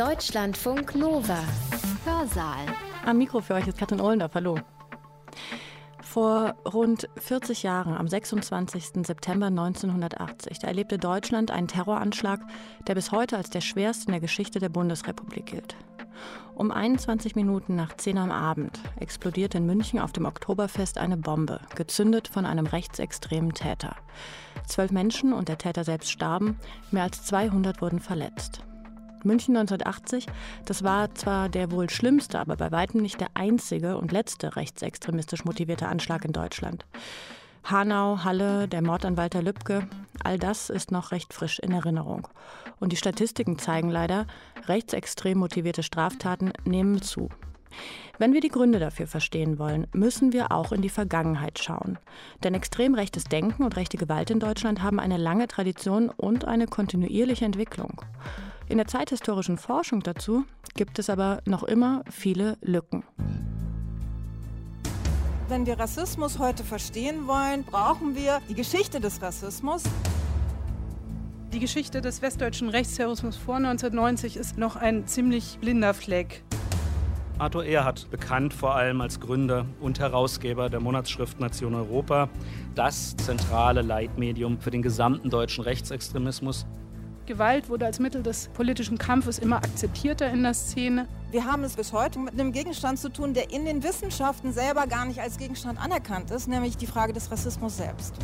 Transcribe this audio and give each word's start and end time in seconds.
Deutschlandfunk 0.00 0.94
Nova. 0.94 1.40
Hörsaal. 2.06 2.64
Am 3.04 3.18
Mikro 3.18 3.42
für 3.42 3.52
euch 3.52 3.68
ist 3.68 3.76
Katrin 3.76 4.00
Ohlendorf. 4.00 4.34
Hallo. 4.34 4.58
Vor 6.00 6.54
rund 6.64 7.06
40 7.18 7.62
Jahren, 7.62 7.92
am 7.92 8.08
26. 8.08 9.04
September 9.06 9.48
1980, 9.48 10.60
da 10.60 10.68
erlebte 10.68 10.96
Deutschland 10.96 11.50
einen 11.50 11.68
Terroranschlag, 11.68 12.40
der 12.86 12.94
bis 12.94 13.12
heute 13.12 13.36
als 13.36 13.50
der 13.50 13.60
schwerste 13.60 14.06
in 14.06 14.12
der 14.12 14.22
Geschichte 14.22 14.58
der 14.58 14.70
Bundesrepublik 14.70 15.44
gilt. 15.44 15.76
Um 16.54 16.70
21 16.70 17.36
Minuten 17.36 17.76
nach 17.76 17.94
10 17.94 18.16
am 18.16 18.30
Abend 18.30 18.80
explodierte 18.98 19.58
in 19.58 19.66
München 19.66 20.00
auf 20.00 20.12
dem 20.12 20.24
Oktoberfest 20.24 20.96
eine 20.96 21.18
Bombe, 21.18 21.60
gezündet 21.74 22.26
von 22.26 22.46
einem 22.46 22.64
rechtsextremen 22.64 23.52
Täter. 23.52 23.96
Zwölf 24.66 24.92
Menschen 24.92 25.34
und 25.34 25.50
der 25.50 25.58
Täter 25.58 25.84
selbst 25.84 26.10
starben, 26.10 26.58
mehr 26.90 27.02
als 27.02 27.22
200 27.24 27.82
wurden 27.82 28.00
verletzt. 28.00 28.62
München 29.24 29.56
1980, 29.56 30.26
das 30.64 30.82
war 30.82 31.14
zwar 31.14 31.48
der 31.48 31.70
wohl 31.70 31.90
schlimmste, 31.90 32.38
aber 32.38 32.56
bei 32.56 32.72
weitem 32.72 33.02
nicht 33.02 33.20
der 33.20 33.28
einzige 33.34 33.96
und 33.98 34.12
letzte 34.12 34.56
rechtsextremistisch 34.56 35.44
motivierte 35.44 35.88
Anschlag 35.88 36.24
in 36.24 36.32
Deutschland. 36.32 36.84
Hanau, 37.64 38.24
Halle, 38.24 38.68
der 38.68 38.82
Mord 38.82 39.04
an 39.04 39.16
Walter 39.16 39.42
Lübcke, 39.42 39.86
all 40.24 40.38
das 40.38 40.70
ist 40.70 40.90
noch 40.90 41.12
recht 41.12 41.34
frisch 41.34 41.58
in 41.58 41.72
Erinnerung. 41.72 42.26
Und 42.78 42.92
die 42.92 42.96
Statistiken 42.96 43.58
zeigen 43.58 43.90
leider, 43.90 44.26
rechtsextrem 44.66 45.38
motivierte 45.38 45.82
Straftaten 45.82 46.52
nehmen 46.64 47.02
zu. 47.02 47.28
Wenn 48.18 48.32
wir 48.32 48.40
die 48.40 48.48
Gründe 48.48 48.78
dafür 48.78 49.06
verstehen 49.06 49.58
wollen, 49.58 49.86
müssen 49.92 50.32
wir 50.32 50.52
auch 50.52 50.72
in 50.72 50.82
die 50.82 50.88
Vergangenheit 50.88 51.58
schauen. 51.58 51.98
Denn 52.42 52.54
extrem 52.54 52.94
rechtes 52.94 53.24
Denken 53.24 53.62
und 53.62 53.76
rechte 53.76 53.96
Gewalt 53.96 54.30
in 54.30 54.40
Deutschland 54.40 54.82
haben 54.82 54.98
eine 54.98 55.16
lange 55.16 55.46
Tradition 55.46 56.10
und 56.10 56.44
eine 56.44 56.66
kontinuierliche 56.66 57.44
Entwicklung. 57.44 58.02
In 58.70 58.76
der 58.76 58.86
zeithistorischen 58.86 59.58
Forschung 59.58 60.00
dazu 60.00 60.44
gibt 60.74 61.00
es 61.00 61.10
aber 61.10 61.40
noch 61.44 61.64
immer 61.64 62.04
viele 62.08 62.56
Lücken. 62.60 63.02
Wenn 65.48 65.66
wir 65.66 65.76
Rassismus 65.76 66.38
heute 66.38 66.62
verstehen 66.62 67.26
wollen, 67.26 67.64
brauchen 67.64 68.14
wir 68.14 68.40
die 68.48 68.54
Geschichte 68.54 69.00
des 69.00 69.20
Rassismus. 69.20 69.82
Die 71.52 71.58
Geschichte 71.58 72.00
des 72.00 72.22
westdeutschen 72.22 72.68
Rechtsterrorismus 72.68 73.36
vor 73.36 73.56
1990 73.56 74.36
ist 74.36 74.56
noch 74.56 74.76
ein 74.76 75.04
ziemlich 75.08 75.58
blinder 75.60 75.92
Fleck. 75.92 76.44
Arthur 77.38 77.64
Erhardt, 77.64 78.08
bekannt 78.12 78.54
vor 78.54 78.76
allem 78.76 79.00
als 79.00 79.18
Gründer 79.18 79.66
und 79.80 79.98
Herausgeber 79.98 80.70
der 80.70 80.78
Monatsschrift 80.78 81.40
Nation 81.40 81.74
Europa, 81.74 82.28
das 82.76 83.16
zentrale 83.16 83.82
Leitmedium 83.82 84.60
für 84.60 84.70
den 84.70 84.82
gesamten 84.82 85.28
deutschen 85.28 85.64
Rechtsextremismus. 85.64 86.66
Gewalt 87.30 87.68
wurde 87.68 87.86
als 87.86 88.00
Mittel 88.00 88.24
des 88.24 88.48
politischen 88.48 88.98
Kampfes 88.98 89.38
immer 89.38 89.58
akzeptierter 89.58 90.28
in 90.32 90.42
der 90.42 90.52
Szene. 90.52 91.06
Wir 91.30 91.44
haben 91.44 91.62
es 91.62 91.76
bis 91.76 91.92
heute 91.92 92.18
mit 92.18 92.32
einem 92.32 92.50
Gegenstand 92.50 92.98
zu 92.98 93.08
tun, 93.08 93.34
der 93.34 93.52
in 93.52 93.64
den 93.64 93.84
Wissenschaften 93.84 94.52
selber 94.52 94.88
gar 94.88 95.04
nicht 95.04 95.20
als 95.20 95.38
Gegenstand 95.38 95.80
anerkannt 95.80 96.32
ist, 96.32 96.48
nämlich 96.48 96.76
die 96.76 96.88
Frage 96.88 97.12
des 97.12 97.30
Rassismus 97.30 97.76
selbst. 97.76 98.16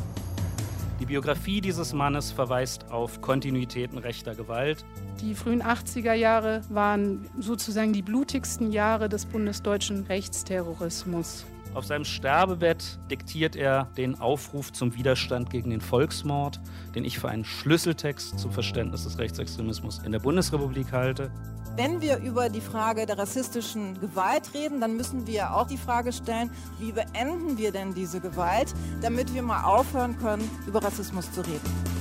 Die 0.98 1.06
Biografie 1.06 1.60
dieses 1.60 1.92
Mannes 1.92 2.32
verweist 2.32 2.90
auf 2.90 3.20
Kontinuitäten 3.20 3.98
rechter 3.98 4.34
Gewalt. 4.34 4.84
Die 5.20 5.36
frühen 5.36 5.62
80er 5.62 6.14
Jahre 6.14 6.62
waren 6.68 7.30
sozusagen 7.38 7.92
die 7.92 8.02
blutigsten 8.02 8.72
Jahre 8.72 9.08
des 9.08 9.24
bundesdeutschen 9.26 10.06
Rechtsterrorismus. 10.06 11.46
Auf 11.76 11.84
seinem 11.84 12.06
Sterbebett 12.06 12.98
diktiert 13.10 13.54
er 13.54 13.84
den 13.98 14.18
Aufruf 14.18 14.72
zum 14.72 14.94
Widerstand 14.94 15.50
gegen 15.50 15.68
den 15.68 15.82
Volksmord, 15.82 16.58
den 16.94 17.04
ich 17.04 17.18
für 17.18 17.28
einen 17.28 17.44
Schlüsseltext 17.44 18.38
zum 18.38 18.50
Verständnis 18.50 19.04
des 19.04 19.18
Rechtsextremismus 19.18 19.98
in 19.98 20.10
der 20.10 20.20
Bundesrepublik 20.20 20.90
halte. 20.92 21.30
Wenn 21.76 22.00
wir 22.00 22.16
über 22.16 22.48
die 22.48 22.62
Frage 22.62 23.04
der 23.04 23.18
rassistischen 23.18 24.00
Gewalt 24.00 24.54
reden, 24.54 24.80
dann 24.80 24.96
müssen 24.96 25.26
wir 25.26 25.54
auch 25.54 25.66
die 25.66 25.76
Frage 25.76 26.14
stellen, 26.14 26.50
wie 26.78 26.92
beenden 26.92 27.58
wir 27.58 27.72
denn 27.72 27.92
diese 27.92 28.20
Gewalt, 28.20 28.72
damit 29.02 29.34
wir 29.34 29.42
mal 29.42 29.62
aufhören 29.64 30.16
können, 30.16 30.50
über 30.66 30.82
Rassismus 30.82 31.30
zu 31.30 31.42
reden. 31.42 31.95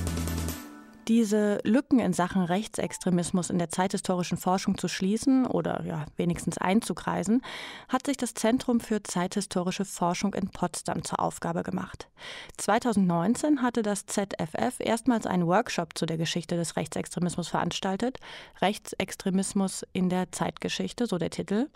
Diese 1.08 1.60
Lücken 1.62 2.00
in 2.00 2.12
Sachen 2.12 2.42
Rechtsextremismus 2.42 3.50
in 3.50 3.58
der 3.58 3.68
zeithistorischen 3.68 4.38
Forschung 4.38 4.76
zu 4.76 4.88
schließen 4.88 5.46
oder 5.46 5.84
ja, 5.84 6.04
wenigstens 6.16 6.58
einzukreisen, 6.58 7.42
hat 7.88 8.06
sich 8.06 8.16
das 8.16 8.34
Zentrum 8.34 8.80
für 8.80 9.04
zeithistorische 9.04 9.84
Forschung 9.84 10.34
in 10.34 10.48
Potsdam 10.48 11.04
zur 11.04 11.20
Aufgabe 11.20 11.62
gemacht. 11.62 12.08
2019 12.56 13.62
hatte 13.62 13.82
das 13.82 14.06
ZFF 14.06 14.80
erstmals 14.80 15.26
einen 15.26 15.46
Workshop 15.46 15.96
zu 15.96 16.06
der 16.06 16.16
Geschichte 16.16 16.56
des 16.56 16.76
Rechtsextremismus 16.76 17.46
veranstaltet. 17.46 18.18
Rechtsextremismus 18.60 19.86
in 19.92 20.08
der 20.08 20.32
Zeitgeschichte, 20.32 21.06
so 21.06 21.18
der 21.18 21.30
Titel. 21.30 21.68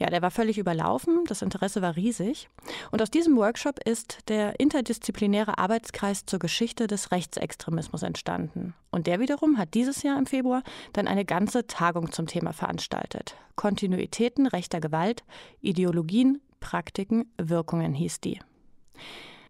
Ja, 0.00 0.08
der 0.08 0.22
war 0.22 0.30
völlig 0.30 0.56
überlaufen, 0.56 1.24
das 1.26 1.42
Interesse 1.42 1.82
war 1.82 1.94
riesig. 1.94 2.48
Und 2.90 3.02
aus 3.02 3.10
diesem 3.10 3.36
Workshop 3.36 3.78
ist 3.86 4.18
der 4.28 4.58
interdisziplinäre 4.58 5.58
Arbeitskreis 5.58 6.24
zur 6.24 6.38
Geschichte 6.38 6.86
des 6.86 7.12
Rechtsextremismus 7.12 8.02
entstanden. 8.02 8.72
Und 8.90 9.06
der 9.06 9.20
wiederum 9.20 9.58
hat 9.58 9.74
dieses 9.74 10.02
Jahr 10.02 10.18
im 10.18 10.24
Februar 10.24 10.62
dann 10.94 11.06
eine 11.06 11.26
ganze 11.26 11.66
Tagung 11.66 12.12
zum 12.12 12.26
Thema 12.26 12.54
veranstaltet. 12.54 13.36
Kontinuitäten 13.56 14.46
rechter 14.46 14.80
Gewalt, 14.80 15.22
Ideologien, 15.60 16.40
Praktiken, 16.60 17.30
Wirkungen 17.36 17.92
hieß 17.92 18.20
die. 18.20 18.40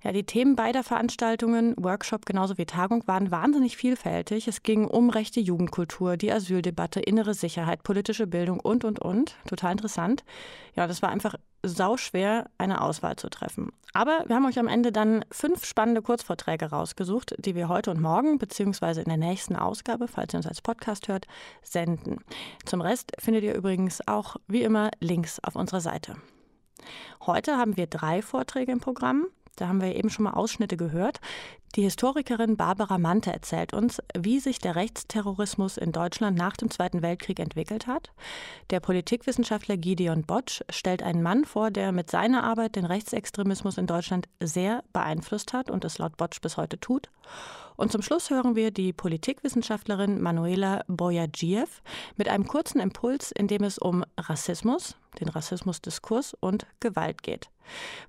Ja, 0.03 0.13
die 0.13 0.25
Themen 0.25 0.57
beider 0.57 0.83
Veranstaltungen, 0.83 1.75
Workshop 1.79 2.25
genauso 2.25 2.57
wie 2.57 2.65
Tagung, 2.65 3.07
waren 3.07 3.31
wahnsinnig 3.31 3.77
vielfältig. 3.77 4.49
Es 4.49 4.63
ging 4.63 4.87
um 4.87 5.11
rechte 5.11 5.41
Jugendkultur, 5.41 6.17
die 6.17 6.33
Asyldebatte, 6.33 7.01
innere 7.01 7.35
Sicherheit, 7.35 7.83
politische 7.83 8.27
Bildung 8.27 8.61
und, 8.61 8.85
und, 8.85 8.99
und. 8.99 9.37
Total 9.47 9.73
interessant. 9.73 10.25
Ja, 10.75 10.87
das 10.87 11.03
war 11.03 11.11
einfach 11.11 11.35
sauschwer, 11.63 12.49
eine 12.57 12.81
Auswahl 12.81 13.17
zu 13.17 13.29
treffen. 13.29 13.71
Aber 13.93 14.25
wir 14.27 14.37
haben 14.37 14.47
euch 14.47 14.59
am 14.59 14.69
Ende 14.69 14.93
dann 14.93 15.25
fünf 15.31 15.67
spannende 15.67 16.01
Kurzvorträge 16.01 16.71
rausgesucht, 16.71 17.35
die 17.39 17.55
wir 17.55 17.69
heute 17.69 17.91
und 17.91 18.01
morgen, 18.01 18.39
beziehungsweise 18.39 19.03
in 19.03 19.09
der 19.09 19.19
nächsten 19.19 19.57
Ausgabe, 19.57 20.09
falls 20.09 20.33
ihr 20.33 20.39
uns 20.39 20.47
als 20.47 20.63
Podcast 20.63 21.09
hört, 21.09 21.27
senden. 21.63 22.19
Zum 22.65 22.81
Rest 22.81 23.13
findet 23.19 23.45
ihr 23.45 23.55
übrigens 23.55 24.01
auch, 24.07 24.37
wie 24.47 24.63
immer, 24.63 24.91
Links 25.01 25.41
auf 25.43 25.57
unserer 25.57 25.81
Seite. 25.81 26.17
Heute 27.27 27.59
haben 27.59 27.77
wir 27.77 27.87
drei 27.87 28.23
Vorträge 28.23 28.73
im 28.73 28.81
Programm. 28.81 29.27
Da 29.57 29.69
haben 29.69 29.83
wir 29.83 29.95
eben 29.95 30.11
schon 30.11 30.25
mal 30.25 30.33
Ausschnitte 30.33 30.77
gehört. 30.77 31.21
Die 31.77 31.83
Historikerin 31.83 32.57
Barbara 32.57 32.99
Mante 32.99 33.33
erzählt 33.33 33.75
uns, 33.75 34.03
wie 34.17 34.41
sich 34.41 34.59
der 34.59 34.75
Rechtsterrorismus 34.75 35.77
in 35.77 35.93
Deutschland 35.93 36.37
nach 36.37 36.57
dem 36.57 36.69
Zweiten 36.69 37.01
Weltkrieg 37.01 37.39
entwickelt 37.39 37.87
hat. 37.87 38.11
Der 38.71 38.81
Politikwissenschaftler 38.81 39.77
Gideon 39.77 40.25
Botsch 40.25 40.63
stellt 40.69 41.03
einen 41.03 41.23
Mann 41.23 41.45
vor, 41.45 41.71
der 41.71 41.93
mit 41.93 42.11
seiner 42.11 42.43
Arbeit 42.43 42.75
den 42.75 42.87
Rechtsextremismus 42.87 43.79
in 43.79 43.87
Deutschland 43.87 44.29
sehr 44.41 44.83
beeinflusst 44.93 45.53
hat 45.53 45.71
und 45.71 45.85
es 45.85 45.99
laut 45.99 46.17
Botsch 46.17 46.41
bis 46.41 46.57
heute 46.57 46.81
tut. 46.81 47.09
Und 47.77 47.93
zum 47.93 48.03
Schluss 48.03 48.31
hören 48.31 48.57
wir 48.57 48.73
die 48.73 48.93
Politikwissenschaftlerin 48.93 50.21
Manuela 50.21 50.83
Boyadjiev 50.89 51.83
mit 52.17 52.29
einem 52.29 52.49
kurzen 52.49 52.81
Impuls, 52.81 53.31
in 53.31 53.47
dem 53.47 53.63
es 53.63 53.79
um 53.79 54.05
Rassismus, 54.19 54.97
den 55.21 55.29
Rassismusdiskurs 55.29 56.35
und 56.41 56.67
Gewalt 56.81 57.23
geht. 57.23 57.49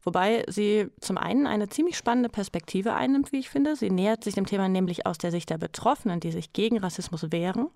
Wobei 0.04 0.44
sie 0.48 0.88
zum 1.00 1.18
einen 1.18 1.48
eine 1.48 1.70
ziemlich 1.70 1.98
spannende 1.98 2.30
Perspektive 2.30 2.94
einnimmt, 2.94 3.32
wie 3.32 3.40
ich 3.40 3.50
finde. 3.50 3.76
Sie 3.76 3.90
nähert 3.90 4.24
sich 4.24 4.36
dem 4.36 4.46
Thema 4.46 4.70
nämlich 4.70 5.06
aus 5.06 5.18
der 5.18 5.32
Sicht 5.32 5.50
der 5.50 5.58
Betroffenen, 5.58 6.20
die 6.20 6.32
sich 6.32 6.54
gegen 6.54 6.78
Rassismus 6.78 7.32
wehren. 7.32 7.68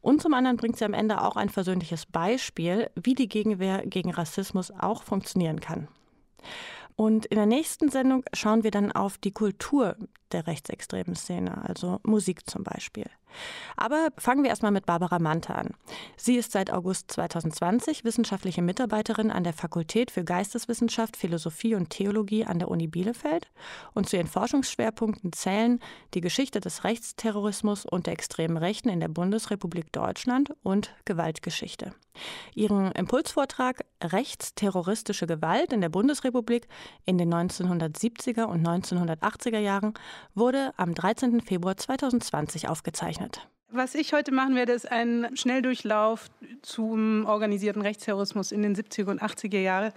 Und 0.00 0.22
zum 0.22 0.34
anderen 0.34 0.56
bringt 0.56 0.76
sie 0.76 0.84
am 0.84 0.94
Ende 0.94 1.22
auch 1.22 1.36
ein 1.36 1.50
versöhnliches 1.50 2.06
Beispiel, 2.06 2.90
wie 2.94 3.14
die 3.14 3.28
Gegenwehr 3.28 3.86
gegen 3.86 4.10
Rassismus 4.12 4.70
auch 4.70 5.02
funktionieren 5.02 5.60
kann. 5.60 5.88
Und 6.96 7.26
in 7.26 7.36
der 7.36 7.46
nächsten 7.46 7.90
Sendung 7.90 8.24
schauen 8.32 8.62
wir 8.62 8.70
dann 8.70 8.92
auf 8.92 9.18
die 9.18 9.32
Kultur 9.32 9.96
der 10.32 10.46
rechtsextremen 10.46 11.14
Szene, 11.14 11.62
also 11.66 12.00
Musik 12.02 12.48
zum 12.48 12.64
Beispiel. 12.64 13.06
Aber 13.76 14.08
fangen 14.16 14.42
wir 14.42 14.50
erstmal 14.50 14.72
mit 14.72 14.86
Barbara 14.86 15.18
Mante 15.18 15.54
an. 15.54 15.74
Sie 16.16 16.36
ist 16.36 16.52
seit 16.52 16.72
August 16.72 17.12
2020 17.12 18.04
wissenschaftliche 18.04 18.62
Mitarbeiterin 18.62 19.30
an 19.30 19.44
der 19.44 19.52
Fakultät 19.52 20.10
für 20.10 20.24
Geisteswissenschaft, 20.24 21.16
Philosophie 21.16 21.74
und 21.74 21.90
Theologie 21.90 22.44
an 22.44 22.58
der 22.58 22.68
Uni 22.68 22.86
Bielefeld. 22.86 23.48
Und 23.94 24.08
zu 24.08 24.16
ihren 24.16 24.26
Forschungsschwerpunkten 24.26 25.32
zählen 25.32 25.80
die 26.14 26.20
Geschichte 26.20 26.60
des 26.60 26.84
Rechtsterrorismus 26.84 27.86
und 27.86 28.06
der 28.06 28.14
extremen 28.14 28.56
Rechten 28.56 28.88
in 28.88 29.00
der 29.00 29.08
Bundesrepublik 29.08 29.92
Deutschland 29.92 30.52
und 30.62 30.94
Gewaltgeschichte. 31.04 31.94
Ihren 32.54 32.92
Impulsvortrag 32.92 33.84
Rechtsterroristische 34.02 35.26
Gewalt 35.26 35.72
in 35.72 35.80
der 35.80 35.88
Bundesrepublik 35.88 36.66
in 37.04 37.18
den 37.18 37.32
1970er 37.32 38.44
und 38.44 38.66
1980er 38.66 39.58
Jahren 39.58 39.94
wurde 40.34 40.72
am 40.76 40.94
13. 40.94 41.40
Februar 41.40 41.76
2020 41.76 42.68
aufgezeichnet. 42.68 43.48
Was 43.72 43.94
ich 43.94 44.12
heute 44.12 44.32
machen 44.32 44.56
werde, 44.56 44.72
ist 44.72 44.90
ein 44.90 45.28
Schnelldurchlauf 45.36 46.26
zum 46.62 47.24
organisierten 47.26 47.82
Rechtsterrorismus 47.82 48.50
in 48.50 48.62
den 48.62 48.74
70er 48.74 49.10
und 49.10 49.22
80er 49.22 49.60
Jahren. 49.60 49.92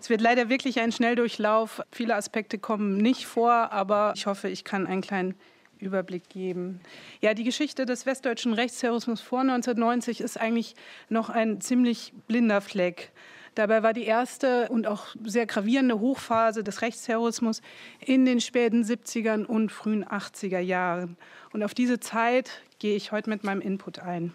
Es 0.00 0.08
wird 0.08 0.22
leider 0.22 0.48
wirklich 0.48 0.80
ein 0.80 0.92
Schnelldurchlauf. 0.92 1.82
Viele 1.92 2.14
Aspekte 2.14 2.58
kommen 2.58 2.96
nicht 2.96 3.26
vor, 3.26 3.52
aber 3.52 4.14
ich 4.16 4.24
hoffe, 4.24 4.48
ich 4.48 4.64
kann 4.64 4.86
einen 4.86 5.02
kleinen 5.02 5.34
Überblick 5.78 6.30
geben. 6.30 6.80
Ja, 7.20 7.34
die 7.34 7.44
Geschichte 7.44 7.84
des 7.84 8.06
westdeutschen 8.06 8.54
Rechtsterrorismus 8.54 9.20
vor 9.20 9.40
1990 9.40 10.22
ist 10.22 10.40
eigentlich 10.40 10.74
noch 11.10 11.28
ein 11.28 11.60
ziemlich 11.60 12.14
blinder 12.26 12.62
Fleck. 12.62 13.12
Dabei 13.60 13.82
war 13.82 13.92
die 13.92 14.04
erste 14.04 14.70
und 14.70 14.86
auch 14.86 15.08
sehr 15.22 15.44
gravierende 15.44 16.00
Hochphase 16.00 16.64
des 16.64 16.80
Rechtsterrorismus 16.80 17.60
in 18.00 18.24
den 18.24 18.40
späten 18.40 18.84
70er 18.84 19.44
und 19.44 19.70
frühen 19.70 20.02
80er 20.02 20.60
Jahren. 20.60 21.18
Und 21.52 21.62
auf 21.62 21.74
diese 21.74 22.00
Zeit 22.00 22.62
gehe 22.78 22.96
ich 22.96 23.12
heute 23.12 23.28
mit 23.28 23.44
meinem 23.44 23.60
Input 23.60 23.98
ein. 23.98 24.32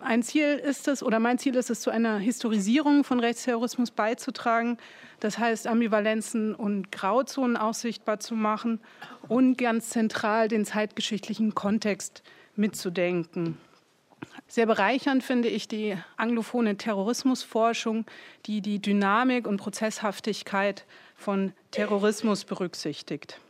Ein 0.00 0.22
Ziel 0.22 0.56
ist 0.62 0.86
es, 0.86 1.02
oder 1.02 1.18
mein 1.18 1.38
Ziel 1.38 1.54
ist 1.54 1.70
es, 1.70 1.80
zu 1.80 1.88
einer 1.88 2.18
Historisierung 2.18 3.04
von 3.04 3.20
Rechtsterrorismus 3.20 3.90
beizutragen. 3.90 4.76
Das 5.20 5.38
heißt, 5.38 5.66
Ambivalenzen 5.66 6.54
und 6.54 6.92
Grauzonen 6.92 7.56
auch 7.56 7.72
sichtbar 7.72 8.20
zu 8.20 8.34
machen 8.34 8.80
und 9.28 9.56
ganz 9.56 9.88
zentral 9.88 10.48
den 10.48 10.66
zeitgeschichtlichen 10.66 11.54
Kontext 11.54 12.22
mitzudenken. 12.54 13.56
Sehr 14.48 14.66
bereichernd 14.66 15.24
finde 15.24 15.48
ich 15.48 15.66
die 15.66 15.96
anglophone 16.16 16.78
Terrorismusforschung, 16.78 18.06
die 18.46 18.60
die 18.60 18.80
Dynamik 18.80 19.46
und 19.46 19.56
Prozesshaftigkeit 19.56 20.84
von 21.16 21.52
Terrorismus 21.72 22.44
berücksichtigt. 22.44 23.40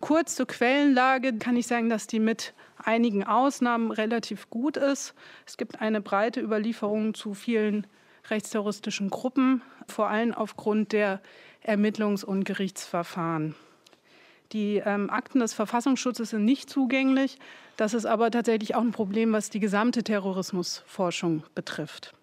Kurz 0.00 0.34
zur 0.34 0.46
Quellenlage 0.46 1.38
kann 1.38 1.56
ich 1.56 1.66
sagen, 1.66 1.88
dass 1.88 2.06
die 2.06 2.18
mit 2.20 2.52
einigen 2.76 3.24
Ausnahmen 3.24 3.90
relativ 3.90 4.50
gut 4.50 4.76
ist. 4.76 5.14
Es 5.46 5.56
gibt 5.56 5.80
eine 5.80 6.00
breite 6.00 6.40
Überlieferung 6.40 7.14
zu 7.14 7.34
vielen 7.34 7.86
rechtsterroristischen 8.28 9.08
Gruppen, 9.08 9.62
vor 9.88 10.08
allem 10.08 10.34
aufgrund 10.34 10.92
der 10.92 11.20
Ermittlungs- 11.64 12.24
und 12.24 12.44
Gerichtsverfahren. 12.44 13.54
Die 14.52 14.76
ähm, 14.84 15.10
Akten 15.10 15.40
des 15.40 15.54
Verfassungsschutzes 15.54 16.30
sind 16.30 16.44
nicht 16.44 16.70
zugänglich. 16.70 17.38
Das 17.76 17.94
ist 17.94 18.06
aber 18.06 18.30
tatsächlich 18.30 18.74
auch 18.74 18.82
ein 18.82 18.92
Problem, 18.92 19.32
was 19.32 19.50
die 19.50 19.60
gesamte 19.60 20.02
Terrorismusforschung 20.02 21.42
betrifft. 21.54 22.14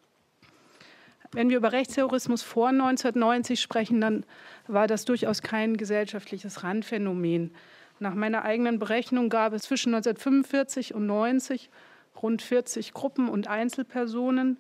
Wenn 1.32 1.50
wir 1.50 1.58
über 1.58 1.72
Rechtsterrorismus 1.72 2.44
vor 2.44 2.70
1990 2.70 3.60
sprechen, 3.60 4.00
dann 4.00 4.24
war 4.68 4.88
das 4.88 5.04
durchaus 5.04 5.42
kein 5.42 5.78
gesellschaftliches 5.78 6.64
Randphänomen. 6.64 7.52
Nach 8.00 8.14
meiner 8.14 8.44
eigenen 8.44 8.80
Berechnung 8.80 9.30
gab 9.30 9.54
es 9.54 9.64
zwischen 9.64 9.94
1945 9.96 10.94
und 10.94 11.08
90 11.08 11.70
rund 12.22 12.42
40 12.42 12.94
Gruppen 12.94 13.30
und 13.30 13.48
Einzelpersonen. 13.48 14.58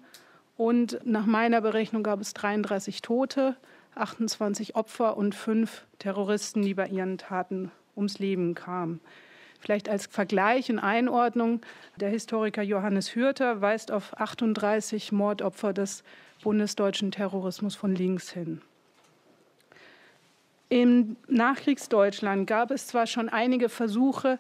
Und 0.57 0.99
nach 1.03 1.25
meiner 1.25 1.61
Berechnung 1.61 2.03
gab 2.03 2.21
es 2.21 2.33
33 2.33 3.01
Tote, 3.01 3.55
28 3.95 4.75
Opfer 4.75 5.17
und 5.17 5.35
fünf 5.35 5.85
Terroristen, 5.99 6.61
die 6.61 6.73
bei 6.73 6.87
ihren 6.87 7.17
Taten 7.17 7.71
ums 7.95 8.19
Leben 8.19 8.55
kamen. 8.55 8.99
Vielleicht 9.59 9.87
als 9.87 10.07
Vergleich 10.07 10.69
und 10.69 10.79
Einordnung, 10.79 11.61
der 11.95 12.09
Historiker 12.09 12.61
Johannes 12.61 13.15
Hürter 13.15 13.61
weist 13.61 13.91
auf 13.91 14.17
38 14.19 15.13
Mordopfer 15.13 15.71
des 15.71 16.03
bundesdeutschen 16.43 17.11
Terrorismus 17.11 17.75
von 17.75 17.95
links 17.95 18.31
hin. 18.31 18.61
Im 20.67 21.17
Nachkriegsdeutschland 21.27 22.47
gab 22.47 22.71
es 22.71 22.87
zwar 22.87 23.05
schon 23.05 23.29
einige 23.29 23.69
Versuche, 23.69 24.39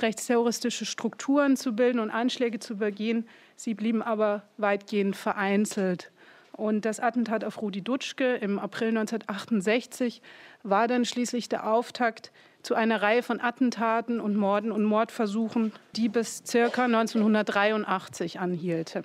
rechtsterroristische 0.00 0.86
Strukturen 0.86 1.56
zu 1.56 1.76
bilden 1.76 2.00
und 2.00 2.10
Anschläge 2.10 2.58
zu 2.58 2.76
begehen, 2.76 3.28
sie 3.54 3.74
blieben 3.74 4.02
aber 4.02 4.42
weitgehend 4.56 5.14
vereinzelt. 5.14 6.10
Und 6.56 6.84
das 6.84 7.00
Attentat 7.00 7.42
auf 7.44 7.60
Rudi 7.60 7.82
Dutschke 7.82 8.36
im 8.36 8.60
April 8.60 8.88
1968 8.88 10.22
war 10.62 10.86
dann 10.86 11.04
schließlich 11.04 11.48
der 11.48 11.68
Auftakt 11.68 12.30
zu 12.62 12.76
einer 12.76 13.02
Reihe 13.02 13.24
von 13.24 13.40
Attentaten 13.40 14.20
und 14.20 14.36
Morden 14.36 14.70
und 14.70 14.84
Mordversuchen, 14.84 15.72
die 15.96 16.08
bis 16.08 16.44
circa 16.46 16.84
1983 16.84 18.38
anhielte. 18.38 19.04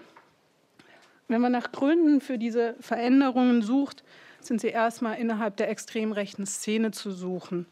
Wenn 1.28 1.42
man 1.42 1.52
nach 1.52 1.72
Gründen 1.72 2.22
für 2.22 2.38
diese 2.38 2.76
Veränderungen 2.80 3.64
sucht, 3.64 4.04
sind 4.42 4.62
sie 4.62 4.70
erstmal 4.70 5.18
innerhalb 5.18 5.58
der 5.58 5.70
extrem 5.70 6.12
rechten 6.12 6.46
Szene 6.46 6.92
zu 6.92 7.10
suchen. 7.10 7.66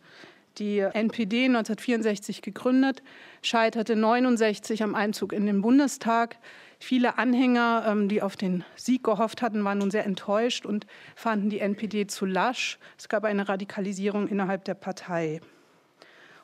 Die 0.57 0.79
NPD 0.79 1.45
1964 1.45 2.41
gegründet, 2.41 3.03
scheiterte 3.43 3.93
1969 3.93 4.81
am 4.81 4.95
Einzug 4.95 5.31
in 5.31 5.45
den 5.45 5.61
Bundestag. 5.61 6.37
Viele 6.79 7.19
Anhänger, 7.19 7.85
ähm, 7.87 8.09
die 8.09 8.23
auf 8.23 8.35
den 8.35 8.63
Sieg 8.75 9.03
gehofft 9.03 9.43
hatten, 9.43 9.63
waren 9.63 9.77
nun 9.77 9.91
sehr 9.91 10.05
enttäuscht 10.05 10.65
und 10.65 10.87
fanden 11.15 11.51
die 11.51 11.59
NPD 11.59 12.07
zu 12.07 12.25
lasch. 12.25 12.79
Es 12.97 13.07
gab 13.07 13.23
eine 13.23 13.47
Radikalisierung 13.47 14.27
innerhalb 14.27 14.65
der 14.65 14.73
Partei. 14.73 15.41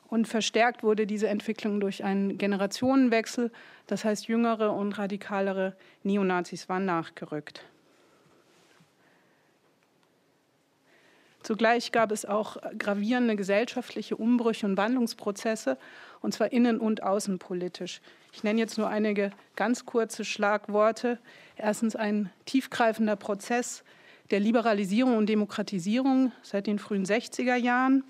Und 0.08 0.28
verstärkt 0.28 0.84
wurde 0.84 1.08
diese 1.08 1.28
Entwicklung 1.28 1.80
durch 1.80 2.04
einen 2.04 2.38
Generationenwechsel. 2.38 3.52
Das 3.88 4.06
heißt, 4.06 4.28
jüngere 4.28 4.74
und 4.74 5.00
radikalere 5.00 5.76
Neonazis 6.04 6.70
waren 6.70 6.86
nachgerückt. 6.86 7.66
Zugleich 11.44 11.92
gab 11.92 12.12
es 12.14 12.26
auch 12.26 12.56
gravierende 12.78 13.36
gesellschaftliche 13.36 14.16
Umbrüche 14.16 14.66
und 14.66 14.78
Wandlungsprozesse, 14.78 15.78
und 16.22 16.34
zwar 16.34 16.54
innen- 16.54 16.80
und 16.80 17.04
außenpolitisch. 17.04 18.00
Ich 18.32 18.44
nenne 18.44 18.62
jetzt 18.62 18.78
nur 18.78 18.88
einige 18.88 19.32
ganz 19.58 19.86
kurze 19.86 20.24
Schlagworte. 20.24 21.20
Erstens 21.58 21.98
ein 21.98 22.32
tiefgreifender 22.46 23.18
Prozess 23.18 23.84
der 24.32 24.40
Liberalisierung 24.40 25.18
und 25.18 25.28
Demokratisierung 25.28 26.32
seit 26.42 26.66
den 26.66 26.80
frühen 26.80 27.06
60er 27.06 27.56
Jahren. 27.56 28.06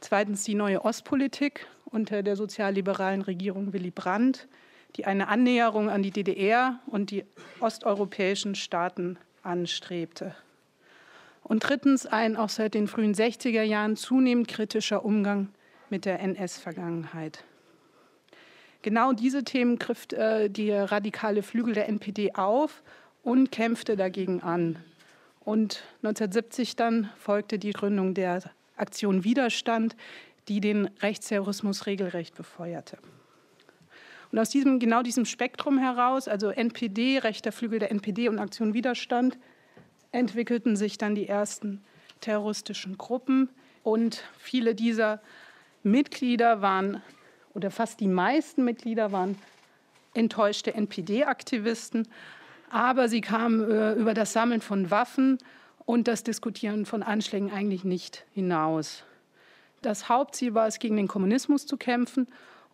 Zweitens 0.00 0.42
die 0.42 0.54
neue 0.54 0.84
Ostpolitik 0.84 1.66
unter 1.86 2.24
der 2.24 2.34
sozialliberalen 2.34 3.22
Regierung 3.22 3.72
Willy 3.72 3.92
Brandt, 3.92 4.48
die 4.96 5.04
eine 5.04 5.28
Annäherung 5.28 5.88
an 5.88 6.02
die 6.02 6.10
DDR 6.10 6.80
und 6.86 7.12
die 7.12 7.24
osteuropäischen 7.60 8.56
Staaten 8.56 9.18
anstrebte. 9.42 10.34
Und 11.46 11.60
drittens 11.60 12.06
ein 12.06 12.36
auch 12.36 12.48
seit 12.48 12.74
den 12.74 12.88
frühen 12.88 13.14
60er 13.14 13.62
Jahren 13.62 13.94
zunehmend 13.94 14.48
kritischer 14.48 15.04
Umgang 15.04 15.48
mit 15.90 16.04
der 16.04 16.18
NS-Vergangenheit. 16.18 17.44
Genau 18.82 19.12
diese 19.12 19.44
Themen 19.44 19.78
griff 19.78 20.08
äh, 20.12 20.48
die 20.48 20.72
radikale 20.72 21.44
Flügel 21.44 21.74
der 21.74 21.88
NPD 21.88 22.34
auf 22.34 22.82
und 23.22 23.52
kämpfte 23.52 23.96
dagegen 23.96 24.42
an. 24.42 24.76
Und 25.44 25.84
1970 26.02 26.74
dann 26.74 27.10
folgte 27.16 27.60
die 27.60 27.70
Gründung 27.70 28.14
der 28.14 28.42
Aktion 28.76 29.22
Widerstand, 29.22 29.94
die 30.48 30.60
den 30.60 30.90
Rechtsterrorismus 31.00 31.86
regelrecht 31.86 32.34
befeuerte. 32.34 32.98
Und 34.32 34.40
aus 34.40 34.50
diesem, 34.50 34.80
genau 34.80 35.02
diesem 35.02 35.24
Spektrum 35.24 35.78
heraus, 35.78 36.26
also 36.26 36.48
NPD, 36.48 37.18
rechter 37.18 37.52
Flügel 37.52 37.78
der 37.78 37.92
NPD 37.92 38.28
und 38.28 38.40
Aktion 38.40 38.74
Widerstand, 38.74 39.38
entwickelten 40.16 40.76
sich 40.76 40.98
dann 40.98 41.14
die 41.14 41.28
ersten 41.28 41.82
terroristischen 42.20 42.98
Gruppen 42.98 43.48
und 43.82 44.24
viele 44.38 44.74
dieser 44.74 45.20
Mitglieder 45.82 46.62
waren, 46.62 47.02
oder 47.54 47.70
fast 47.70 48.00
die 48.00 48.08
meisten 48.08 48.64
Mitglieder 48.64 49.12
waren 49.12 49.38
enttäuschte 50.14 50.74
NPD-Aktivisten, 50.74 52.08
aber 52.70 53.08
sie 53.08 53.20
kamen 53.20 53.70
äh, 53.70 53.92
über 53.92 54.14
das 54.14 54.32
Sammeln 54.32 54.60
von 54.60 54.90
Waffen 54.90 55.38
und 55.84 56.08
das 56.08 56.24
Diskutieren 56.24 56.86
von 56.86 57.02
Anschlägen 57.02 57.52
eigentlich 57.52 57.84
nicht 57.84 58.24
hinaus. 58.34 59.04
Das 59.82 60.08
Hauptziel 60.08 60.54
war 60.54 60.66
es, 60.66 60.78
gegen 60.78 60.96
den 60.96 61.06
Kommunismus 61.06 61.66
zu 61.66 61.76
kämpfen 61.76 62.26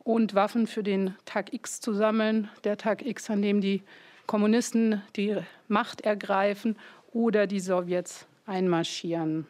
und 0.05 0.35
Waffen 0.35 0.67
für 0.67 0.83
den 0.83 1.15
Tag 1.25 1.53
X 1.53 1.81
zu 1.81 1.93
sammeln, 1.93 2.49
der 2.65 2.79
Tag 2.79 3.05
X, 3.05 3.29
an 3.29 3.43
dem 3.43 3.61
die 3.61 3.83
Kommunisten 4.27 5.03
die 5.17 5.37
Macht 5.69 6.01
ergreifen 6.03 6.77
oder 7.13 7.47
die 7.47 7.61
Sowjets 7.61 8.27
einmarschieren. 8.47 9.47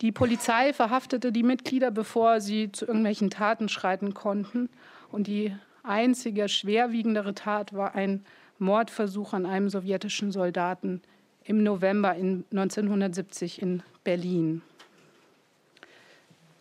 Die 0.00 0.12
Polizei 0.12 0.72
verhaftete 0.72 1.32
die 1.32 1.42
Mitglieder, 1.42 1.90
bevor 1.90 2.40
sie 2.40 2.70
zu 2.72 2.86
irgendwelchen 2.86 3.30
Taten 3.30 3.68
schreiten 3.68 4.12
konnten. 4.12 4.68
Und 5.10 5.26
die 5.28 5.54
einzige 5.82 6.48
schwerwiegendere 6.48 7.34
Tat 7.34 7.72
war 7.72 7.94
ein 7.94 8.24
Mordversuch 8.58 9.32
an 9.32 9.46
einem 9.46 9.68
sowjetischen 9.68 10.32
Soldaten 10.32 11.00
im 11.44 11.62
November 11.62 12.14
in 12.14 12.44
1970 12.50 13.62
in 13.62 13.82
Berlin. 14.02 14.62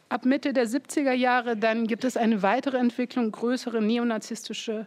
Ab 0.10 0.26
Mitte 0.26 0.54
der 0.54 0.68
70er 0.68 1.14
Jahre 1.14 1.58
dann 1.58 1.88
gibt 1.88 2.04
es 2.04 2.18
eine 2.18 2.44
weitere 2.44 2.78
Entwicklung, 2.78 3.32
größere 3.32 3.82
neonazistische 3.82 4.86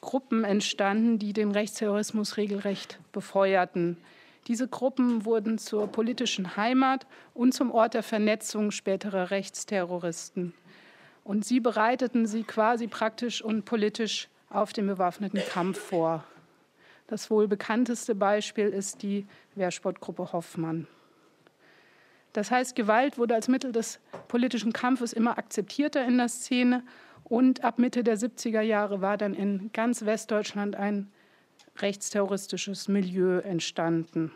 Gruppen 0.00 0.44
entstanden, 0.44 1.18
die 1.18 1.32
den 1.32 1.50
Rechtsterrorismus 1.50 2.36
regelrecht 2.36 2.98
befeuerten. 3.12 3.96
Diese 4.46 4.68
Gruppen 4.68 5.24
wurden 5.24 5.58
zur 5.58 5.88
politischen 5.88 6.56
Heimat 6.56 7.06
und 7.34 7.52
zum 7.52 7.70
Ort 7.70 7.94
der 7.94 8.02
Vernetzung 8.02 8.70
späterer 8.70 9.30
Rechtsterroristen. 9.30 10.54
Und 11.24 11.44
sie 11.44 11.60
bereiteten 11.60 12.26
sie 12.26 12.44
quasi 12.44 12.86
praktisch 12.86 13.42
und 13.42 13.64
politisch 13.64 14.28
auf 14.48 14.72
den 14.72 14.86
bewaffneten 14.86 15.42
Kampf 15.50 15.78
vor. 15.78 16.24
Das 17.06 17.30
wohl 17.30 17.48
bekannteste 17.48 18.14
Beispiel 18.14 18.68
ist 18.68 19.02
die 19.02 19.26
Wehrsportgruppe 19.54 20.32
Hoffmann. 20.32 20.86
Das 22.32 22.50
heißt, 22.50 22.76
Gewalt 22.76 23.18
wurde 23.18 23.34
als 23.34 23.48
Mittel 23.48 23.72
des 23.72 23.98
politischen 24.28 24.72
Kampfes 24.72 25.12
immer 25.12 25.38
akzeptierter 25.38 26.04
in 26.06 26.18
der 26.18 26.28
Szene 26.28 26.82
und 27.28 27.64
ab 27.64 27.78
Mitte 27.78 28.02
der 28.02 28.16
70er 28.16 28.62
Jahre 28.62 29.00
war 29.00 29.16
dann 29.16 29.34
in 29.34 29.70
ganz 29.72 30.04
Westdeutschland 30.04 30.76
ein 30.76 31.10
rechtsterroristisches 31.78 32.88
Milieu 32.88 33.38
entstanden. 33.40 34.32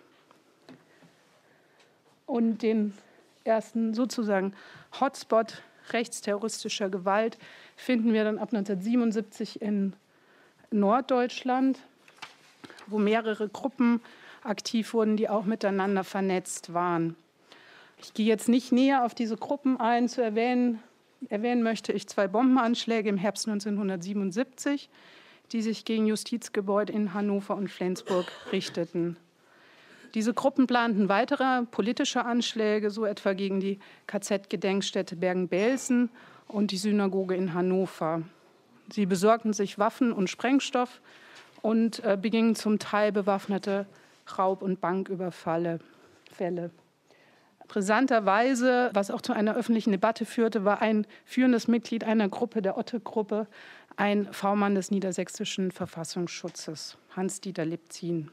Und 2.26 2.62
den 2.62 2.94
ersten 3.44 3.94
sozusagen 3.94 4.54
Hotspot 5.00 5.62
rechtsterroristischer 5.90 6.90
Gewalt 6.90 7.38
finden 7.76 8.12
wir 8.12 8.24
dann 8.24 8.38
ab 8.38 8.52
1977 8.52 9.60
in 9.60 9.94
Norddeutschland, 10.70 11.78
wo 12.86 12.98
mehrere 12.98 13.48
Gruppen 13.48 14.00
aktiv 14.42 14.94
wurden, 14.94 15.16
die 15.16 15.28
auch 15.28 15.44
miteinander 15.44 16.04
vernetzt 16.04 16.72
waren. 16.72 17.16
Ich 17.98 18.14
gehe 18.14 18.26
jetzt 18.26 18.48
nicht 18.48 18.72
näher 18.72 19.04
auf 19.04 19.14
diese 19.14 19.36
Gruppen 19.36 19.78
ein. 19.78 20.08
Zu 20.08 20.22
erwähnen, 20.22 20.80
erwähnen 21.28 21.62
möchte 21.62 21.92
ich 21.92 22.08
zwei 22.08 22.28
Bombenanschläge 22.28 23.08
im 23.08 23.16
Herbst 23.16 23.48
1977, 23.48 24.88
die 25.52 25.62
sich 25.62 25.84
gegen 25.84 26.06
Justizgebäude 26.06 26.92
in 26.92 27.14
Hannover 27.14 27.56
und 27.56 27.68
Flensburg 27.68 28.26
richteten. 28.52 29.16
Diese 30.14 30.34
Gruppen 30.34 30.66
planten 30.66 31.08
weitere 31.08 31.62
politische 31.70 32.24
Anschläge, 32.24 32.90
so 32.90 33.06
etwa 33.06 33.32
gegen 33.32 33.60
die 33.60 33.78
KZ-Gedenkstätte 34.06 35.16
Bergen-Belsen 35.16 36.10
und 36.48 36.70
die 36.70 36.76
Synagoge 36.76 37.34
in 37.34 37.54
Hannover. 37.54 38.22
Sie 38.90 39.06
besorgten 39.06 39.54
sich 39.54 39.78
Waffen 39.78 40.12
und 40.12 40.28
Sprengstoff 40.28 41.00
und 41.62 42.04
äh, 42.04 42.18
begingen 42.20 42.54
zum 42.54 42.78
Teil 42.78 43.10
bewaffnete 43.12 43.86
Raub- 44.38 44.62
und 44.62 44.80
Banküberfälle. 44.80 45.80
Fälle. 46.30 46.70
Brisanterweise, 47.72 48.90
was 48.92 49.10
auch 49.10 49.22
zu 49.22 49.32
einer 49.32 49.56
öffentlichen 49.56 49.92
Debatte 49.92 50.26
führte, 50.26 50.66
war 50.66 50.82
ein 50.82 51.06
führendes 51.24 51.68
Mitglied 51.68 52.04
einer 52.04 52.28
Gruppe, 52.28 52.60
der 52.60 52.76
Otte-Gruppe, 52.76 53.46
ein 53.96 54.30
V-Mann 54.30 54.74
des 54.74 54.90
niedersächsischen 54.90 55.70
Verfassungsschutzes, 55.70 56.98
Hans-Dieter 57.16 57.64
Lipzin. 57.64 58.30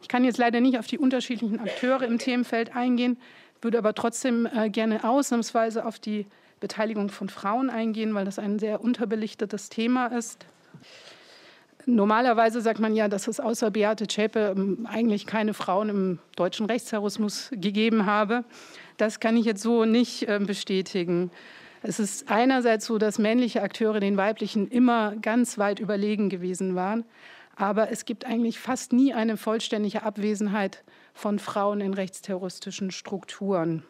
Ich 0.00 0.06
kann 0.06 0.22
jetzt 0.22 0.38
leider 0.38 0.60
nicht 0.60 0.78
auf 0.78 0.86
die 0.86 0.98
unterschiedlichen 0.98 1.58
Akteure 1.58 2.02
im 2.02 2.18
Themenfeld 2.18 2.76
eingehen, 2.76 3.18
würde 3.60 3.78
aber 3.78 3.94
trotzdem 3.94 4.46
äh, 4.46 4.70
gerne 4.70 5.02
ausnahmsweise 5.02 5.84
auf 5.84 5.98
die 5.98 6.26
Beteiligung 6.60 7.08
von 7.08 7.28
Frauen 7.28 7.68
eingehen, 7.68 8.14
weil 8.14 8.24
das 8.24 8.38
ein 8.38 8.60
sehr 8.60 8.80
unterbelichtetes 8.80 9.70
Thema 9.70 10.06
ist. 10.06 10.46
Normalerweise 11.86 12.60
sagt 12.60 12.78
man 12.78 12.94
ja, 12.94 13.08
dass 13.08 13.28
es 13.28 13.40
außer 13.40 13.70
Beate 13.70 14.06
Zschäpe 14.06 14.54
ähm, 14.56 14.86
eigentlich 14.90 15.26
keine 15.26 15.54
Frauen 15.54 15.88
im 15.88 16.18
deutschen 16.36 16.66
Rechtsterrorismus 16.66 17.50
gegeben 17.52 18.06
habe. 18.06 18.44
Das 18.96 19.20
kann 19.20 19.36
ich 19.36 19.46
jetzt 19.46 19.62
so 19.62 19.84
nicht 19.84 20.28
äh, 20.28 20.38
bestätigen. 20.38 21.30
Es 21.82 21.98
ist 21.98 22.30
einerseits 22.30 22.84
so, 22.84 22.98
dass 22.98 23.18
männliche 23.18 23.62
Akteure 23.62 24.00
den 24.00 24.16
weiblichen 24.16 24.68
immer 24.68 25.16
ganz 25.16 25.56
weit 25.56 25.80
überlegen 25.80 26.28
gewesen 26.28 26.74
waren. 26.74 27.04
Aber 27.56 27.90
es 27.90 28.04
gibt 28.04 28.26
eigentlich 28.26 28.58
fast 28.58 28.92
nie 28.92 29.14
eine 29.14 29.36
vollständige 29.36 30.02
Abwesenheit 30.02 30.82
von 31.14 31.38
Frauen 31.38 31.80
in 31.80 31.94
rechtsterroristischen 31.94 32.90
Strukturen. 32.90 33.82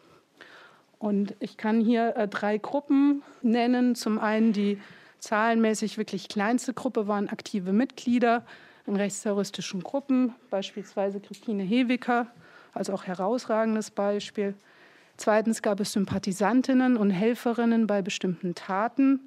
Und 0.99 1.35
ich 1.39 1.57
kann 1.57 1.81
hier 1.81 2.15
äh, 2.15 2.27
drei 2.27 2.57
Gruppen 2.57 3.23
nennen. 3.41 3.95
Zum 3.95 4.19
einen 4.19 4.53
die 4.53 4.79
zahlenmäßig 5.21 5.97
wirklich 5.97 6.27
kleinste 6.27 6.73
Gruppe 6.73 7.07
waren 7.07 7.29
aktive 7.29 7.71
Mitglieder 7.71 8.43
in 8.85 8.95
rechtsterroristischen 8.95 9.81
Gruppen, 9.81 10.33
beispielsweise 10.49 11.19
Christine 11.19 11.63
Hewicker 11.63 12.27
als 12.73 12.89
auch 12.89 13.05
herausragendes 13.05 13.91
Beispiel. 13.91 14.55
Zweitens 15.17 15.61
gab 15.61 15.79
es 15.79 15.93
Sympathisantinnen 15.93 16.97
und 16.97 17.11
Helferinnen 17.11 17.85
bei 17.85 18.01
bestimmten 18.01 18.55
Taten. 18.55 19.19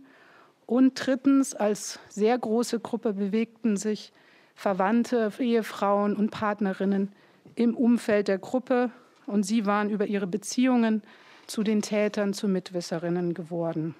Und 0.66 0.94
drittens, 0.94 1.54
als 1.54 2.00
sehr 2.08 2.36
große 2.36 2.80
Gruppe 2.80 3.12
bewegten 3.12 3.76
sich 3.76 4.12
Verwandte, 4.56 5.32
Ehefrauen 5.38 6.16
und 6.16 6.30
Partnerinnen 6.30 7.12
im 7.54 7.76
Umfeld 7.76 8.28
der 8.28 8.38
Gruppe 8.38 8.90
und 9.26 9.44
sie 9.44 9.66
waren 9.66 9.90
über 9.90 10.06
ihre 10.06 10.26
Beziehungen 10.26 11.02
zu 11.46 11.62
den 11.62 11.82
Tätern 11.82 12.32
zu 12.32 12.48
Mitwisserinnen 12.48 13.34
geworden. 13.34 13.94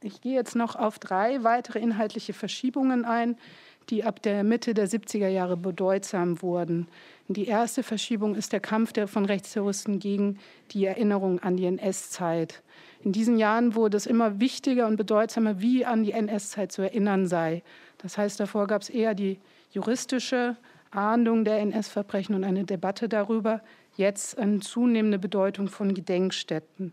Ich 0.00 0.20
gehe 0.20 0.34
jetzt 0.34 0.54
noch 0.54 0.76
auf 0.76 1.00
drei 1.00 1.42
weitere 1.42 1.80
inhaltliche 1.80 2.32
Verschiebungen 2.32 3.04
ein, 3.04 3.36
die 3.90 4.04
ab 4.04 4.22
der 4.22 4.44
Mitte 4.44 4.72
der 4.72 4.86
70er 4.86 5.26
Jahre 5.26 5.56
bedeutsam 5.56 6.40
wurden. 6.40 6.86
Die 7.26 7.48
erste 7.48 7.82
Verschiebung 7.82 8.36
ist 8.36 8.52
der 8.52 8.60
Kampf 8.60 8.92
der 8.92 9.08
von 9.08 9.24
Rechtsterroristen 9.24 9.98
gegen 9.98 10.38
die 10.70 10.84
Erinnerung 10.84 11.40
an 11.40 11.56
die 11.56 11.66
NS-Zeit. 11.66 12.62
In 13.02 13.10
diesen 13.10 13.38
Jahren 13.38 13.74
wurde 13.74 13.96
es 13.96 14.06
immer 14.06 14.38
wichtiger 14.38 14.86
und 14.86 14.96
bedeutsamer, 14.96 15.60
wie 15.60 15.84
an 15.84 16.04
die 16.04 16.12
NS-Zeit 16.12 16.70
zu 16.70 16.82
erinnern 16.82 17.26
sei. 17.26 17.64
Das 17.98 18.18
heißt, 18.18 18.38
davor 18.38 18.68
gab 18.68 18.82
es 18.82 18.90
eher 18.90 19.14
die 19.14 19.40
juristische 19.72 20.56
Ahndung 20.92 21.44
der 21.44 21.58
NS-Verbrechen 21.58 22.36
und 22.36 22.44
eine 22.44 22.62
Debatte 22.62 23.08
darüber, 23.08 23.62
jetzt 23.96 24.38
eine 24.38 24.60
zunehmende 24.60 25.18
Bedeutung 25.18 25.66
von 25.66 25.92
Gedenkstätten. 25.92 26.92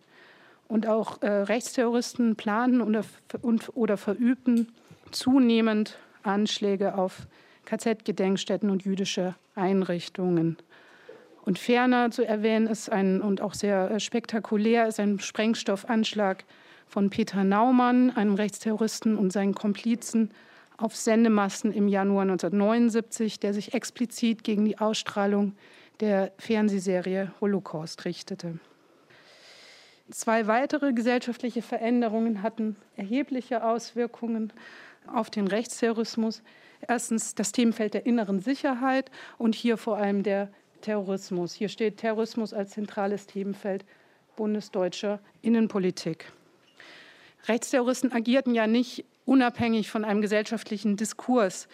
Und 0.67 0.87
auch 0.87 1.21
äh, 1.21 1.27
Rechtsterroristen 1.27 2.35
planen 2.35 2.81
oder, 2.81 3.03
und, 3.41 3.71
oder 3.75 3.97
verübten 3.97 4.73
zunehmend 5.11 5.97
Anschläge 6.23 6.97
auf 6.97 7.27
KZ-Gedenkstätten 7.65 8.69
und 8.69 8.83
jüdische 8.83 9.35
Einrichtungen. 9.55 10.57
Und 11.43 11.59
ferner 11.59 12.09
zu 12.09 12.25
erwähnen 12.25 12.65
ist 12.67 12.91
ein 12.91 13.21
und 13.21 13.41
auch 13.41 13.53
sehr 13.53 13.91
äh, 13.91 13.99
spektakulär 13.99 14.87
ist 14.87 14.99
ein 14.99 15.19
Sprengstoffanschlag 15.19 16.43
von 16.87 17.09
Peter 17.09 17.43
Naumann, 17.43 18.11
einem 18.11 18.35
Rechtsterroristen 18.35 19.15
und 19.15 19.31
seinen 19.31 19.53
Komplizen 19.53 20.31
auf 20.77 20.95
Sendemasten 20.95 21.71
im 21.71 21.87
Januar 21.87 22.23
1979, 22.23 23.39
der 23.39 23.53
sich 23.53 23.73
explizit 23.73 24.43
gegen 24.43 24.65
die 24.65 24.77
Ausstrahlung 24.79 25.55
der 25.99 26.33
Fernsehserie 26.37 27.31
Holocaust 27.39 28.05
richtete. 28.05 28.59
Zwei 30.11 30.45
weitere 30.45 30.93
gesellschaftliche 30.93 31.63
Veränderungen 31.63 32.43
hatten 32.43 32.75
erhebliche 32.95 33.63
Auswirkungen 33.63 34.53
auf 35.07 35.31
den 35.31 35.47
Rechtsterrorismus. 35.47 36.43
Erstens 36.87 37.33
das 37.33 37.51
Themenfeld 37.51 37.95
der 37.95 38.05
inneren 38.05 38.39
Sicherheit 38.39 39.09
und 39.39 39.55
hier 39.55 39.77
vor 39.77 39.97
allem 39.97 40.21
der 40.21 40.49
Terrorismus. 40.81 41.53
Hier 41.53 41.69
steht 41.69 41.97
Terrorismus 41.97 42.53
als 42.53 42.71
zentrales 42.71 43.25
Themenfeld 43.25 43.83
bundesdeutscher 44.35 45.19
Innenpolitik. 45.41 46.31
Rechtsterroristen 47.47 48.11
agierten 48.11 48.53
ja 48.53 48.67
nicht 48.67 49.05
unabhängig 49.25 49.89
von 49.89 50.05
einem 50.05 50.21
gesellschaftlichen 50.21 50.97
Diskurs, 50.97 51.67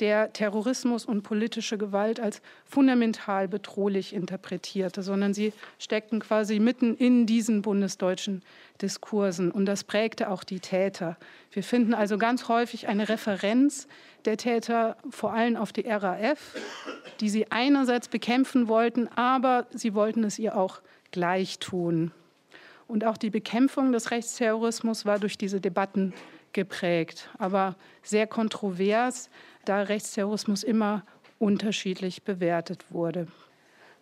der 0.00 0.32
Terrorismus 0.32 1.04
und 1.04 1.22
politische 1.22 1.78
Gewalt 1.78 2.20
als 2.20 2.40
fundamental 2.64 3.48
bedrohlich 3.48 4.14
interpretierte, 4.14 5.02
sondern 5.02 5.34
sie 5.34 5.52
steckten 5.78 6.20
quasi 6.20 6.60
mitten 6.60 6.96
in 6.96 7.26
diesen 7.26 7.62
bundesdeutschen 7.62 8.42
Diskursen 8.80 9.50
und 9.50 9.66
das 9.66 9.84
prägte 9.84 10.30
auch 10.30 10.44
die 10.44 10.60
Täter. 10.60 11.16
Wir 11.50 11.62
finden 11.62 11.94
also 11.94 12.18
ganz 12.18 12.48
häufig 12.48 12.88
eine 12.88 13.08
Referenz 13.08 13.88
der 14.24 14.36
Täter 14.36 14.96
vor 15.10 15.32
allem 15.32 15.56
auf 15.56 15.72
die 15.72 15.88
RAF, 15.88 16.54
die 17.20 17.28
sie 17.28 17.50
einerseits 17.50 18.08
bekämpfen 18.08 18.68
wollten, 18.68 19.08
aber 19.08 19.66
sie 19.70 19.94
wollten 19.94 20.24
es 20.24 20.38
ihr 20.38 20.56
auch 20.56 20.80
gleich 21.10 21.58
tun. 21.58 22.12
Und 22.86 23.04
auch 23.04 23.18
die 23.18 23.30
Bekämpfung 23.30 23.92
des 23.92 24.10
Rechtsterrorismus 24.10 25.04
war 25.04 25.18
durch 25.18 25.36
diese 25.36 25.60
Debatten 25.60 26.14
geprägt, 26.52 27.28
aber 27.38 27.76
sehr 28.02 28.26
kontrovers, 28.26 29.30
da 29.64 29.82
Rechtsterrorismus 29.82 30.62
immer 30.62 31.04
unterschiedlich 31.38 32.22
bewertet 32.22 32.86
wurde. 32.90 33.28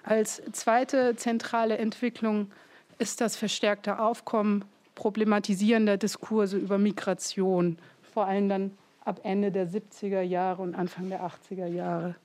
Als 0.03 0.43
zweite 0.53 1.17
zentrale 1.17 1.79
Entwicklung 1.79 2.51
ist 2.99 3.21
das 3.21 3.37
verstärkte 3.37 3.99
Aufkommen 3.99 4.65
problematisierender 4.95 5.97
Diskurse 5.97 6.57
über 6.57 6.79
Migration, 6.79 7.79
vor 8.15 8.27
allem 8.27 8.49
dann 8.49 8.71
ab 9.05 9.21
Ende 9.23 9.53
der 9.53 9.69
70er 9.69 10.23
Jahre 10.23 10.63
und 10.63 10.75
Anfang 10.75 11.09
der 11.09 11.23
80er 11.23 11.67
Jahre. 11.67 12.17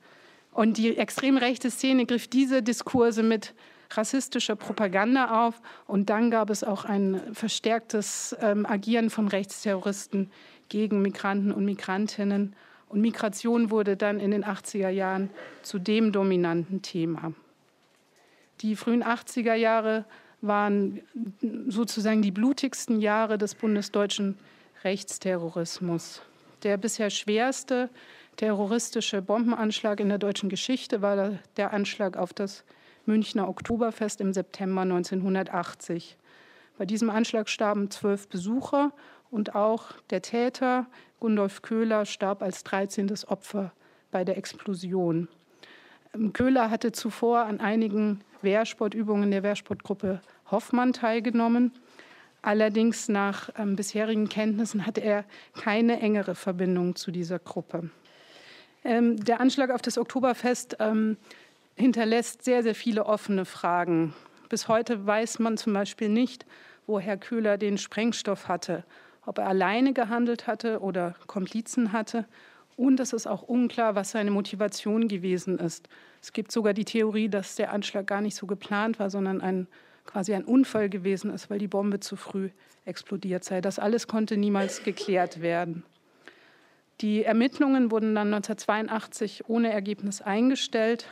Und 0.52 0.78
die 0.78 0.96
extrem 0.96 1.36
rechte 1.36 1.70
Szene 1.70 2.06
griff 2.06 2.28
diese 2.28 2.62
Diskurse 2.62 3.22
mit 3.22 3.54
rassistischer 3.96 4.56
Propaganda 4.56 5.46
auf. 5.46 5.60
Und 5.86 6.10
dann 6.10 6.30
gab 6.30 6.50
es 6.50 6.64
auch 6.64 6.84
ein 6.84 7.20
verstärktes 7.32 8.36
ähm, 8.40 8.66
Agieren 8.66 9.10
von 9.10 9.28
Rechtsterroristen 9.28 10.30
gegen 10.68 11.02
Migranten 11.02 11.52
und 11.52 11.64
Migrantinnen. 11.64 12.54
Und 12.88 13.00
Migration 13.00 13.70
wurde 13.70 13.96
dann 13.96 14.20
in 14.20 14.30
den 14.30 14.44
80er 14.44 14.90
Jahren 14.90 15.30
zu 15.62 15.78
dem 15.78 16.12
dominanten 16.12 16.82
Thema. 16.82 17.32
Die 18.60 18.76
frühen 18.76 19.02
80er 19.02 19.54
Jahre 19.54 20.04
waren 20.40 21.00
sozusagen 21.68 22.20
die 22.20 22.30
blutigsten 22.30 23.00
Jahre 23.00 23.38
des 23.38 23.54
bundesdeutschen 23.54 24.38
Rechtsterrorismus. 24.84 26.22
Der 26.62 26.76
bisher 26.76 27.10
schwerste 27.10 27.88
terroristische 28.36 29.22
Bombenanschlag 29.22 30.00
in 30.00 30.08
der 30.08 30.18
deutschen 30.18 30.48
Geschichte 30.48 31.02
war 31.02 31.38
der 31.56 31.72
Anschlag 31.72 32.16
auf 32.16 32.32
das 32.32 32.64
Münchner 33.06 33.48
Oktoberfest 33.48 34.20
im 34.20 34.32
September 34.32 34.82
1980. 34.82 36.16
Bei 36.78 36.86
diesem 36.86 37.10
Anschlag 37.10 37.48
starben 37.48 37.90
zwölf 37.90 38.28
Besucher 38.28 38.92
und 39.30 39.54
auch 39.54 39.92
der 40.10 40.22
Täter, 40.22 40.86
Gundolf 41.20 41.62
Köhler, 41.62 42.06
starb 42.06 42.42
als 42.42 42.64
13. 42.64 43.12
Opfer 43.26 43.72
bei 44.10 44.24
der 44.24 44.36
Explosion. 44.36 45.28
Ähm, 46.14 46.32
Köhler 46.32 46.70
hatte 46.70 46.92
zuvor 46.92 47.40
an 47.40 47.60
einigen 47.60 48.20
Wehrsportübungen 48.42 49.30
der 49.30 49.42
Wehrsportgruppe 49.42 50.20
Hoffmann 50.50 50.92
teilgenommen. 50.92 51.72
Allerdings 52.42 53.08
nach 53.08 53.50
ähm, 53.56 53.76
bisherigen 53.76 54.28
Kenntnissen 54.28 54.86
hatte 54.86 55.00
er 55.00 55.24
keine 55.54 56.00
engere 56.00 56.34
Verbindung 56.34 56.96
zu 56.96 57.10
dieser 57.10 57.38
Gruppe. 57.38 57.90
Ähm, 58.84 59.16
der 59.16 59.40
Anschlag 59.40 59.70
auf 59.70 59.80
das 59.80 59.96
Oktoberfest 59.96 60.76
ähm, 60.80 61.16
hinterlässt 61.76 62.44
sehr, 62.44 62.62
sehr 62.62 62.74
viele 62.74 63.06
offene 63.06 63.44
Fragen. 63.44 64.14
Bis 64.48 64.68
heute 64.68 65.06
weiß 65.06 65.38
man 65.38 65.56
zum 65.56 65.72
Beispiel 65.72 66.08
nicht, 66.08 66.46
wo 66.86 67.00
Herr 67.00 67.16
Köhler 67.16 67.58
den 67.58 67.78
Sprengstoff 67.78 68.48
hatte, 68.48 68.84
ob 69.24 69.38
er 69.38 69.48
alleine 69.48 69.92
gehandelt 69.92 70.46
hatte 70.46 70.80
oder 70.80 71.14
Komplizen 71.26 71.92
hatte. 71.92 72.26
Und 72.76 73.00
es 73.00 73.12
ist 73.12 73.26
auch 73.26 73.42
unklar, 73.42 73.94
was 73.94 74.10
seine 74.10 74.30
Motivation 74.30 75.08
gewesen 75.08 75.58
ist. 75.58 75.88
Es 76.20 76.32
gibt 76.32 76.52
sogar 76.52 76.74
die 76.74 76.84
Theorie, 76.84 77.28
dass 77.28 77.56
der 77.56 77.72
Anschlag 77.72 78.06
gar 78.06 78.20
nicht 78.20 78.34
so 78.34 78.46
geplant 78.46 78.98
war, 78.98 79.10
sondern 79.10 79.40
ein, 79.40 79.68
quasi 80.04 80.34
ein 80.34 80.44
Unfall 80.44 80.88
gewesen 80.88 81.32
ist, 81.32 81.50
weil 81.50 81.58
die 81.58 81.68
Bombe 81.68 82.00
zu 82.00 82.16
früh 82.16 82.50
explodiert 82.84 83.44
sei. 83.44 83.60
Das 83.60 83.78
alles 83.78 84.08
konnte 84.08 84.36
niemals 84.36 84.82
geklärt 84.82 85.42
werden. 85.42 85.84
Die 87.00 87.24
Ermittlungen 87.24 87.90
wurden 87.90 88.14
dann 88.14 88.32
1982 88.32 89.48
ohne 89.48 89.72
Ergebnis 89.72 90.22
eingestellt. 90.22 91.06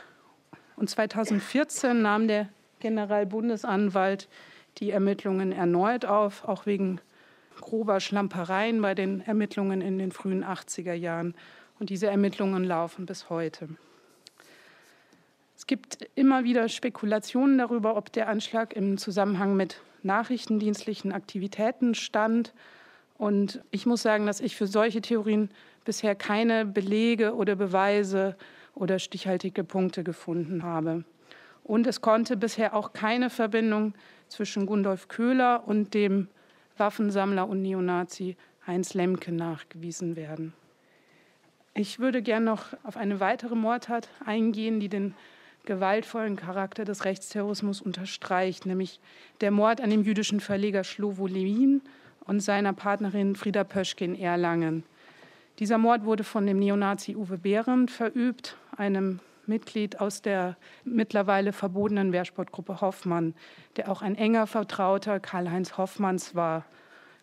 Und 0.81 0.87
2014 0.87 2.01
nahm 2.01 2.27
der 2.27 2.49
Generalbundesanwalt 2.79 4.27
die 4.79 4.89
Ermittlungen 4.89 5.51
erneut 5.51 6.05
auf, 6.05 6.43
auch 6.47 6.65
wegen 6.65 6.99
grober 7.59 7.99
Schlampereien 7.99 8.81
bei 8.81 8.95
den 8.95 9.21
Ermittlungen 9.21 9.81
in 9.81 9.99
den 9.99 10.11
frühen 10.11 10.43
80er 10.43 10.93
Jahren. 10.93 11.35
Und 11.79 11.91
diese 11.91 12.07
Ermittlungen 12.07 12.63
laufen 12.63 13.05
bis 13.05 13.29
heute. 13.29 13.69
Es 15.55 15.67
gibt 15.67 15.99
immer 16.15 16.45
wieder 16.45 16.67
Spekulationen 16.67 17.59
darüber, 17.59 17.95
ob 17.95 18.11
der 18.11 18.27
Anschlag 18.27 18.73
im 18.73 18.97
Zusammenhang 18.97 19.55
mit 19.55 19.81
nachrichtendienstlichen 20.01 21.11
Aktivitäten 21.11 21.93
stand. 21.93 22.55
Und 23.19 23.61
ich 23.69 23.85
muss 23.85 24.01
sagen, 24.01 24.25
dass 24.25 24.39
ich 24.39 24.55
für 24.55 24.65
solche 24.65 25.01
Theorien 25.01 25.51
bisher 25.85 26.15
keine 26.15 26.65
Belege 26.65 27.35
oder 27.35 27.55
Beweise 27.55 28.35
oder 28.75 28.99
stichhaltige 28.99 29.63
Punkte 29.63 30.03
gefunden 30.03 30.63
habe. 30.63 31.03
Und 31.63 31.87
es 31.87 32.01
konnte 32.01 32.37
bisher 32.37 32.75
auch 32.75 32.93
keine 32.93 33.29
Verbindung 33.29 33.93
zwischen 34.27 34.65
Gundolf 34.65 35.07
Köhler 35.07 35.63
und 35.67 35.93
dem 35.93 36.27
Waffensammler 36.77 37.47
und 37.47 37.61
Neonazi 37.61 38.35
Heinz 38.65 38.93
Lemke 38.93 39.31
nachgewiesen 39.31 40.15
werden. 40.15 40.53
Ich 41.73 41.99
würde 41.99 42.21
gern 42.21 42.43
noch 42.43 42.65
auf 42.83 42.97
eine 42.97 43.19
weitere 43.19 43.55
Mordtat 43.55 44.09
eingehen, 44.25 44.79
die 44.79 44.89
den 44.89 45.13
gewaltvollen 45.65 46.35
Charakter 46.35 46.85
des 46.85 47.05
Rechtsterrorismus 47.05 47.81
unterstreicht, 47.81 48.65
nämlich 48.65 48.99
der 49.41 49.51
Mord 49.51 49.79
an 49.79 49.89
dem 49.89 50.03
jüdischen 50.03 50.39
Verleger 50.39 50.83
Schlovo 50.83 51.27
Levin 51.27 51.81
und 52.25 52.39
seiner 52.39 52.73
Partnerin 52.73 53.35
Frieda 53.35 53.63
Pöschke 53.63 54.03
in 54.03 54.15
Erlangen. 54.15 54.83
Dieser 55.59 55.77
Mord 55.77 56.05
wurde 56.05 56.23
von 56.23 56.45
dem 56.45 56.59
Neonazi 56.59 57.15
Uwe 57.15 57.37
Behrendt 57.37 57.91
verübt, 57.91 58.57
einem 58.75 59.19
Mitglied 59.47 59.99
aus 59.99 60.21
der 60.21 60.55
mittlerweile 60.83 61.53
verbotenen 61.53 62.11
Wehrsportgruppe 62.11 62.81
Hoffmann, 62.81 63.35
der 63.75 63.91
auch 63.91 64.01
ein 64.01 64.15
enger 64.15 64.47
Vertrauter 64.47 65.19
Karl-Heinz 65.19 65.77
Hoffmanns 65.77 66.35
war. 66.35 66.65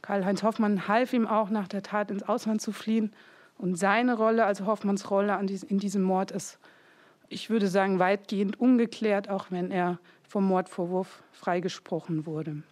Karl-Heinz 0.03 0.43
Hoffmann 0.43 0.87
half 0.89 1.13
ihm 1.13 1.27
auch 1.27 1.51
nach 1.51 1.69
der 1.69 1.83
Tat 1.83 2.11
ins 2.11 2.23
Ausland 2.23 2.61
zu 2.61 2.73
fliehen. 2.73 3.13
Und 3.57 3.77
seine 3.77 4.17
Rolle, 4.17 4.45
also 4.45 4.67
Hoffmanns 4.67 5.11
Rolle 5.11 5.37
in 5.41 5.79
diesem 5.79 6.03
Mord, 6.03 6.31
ist, 6.31 6.59
ich 7.29 7.51
würde 7.51 7.67
sagen, 7.67 7.99
weitgehend 7.99 8.61
ungeklärt, 8.61 9.29
auch 9.29 9.51
wenn 9.51 9.71
er 9.71 9.99
vom 10.23 10.45
Mordvorwurf 10.45 11.23
freigesprochen 11.33 12.27
wurde. 12.27 12.63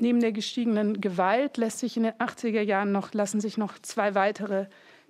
Neben 0.00 0.20
der 0.20 0.32
gestiegenen 0.32 1.02
Gewalt 1.02 1.58
lässt 1.58 1.80
sich 1.80 1.98
in 1.98 2.04
den 2.04 2.14
80er 2.14 2.62
Jahren 2.62 2.90
noch, 2.90 3.12
lassen 3.12 3.38
sich 3.38 3.58
noch 3.58 3.78
zwei 3.78 4.14
weitere 4.14 4.64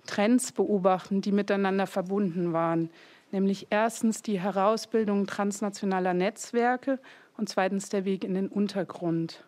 Trends 0.05 0.51
beobachten, 0.51 1.21
die 1.21 1.31
miteinander 1.31 1.87
verbunden 1.87 2.51
waren. 2.51 2.89
Nämlich 3.31 3.67
erstens 3.69 4.21
die 4.21 4.41
Herausbildung 4.41 5.27
transnationaler 5.27 6.13
Netzwerke 6.13 6.99
und 7.37 7.47
zweitens 7.47 7.87
der 7.87 8.03
Weg 8.03 8.25
in 8.25 8.33
den 8.33 8.49
Untergrund. 8.49 9.45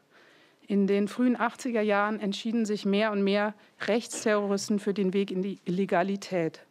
In 0.65 0.87
den 0.87 1.09
frühen 1.09 1.35
80er 1.35 1.81
Jahren 1.81 2.21
entschieden 2.21 2.65
sich 2.65 2.85
mehr 2.85 3.11
und 3.11 3.21
mehr 3.21 3.53
Rechtsterroristen 3.81 4.79
für 4.79 4.93
den 4.93 5.13
Weg 5.13 5.29
in 5.29 5.41
die 5.41 5.59
Illegalität. 5.65 6.61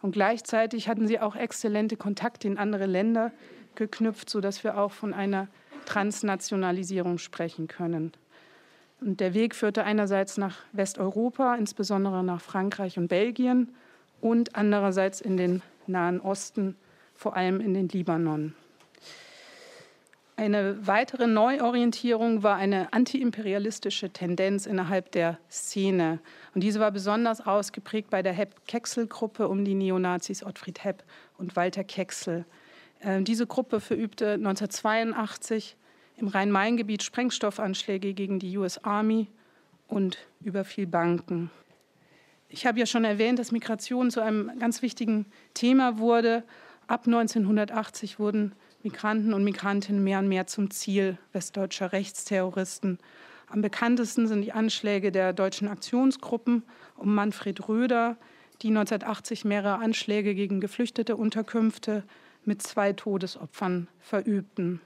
Und 0.00 0.12
gleichzeitig 0.12 0.88
hatten 0.88 1.08
sie 1.08 1.18
auch 1.18 1.34
exzellente 1.34 1.96
Kontakte 1.96 2.46
in 2.46 2.56
andere 2.56 2.86
Länder 2.86 3.32
geknüpft, 3.74 4.30
sodass 4.30 4.62
wir 4.62 4.78
auch 4.78 4.92
von 4.92 5.12
einer 5.12 5.48
Transnationalisierung 5.84 7.18
sprechen 7.18 7.68
können. 7.68 8.12
Und 9.00 9.20
der 9.20 9.34
Weg 9.34 9.54
führte 9.54 9.84
einerseits 9.84 10.38
nach 10.38 10.58
Westeuropa, 10.72 11.56
insbesondere 11.56 12.22
nach 12.22 12.40
Frankreich 12.40 12.98
und 12.98 13.08
Belgien, 13.08 13.74
und 14.20 14.54
andererseits 14.54 15.20
in 15.20 15.36
den 15.36 15.62
Nahen 15.86 16.20
Osten, 16.20 16.76
vor 17.14 17.36
allem 17.36 17.60
in 17.60 17.74
den 17.74 17.88
Libanon. 17.88 18.54
Eine 20.36 20.86
weitere 20.86 21.26
Neuorientierung 21.26 22.42
war 22.42 22.56
eine 22.56 22.92
antiimperialistische 22.92 24.10
Tendenz 24.10 24.66
innerhalb 24.66 25.12
der 25.12 25.38
Szene. 25.50 26.20
Und 26.54 26.64
diese 26.64 26.80
war 26.80 26.90
besonders 26.90 27.46
ausgeprägt 27.46 28.10
bei 28.10 28.22
der 28.22 28.32
Hepp-Kecksel-Gruppe 28.32 29.46
um 29.46 29.64
die 29.64 29.74
Neonazis 29.74 30.42
Ottfried 30.42 30.84
Hepp 30.84 31.04
und 31.36 31.54
Walter 31.54 31.84
Kecksel. 31.84 32.44
Äh, 33.02 33.22
diese 33.22 33.46
Gruppe 33.46 33.80
verübte 33.80 34.32
1982 34.32 35.76
im 36.16 36.28
Rhein-Main-Gebiet 36.28 37.02
Sprengstoffanschläge 37.02 38.14
gegen 38.14 38.38
die 38.38 38.56
US 38.58 38.78
Army 38.84 39.28
und 39.88 40.18
überfiel 40.42 40.86
Banken. 40.86 41.50
Ich 42.48 42.66
habe 42.66 42.78
ja 42.78 42.86
schon 42.86 43.04
erwähnt, 43.04 43.38
dass 43.38 43.50
Migration 43.50 44.10
zu 44.10 44.20
einem 44.20 44.50
ganz 44.58 44.82
wichtigen 44.82 45.26
Thema 45.54 45.98
wurde. 45.98 46.44
Ab 46.86 47.06
1980 47.06 48.18
wurden 48.18 48.52
Migranten 48.82 49.32
und 49.32 49.44
Migrantinnen 49.44 50.04
mehr 50.04 50.18
und 50.18 50.28
mehr 50.28 50.46
zum 50.46 50.70
Ziel 50.70 51.16
westdeutscher 51.32 51.92
Rechtsterroristen. 51.92 52.98
Am 53.48 53.62
bekanntesten 53.62 54.26
sind 54.26 54.42
die 54.42 54.52
Anschläge 54.52 55.12
der 55.12 55.32
deutschen 55.32 55.68
Aktionsgruppen 55.68 56.62
um 56.96 57.14
Manfred 57.14 57.68
Röder, 57.68 58.16
die 58.60 58.68
1980 58.68 59.44
mehrere 59.44 59.78
Anschläge 59.78 60.34
gegen 60.34 60.60
geflüchtete 60.60 61.16
Unterkünfte 61.16 62.04
mit 62.44 62.62
zwei 62.62 62.92
Todesopfern 62.92 63.88
verübten. 64.00 64.80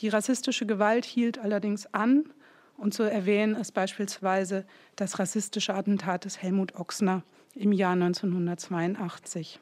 Die 0.00 0.08
rassistische 0.08 0.66
Gewalt 0.66 1.04
hielt 1.04 1.38
allerdings 1.38 1.92
an 1.92 2.24
und 2.76 2.94
zu 2.94 3.04
erwähnen 3.04 3.54
ist 3.54 3.72
beispielsweise 3.72 4.64
das 4.96 5.18
rassistische 5.18 5.74
Attentat 5.74 6.24
des 6.24 6.42
Helmut 6.42 6.74
Ochsner 6.74 7.22
im 7.54 7.72
Jahr 7.72 7.92
1982. 7.92 9.60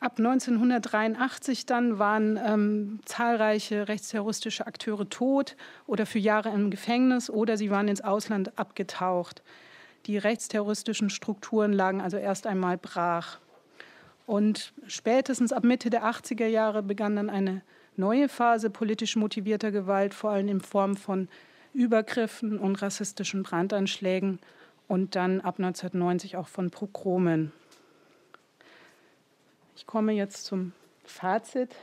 Ab 0.00 0.18
1983 0.18 1.64
dann 1.64 1.98
waren 1.98 2.36
ähm, 2.36 3.00
zahlreiche 3.06 3.88
rechtsterroristische 3.88 4.66
Akteure 4.66 5.08
tot 5.08 5.56
oder 5.86 6.04
für 6.04 6.18
Jahre 6.18 6.50
im 6.50 6.70
Gefängnis 6.70 7.30
oder 7.30 7.56
sie 7.56 7.70
waren 7.70 7.88
ins 7.88 8.02
Ausland 8.02 8.58
abgetaucht. 8.58 9.42
Die 10.04 10.18
rechtsterroristischen 10.18 11.08
Strukturen 11.08 11.72
lagen 11.72 12.02
also 12.02 12.18
erst 12.18 12.46
einmal 12.46 12.76
brach. 12.76 13.38
Und 14.26 14.72
spätestens 14.86 15.52
ab 15.52 15.64
Mitte 15.64 15.90
der 15.90 16.04
80er 16.04 16.46
Jahre 16.46 16.82
begann 16.82 17.16
dann 17.16 17.30
eine 17.30 17.62
neue 17.96 18.28
Phase 18.28 18.70
politisch 18.70 19.16
motivierter 19.16 19.70
Gewalt, 19.70 20.14
vor 20.14 20.30
allem 20.30 20.48
in 20.48 20.60
Form 20.60 20.96
von 20.96 21.28
Übergriffen 21.72 22.58
und 22.58 22.80
rassistischen 22.80 23.42
Brandanschlägen 23.42 24.38
und 24.88 25.14
dann 25.16 25.40
ab 25.40 25.56
1990 25.58 26.36
auch 26.36 26.48
von 26.48 26.70
Pogromen. 26.70 27.52
Ich 29.76 29.86
komme 29.86 30.12
jetzt 30.12 30.44
zum 30.44 30.72
Fazit. 31.04 31.74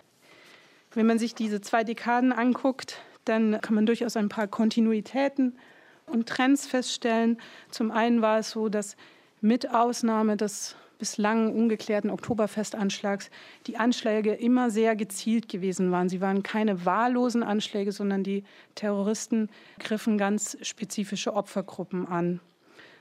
Wenn 0.93 1.05
man 1.05 1.19
sich 1.19 1.35
diese 1.35 1.61
zwei 1.61 1.83
Dekaden 1.83 2.31
anguckt, 2.31 3.01
dann 3.25 3.59
kann 3.61 3.75
man 3.75 3.85
durchaus 3.85 4.17
ein 4.17 4.29
paar 4.29 4.47
Kontinuitäten 4.47 5.57
und 6.05 6.27
Trends 6.27 6.67
feststellen. 6.67 7.39
Zum 7.69 7.91
einen 7.91 8.21
war 8.21 8.39
es 8.39 8.51
so, 8.51 8.69
dass 8.69 8.95
mit 9.41 9.73
Ausnahme 9.73 10.37
des 10.37 10.75
bislang 11.01 11.51
ungeklärten 11.51 12.11
Oktoberfestanschlags 12.11 13.31
die 13.65 13.75
Anschläge 13.75 14.33
immer 14.35 14.69
sehr 14.69 14.95
gezielt 14.95 15.49
gewesen 15.49 15.91
waren. 15.91 16.09
Sie 16.09 16.21
waren 16.21 16.43
keine 16.43 16.85
wahllosen 16.85 17.41
Anschläge, 17.41 17.91
sondern 17.91 18.23
die 18.23 18.43
Terroristen 18.75 19.49
griffen 19.79 20.19
ganz 20.19 20.59
spezifische 20.61 21.33
Opfergruppen 21.33 22.07
an. 22.07 22.39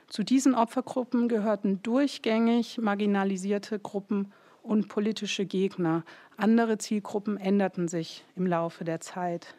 Zu 0.07 0.23
diesen 0.23 0.55
Opfergruppen 0.55 1.27
gehörten 1.27 1.83
durchgängig 1.83 2.79
marginalisierte 2.79 3.77
Gruppen 3.77 4.33
und 4.63 4.87
politische 4.87 5.45
Gegner. 5.45 6.03
Andere 6.37 6.79
Zielgruppen 6.79 7.37
änderten 7.37 7.87
sich 7.87 8.25
im 8.35 8.47
Laufe 8.47 8.83
der 8.83 8.99
Zeit. 8.99 9.53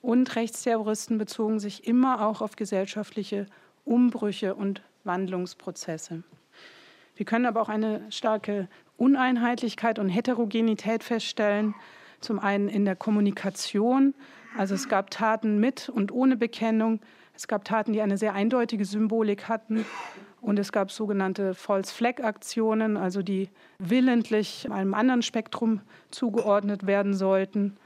Und 0.00 0.34
Rechtsterroristen 0.34 1.18
bezogen 1.18 1.60
sich 1.60 1.86
immer 1.86 2.26
auch 2.26 2.40
auf 2.40 2.56
gesellschaftliche 2.56 3.44
Umbrüche 3.84 4.54
und 4.54 4.80
Wandlungsprozesse. 5.04 6.22
Wir 7.16 7.26
können 7.26 7.46
aber 7.46 7.62
auch 7.62 7.68
eine 7.68 8.02
starke 8.10 8.68
Uneinheitlichkeit 8.98 9.98
und 9.98 10.08
Heterogenität 10.08 11.02
feststellen. 11.02 11.74
Zum 12.20 12.38
einen 12.38 12.68
in 12.68 12.84
der 12.84 12.96
Kommunikation, 12.96 14.14
also 14.56 14.74
es 14.74 14.88
gab 14.88 15.10
Taten 15.10 15.58
mit 15.58 15.88
und 15.88 16.12
ohne 16.12 16.36
Bekennung, 16.36 17.00
es 17.34 17.48
gab 17.48 17.64
Taten, 17.64 17.92
die 17.92 18.00
eine 18.00 18.16
sehr 18.16 18.32
eindeutige 18.32 18.86
Symbolik 18.86 19.48
hatten 19.48 19.84
und 20.40 20.58
es 20.58 20.72
gab 20.72 20.90
sogenannte 20.90 21.54
False 21.54 21.92
Flag 21.92 22.22
Aktionen, 22.22 22.96
also 22.96 23.22
die 23.22 23.50
willentlich 23.78 24.70
einem 24.70 24.94
anderen 24.94 25.22
Spektrum 25.22 25.80
zugeordnet 26.10 26.86
werden 26.86 27.14
sollten. 27.14 27.76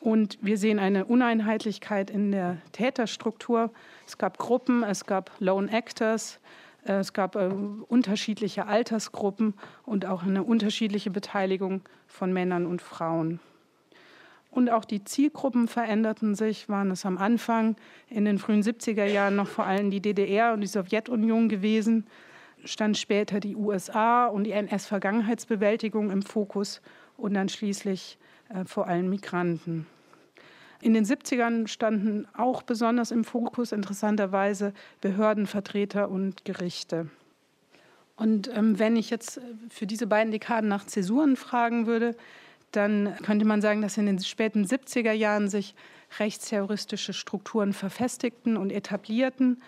Und 0.00 0.38
wir 0.42 0.58
sehen 0.58 0.78
eine 0.78 1.06
Uneinheitlichkeit 1.06 2.10
in 2.10 2.30
der 2.30 2.58
Täterstruktur. 2.72 3.70
Es 4.06 4.18
gab 4.18 4.38
Gruppen, 4.38 4.82
es 4.82 5.06
gab 5.06 5.30
Lone 5.38 5.72
Actors, 5.72 6.40
es 6.84 7.12
gab 7.12 7.36
äh, 7.36 7.50
unterschiedliche 7.88 8.66
Altersgruppen 8.66 9.54
und 9.84 10.06
auch 10.06 10.22
eine 10.22 10.42
unterschiedliche 10.42 11.10
Beteiligung 11.10 11.82
von 12.06 12.32
Männern 12.32 12.66
und 12.66 12.82
Frauen. 12.82 13.40
Und 14.50 14.70
auch 14.70 14.84
die 14.84 15.02
Zielgruppen 15.02 15.66
veränderten 15.66 16.36
sich, 16.36 16.68
waren 16.68 16.90
es 16.92 17.04
am 17.04 17.18
Anfang 17.18 17.74
in 18.08 18.24
den 18.24 18.38
frühen 18.38 18.62
70er 18.62 19.04
Jahren 19.04 19.34
noch 19.34 19.48
vor 19.48 19.66
allem 19.66 19.90
die 19.90 20.00
DDR 20.00 20.52
und 20.52 20.60
die 20.60 20.68
Sowjetunion 20.68 21.48
gewesen, 21.48 22.06
stand 22.64 22.96
später 22.96 23.40
die 23.40 23.56
USA 23.56 24.26
und 24.26 24.44
die 24.44 24.52
NS-Vergangenheitsbewältigung 24.52 26.10
im 26.10 26.22
Fokus 26.22 26.82
und 27.16 27.34
dann 27.34 27.48
schließlich 27.48 28.16
äh, 28.48 28.64
vor 28.64 28.86
allem 28.86 29.10
Migranten. 29.10 29.86
In 30.84 30.92
den 30.92 31.06
70ern 31.06 31.66
standen 31.66 32.28
auch 32.36 32.60
besonders 32.60 33.10
im 33.10 33.24
Fokus 33.24 33.72
interessanterweise 33.72 34.74
Behördenvertreter 35.00 36.10
und 36.10 36.44
Gerichte. 36.44 37.08
Und 38.16 38.54
ähm, 38.54 38.78
wenn 38.78 38.94
ich 38.94 39.08
jetzt 39.08 39.40
für 39.70 39.86
diese 39.86 40.06
beiden 40.06 40.30
Dekaden 40.30 40.68
nach 40.68 40.84
Zäsuren 40.84 41.36
fragen 41.36 41.86
würde, 41.86 42.14
dann 42.70 43.16
könnte 43.22 43.46
man 43.46 43.62
sagen, 43.62 43.80
dass 43.80 43.96
in 43.96 44.04
den 44.04 44.18
späten 44.18 44.66
70er 44.66 45.12
Jahren 45.12 45.48
sich 45.48 45.74
rechtsterroristische 46.18 47.14
Strukturen 47.14 47.72
verfestigten 47.72 48.58
und 48.58 48.70
etablierten. 48.70 49.62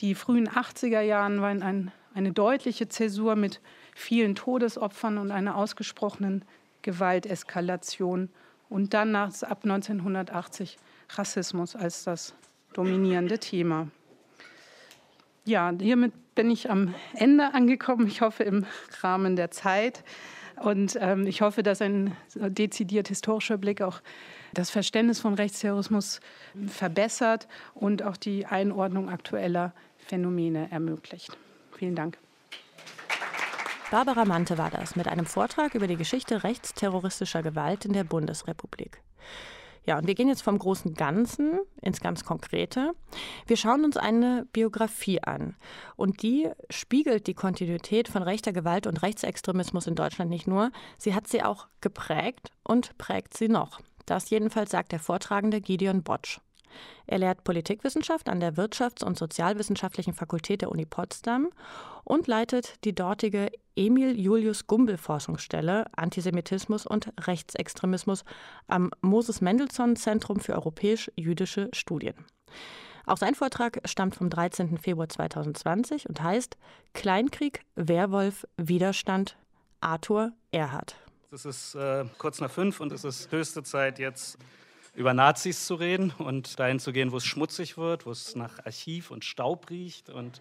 Die 0.00 0.14
frühen 0.14 0.50
80er 0.50 1.00
Jahren 1.00 1.40
waren 1.40 1.62
ein, 1.62 1.92
eine 2.12 2.32
deutliche 2.32 2.90
Zäsur 2.90 3.36
mit 3.36 3.62
vielen 3.94 4.34
Todesopfern 4.34 5.16
und 5.16 5.30
einer 5.30 5.56
ausgesprochenen 5.56 6.44
Gewalteskalation. 6.82 8.28
Und 8.68 8.94
dann 8.94 9.12
nach, 9.12 9.42
ab 9.42 9.60
1980 9.64 10.76
Rassismus 11.10 11.74
als 11.74 12.04
das 12.04 12.34
dominierende 12.72 13.38
Thema. 13.38 13.88
Ja, 15.44 15.72
hiermit 15.80 16.12
bin 16.34 16.50
ich 16.50 16.70
am 16.70 16.94
Ende 17.14 17.54
angekommen. 17.54 18.06
Ich 18.06 18.20
hoffe 18.20 18.44
im 18.44 18.66
Rahmen 19.00 19.34
der 19.34 19.50
Zeit. 19.50 20.04
Und 20.56 20.98
ähm, 21.00 21.26
ich 21.26 21.40
hoffe, 21.40 21.62
dass 21.62 21.80
ein 21.80 22.16
dezidiert 22.34 23.08
historischer 23.08 23.56
Blick 23.56 23.80
auch 23.80 24.00
das 24.52 24.70
Verständnis 24.70 25.20
von 25.20 25.34
Rechtsterrorismus 25.34 26.20
verbessert 26.66 27.48
und 27.74 28.02
auch 28.02 28.16
die 28.16 28.46
Einordnung 28.46 29.08
aktueller 29.08 29.72
Phänomene 29.96 30.70
ermöglicht. 30.70 31.36
Vielen 31.76 31.94
Dank. 31.94 32.18
Barbara 33.90 34.26
Mante 34.26 34.58
war 34.58 34.70
das 34.70 34.96
mit 34.96 35.08
einem 35.08 35.24
Vortrag 35.24 35.74
über 35.74 35.86
die 35.86 35.96
Geschichte 35.96 36.44
rechtsterroristischer 36.44 37.42
Gewalt 37.42 37.86
in 37.86 37.94
der 37.94 38.04
Bundesrepublik. 38.04 39.00
Ja, 39.86 39.96
und 39.96 40.06
wir 40.06 40.14
gehen 40.14 40.28
jetzt 40.28 40.42
vom 40.42 40.58
großen 40.58 40.92
Ganzen 40.92 41.58
ins 41.80 42.02
ganz 42.02 42.22
Konkrete. 42.22 42.92
Wir 43.46 43.56
schauen 43.56 43.86
uns 43.86 43.96
eine 43.96 44.46
Biografie 44.52 45.22
an. 45.22 45.56
Und 45.96 46.22
die 46.22 46.50
spiegelt 46.68 47.26
die 47.26 47.32
Kontinuität 47.32 48.08
von 48.08 48.22
rechter 48.22 48.52
Gewalt 48.52 48.86
und 48.86 49.00
Rechtsextremismus 49.00 49.86
in 49.86 49.94
Deutschland 49.94 50.30
nicht 50.30 50.46
nur, 50.46 50.70
sie 50.98 51.14
hat 51.14 51.26
sie 51.26 51.42
auch 51.42 51.68
geprägt 51.80 52.50
und 52.64 52.98
prägt 52.98 53.38
sie 53.38 53.48
noch. 53.48 53.80
Das 54.04 54.28
jedenfalls 54.28 54.70
sagt 54.70 54.92
der 54.92 55.00
Vortragende 55.00 55.62
Gideon 55.62 56.02
Botsch. 56.02 56.40
Er 57.06 57.18
lehrt 57.18 57.44
Politikwissenschaft 57.44 58.28
an 58.28 58.40
der 58.40 58.54
Wirtschafts- 58.54 59.04
und 59.04 59.18
Sozialwissenschaftlichen 59.18 60.14
Fakultät 60.14 60.62
der 60.62 60.70
Uni 60.70 60.86
Potsdam 60.86 61.48
und 62.04 62.26
leitet 62.26 62.84
die 62.84 62.94
dortige 62.94 63.50
Emil 63.76 64.18
Julius 64.18 64.66
Gumbel 64.66 64.96
Forschungsstelle 64.96 65.86
Antisemitismus 65.96 66.86
und 66.86 67.12
Rechtsextremismus 67.20 68.24
am 68.66 68.90
Moses 69.00 69.40
Mendelssohn 69.40 69.96
Zentrum 69.96 70.40
für 70.40 70.54
europäisch-jüdische 70.54 71.68
Studien. 71.72 72.14
Auch 73.06 73.16
sein 73.16 73.34
Vortrag 73.34 73.80
stammt 73.86 74.16
vom 74.16 74.28
13. 74.28 74.76
Februar 74.76 75.08
2020 75.08 76.08
und 76.08 76.22
heißt 76.22 76.58
Kleinkrieg, 76.92 77.62
Werwolf, 77.74 78.46
Widerstand, 78.58 79.36
Arthur 79.80 80.32
Erhard. 80.50 80.96
Es 81.30 81.44
ist 81.44 81.74
äh, 81.74 82.04
kurz 82.18 82.40
nach 82.40 82.50
fünf 82.50 82.80
und 82.80 82.92
es 82.92 83.04
ist 83.04 83.30
höchste 83.30 83.62
Zeit, 83.62 83.98
jetzt 83.98 84.38
über 84.94 85.14
Nazis 85.14 85.66
zu 85.66 85.74
reden 85.74 86.12
und 86.18 86.58
dahin 86.58 86.80
zu 86.80 86.92
gehen, 86.92 87.12
wo 87.12 87.16
es 87.16 87.24
schmutzig 87.24 87.76
wird, 87.76 88.06
wo 88.06 88.10
es 88.10 88.34
nach 88.34 88.64
Archiv 88.64 89.10
und 89.10 89.24
Staub 89.24 89.70
riecht. 89.70 90.10
Und 90.10 90.40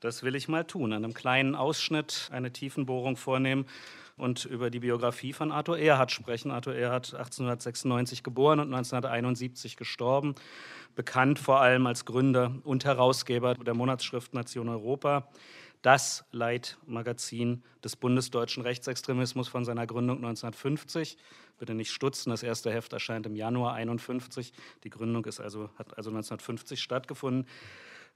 das 0.00 0.22
will 0.22 0.34
ich 0.34 0.48
mal 0.48 0.64
tun. 0.64 0.92
An 0.92 1.04
einem 1.04 1.14
kleinen 1.14 1.54
Ausschnitt 1.54 2.28
eine 2.32 2.52
Tiefenbohrung 2.52 3.16
vornehmen 3.16 3.66
und 4.16 4.44
über 4.44 4.70
die 4.70 4.80
Biografie 4.80 5.32
von 5.32 5.50
Arthur 5.50 5.78
Erhard 5.78 6.12
sprechen. 6.12 6.50
Arthur 6.50 6.74
Erhard 6.74 7.14
1896 7.14 8.22
geboren 8.22 8.60
und 8.60 8.72
1971 8.72 9.76
gestorben. 9.76 10.34
Bekannt 10.94 11.38
vor 11.38 11.60
allem 11.60 11.86
als 11.86 12.04
Gründer 12.04 12.54
und 12.62 12.84
Herausgeber 12.84 13.54
der 13.54 13.74
Monatsschrift 13.74 14.34
Nation 14.34 14.68
Europa 14.68 15.28
das 15.84 16.24
Leitmagazin 16.32 17.62
des 17.84 17.96
bundesdeutschen 17.96 18.62
Rechtsextremismus 18.62 19.48
von 19.48 19.66
seiner 19.66 19.86
Gründung 19.86 20.16
1950 20.16 21.18
bitte 21.58 21.74
nicht 21.74 21.92
stutzen. 21.92 22.30
Das 22.30 22.42
erste 22.42 22.72
Heft 22.72 22.92
erscheint 22.92 23.26
im 23.26 23.36
Januar 23.36 23.74
51. 23.74 24.52
Die 24.84 24.90
Gründung 24.90 25.24
ist 25.24 25.40
also, 25.40 25.70
hat 25.76 25.96
also 25.96 26.10
1950 26.10 26.80
stattgefunden, 26.80 27.46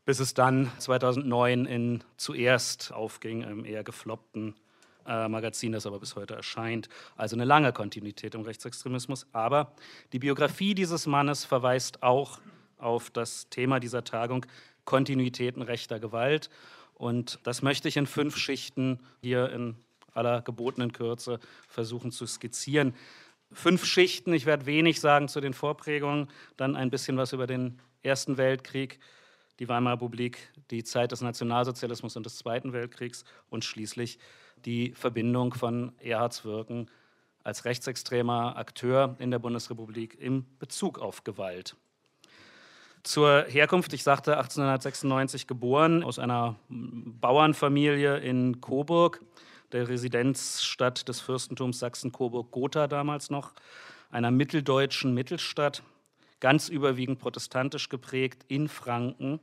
bis 0.05 0.21
es 0.21 0.35
dann 0.35 0.71
2009 0.79 1.67
in 1.67 2.05
zuerst 2.17 2.93
aufging, 2.93 3.43
im 3.43 3.65
eher 3.65 3.85
gefloppten 3.85 4.55
äh, 5.07 5.29
Magazin, 5.29 5.73
das 5.73 5.87
aber 5.87 5.99
bis 5.99 6.17
heute 6.17 6.35
erscheint. 6.35 6.89
Also 7.17 7.37
eine 7.37 7.45
lange 7.45 7.73
Kontinuität 7.73 8.35
im 8.35 8.43
Rechtsextremismus. 8.43 9.27
Aber 9.33 9.73
die 10.13 10.19
Biografie 10.19 10.75
dieses 10.75 11.07
Mannes 11.07 11.45
verweist 11.45 12.03
auch 12.03 12.41
auf 12.77 13.11
das 13.11 13.49
Thema 13.49 13.81
dieser 13.81 14.05
Tagung, 14.05 14.47
Kontinuitäten 14.85 15.63
rechter 15.63 15.99
Gewalt. 15.99 16.51
Und 16.95 17.39
das 17.45 17.63
möchte 17.63 17.89
ich 17.89 17.97
in 17.97 18.07
fünf 18.07 18.37
Schichten 18.37 19.01
hier 19.21 19.51
in 19.51 19.77
aller 20.15 20.43
gebotenen 20.43 20.93
Kürze 20.93 21.39
versuchen 21.69 22.11
zu 22.11 22.27
skizzieren 22.27 22.95
fünf 23.53 23.85
Schichten. 23.85 24.33
Ich 24.33 24.47
werde 24.47 24.67
wenig 24.67 25.01
sagen 25.01 25.29
zu 25.29 25.41
den 25.41 25.55
Vorprägungen, 25.55 26.29
dann 26.57 26.77
ein 26.77 26.91
bisschen 26.91 27.17
was 27.17 27.33
über 27.33 27.47
den 27.47 27.81
Ersten 28.03 28.37
Weltkrieg, 28.37 28.99
die 29.59 29.69
Weimarer 29.69 29.95
Republik, 29.95 30.39
die 30.71 30.85
Zeit 30.85 31.13
des 31.13 31.21
Nationalsozialismus 31.21 32.17
und 32.17 32.27
des 32.27 32.37
Zweiten 32.37 32.73
Weltkriegs 32.73 33.25
und 33.51 33.65
schließlich 33.65 34.19
die 34.65 34.93
Verbindung 34.93 35.55
von 35.55 35.93
Erhards 35.99 36.45
Wirken 36.45 36.89
als 37.45 37.65
rechtsextremer 37.65 38.57
Akteur 38.57 39.17
in 39.19 39.31
der 39.31 39.39
Bundesrepublik 39.39 40.21
im 40.21 40.45
Bezug 40.59 40.99
auf 40.99 41.25
Gewalt. 41.25 41.77
Zur 43.05 43.45
Herkunft, 43.49 43.93
ich 43.95 44.03
sagte 44.03 44.37
1896 44.37 45.47
geboren, 45.47 46.03
aus 46.03 46.19
einer 46.19 46.57
Bauernfamilie 46.69 48.19
in 48.19 48.61
Coburg 48.61 49.23
der 49.73 49.89
Residenzstadt 49.89 51.09
des 51.09 51.21
Fürstentums 51.21 51.79
Sachsen-Coburg-Gotha 51.79 52.87
damals 52.87 53.31
noch, 53.31 53.53
einer 54.11 54.31
mitteldeutschen 54.31 55.13
Mittelstadt, 55.13 55.83
ganz 56.41 56.69
überwiegend 56.69 57.19
protestantisch 57.19 57.89
geprägt 57.89 58.45
in 58.49 58.69
Franken. 58.69 59.41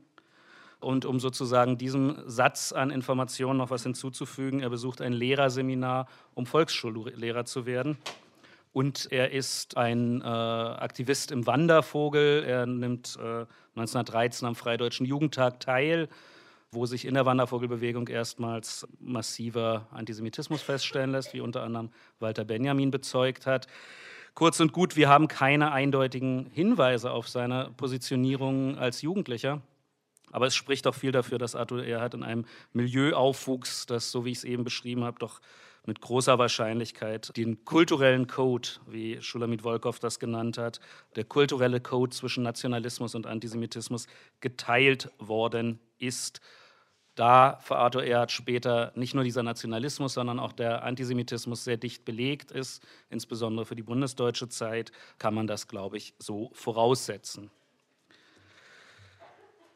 Und 0.79 1.05
um 1.05 1.19
sozusagen 1.19 1.77
diesem 1.77 2.17
Satz 2.25 2.71
an 2.71 2.91
Informationen 2.91 3.57
noch 3.57 3.69
was 3.69 3.83
hinzuzufügen, 3.83 4.59
er 4.59 4.69
besucht 4.69 5.01
ein 5.01 5.13
Lehrerseminar, 5.13 6.07
um 6.33 6.45
Volksschullehrer 6.45 7.45
zu 7.45 7.65
werden. 7.65 7.97
Und 8.73 9.07
er 9.11 9.31
ist 9.31 9.77
ein 9.77 10.21
äh, 10.21 10.25
Aktivist 10.25 11.31
im 11.31 11.47
Wandervogel. 11.47 12.43
Er 12.43 12.65
nimmt 12.65 13.17
äh, 13.17 13.45
1913 13.75 14.47
am 14.47 14.55
Freideutschen 14.55 15.05
Jugendtag 15.05 15.59
teil 15.59 16.09
wo 16.71 16.85
sich 16.85 17.05
in 17.05 17.13
der 17.13 17.25
Wandervogelbewegung 17.25 18.07
erstmals 18.07 18.87
massiver 18.99 19.87
Antisemitismus 19.91 20.61
feststellen 20.61 21.11
lässt, 21.11 21.33
wie 21.33 21.41
unter 21.41 21.63
anderem 21.63 21.91
Walter 22.19 22.43
Benjamin 22.43 22.91
bezeugt 22.91 23.45
hat. 23.45 23.67
Kurz 24.33 24.59
und 24.59 24.73
gut, 24.73 24.97
wir 24.97 25.07
haben 25.07 25.29
keine 25.29 25.71
eindeutigen 25.71 26.47
Hinweise 26.47 27.11
auf 27.11 27.29
seine 27.29 27.71
Positionierung 27.77 28.77
als 28.77 29.01
Jugendlicher. 29.01 29.61
Aber 30.31 30.47
es 30.47 30.55
spricht 30.55 30.85
auch 30.87 30.95
viel 30.95 31.13
dafür, 31.13 31.37
dass 31.37 31.55
Arthur 31.55 31.85
Erhard 31.85 32.13
in 32.15 32.23
einem 32.23 32.45
Milieu 32.73 33.13
aufwuchs, 33.13 33.85
das, 33.85 34.11
so 34.11 34.25
wie 34.25 34.31
ich 34.31 34.39
es 34.39 34.43
eben 34.43 34.65
beschrieben 34.65 35.05
habe, 35.05 35.17
doch 35.19 35.39
mit 35.85 36.01
großer 36.01 36.37
Wahrscheinlichkeit 36.39 37.35
den 37.37 37.63
kulturellen 37.65 38.27
Code, 38.27 38.67
wie 38.87 39.21
Schulamit 39.21 39.63
Wolkow 39.63 39.97
das 39.99 40.19
genannt 40.19 40.57
hat, 40.57 40.79
der 41.15 41.23
kulturelle 41.23 41.79
Code 41.79 42.11
zwischen 42.11 42.43
Nationalismus 42.43 43.15
und 43.15 43.27
Antisemitismus 43.27 44.07
geteilt 44.39 45.11
worden 45.19 45.79
ist. 45.99 46.41
Da 47.15 47.59
für 47.61 47.77
Arthur 47.77 48.03
Erhard 48.03 48.31
später 48.31 48.91
nicht 48.95 49.15
nur 49.15 49.23
dieser 49.23 49.41
Nationalismus, 49.41 50.15
sondern 50.15 50.37
auch 50.37 50.51
der 50.51 50.83
Antisemitismus 50.83 51.63
sehr 51.63 51.77
dicht 51.77 52.03
belegt 52.03 52.51
ist, 52.51 52.83
insbesondere 53.09 53.65
für 53.65 53.75
die 53.75 53.83
bundesdeutsche 53.83 54.49
Zeit, 54.49 54.91
kann 55.17 55.33
man 55.33 55.47
das, 55.47 55.69
glaube 55.69 55.95
ich, 55.95 56.13
so 56.19 56.51
voraussetzen. 56.53 57.51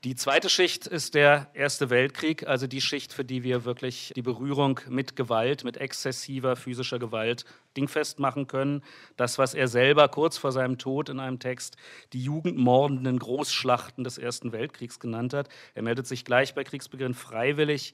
Die 0.05 0.15
zweite 0.15 0.47
Schicht 0.47 0.87
ist 0.87 1.13
der 1.13 1.49
Erste 1.53 1.89
Weltkrieg, 1.89 2.47
also 2.47 2.67
die 2.67 2.79
Schicht, 2.79 3.11
für 3.11 3.25
die 3.25 3.43
wir 3.43 3.65
wirklich 3.65 4.13
die 4.15 4.21
Berührung 4.21 4.79
mit 4.87 5.17
Gewalt, 5.17 5.65
mit 5.65 5.75
exzessiver 5.75 6.55
physischer 6.55 6.99
Gewalt 6.99 7.43
dingfest 7.75 8.17
machen 8.17 8.47
können. 8.47 8.81
Das, 9.17 9.37
was 9.37 9.53
er 9.53 9.67
selber 9.67 10.07
kurz 10.07 10.37
vor 10.37 10.53
seinem 10.53 10.77
Tod 10.77 11.09
in 11.09 11.19
einem 11.19 11.39
Text 11.39 11.75
die 12.13 12.23
jugendmordenden 12.23 13.19
Großschlachten 13.19 14.05
des 14.05 14.17
Ersten 14.17 14.53
Weltkriegs 14.53 15.01
genannt 15.01 15.33
hat. 15.33 15.49
Er 15.73 15.81
meldet 15.81 16.07
sich 16.07 16.23
gleich 16.23 16.55
bei 16.55 16.63
Kriegsbeginn 16.63 17.13
freiwillig, 17.13 17.93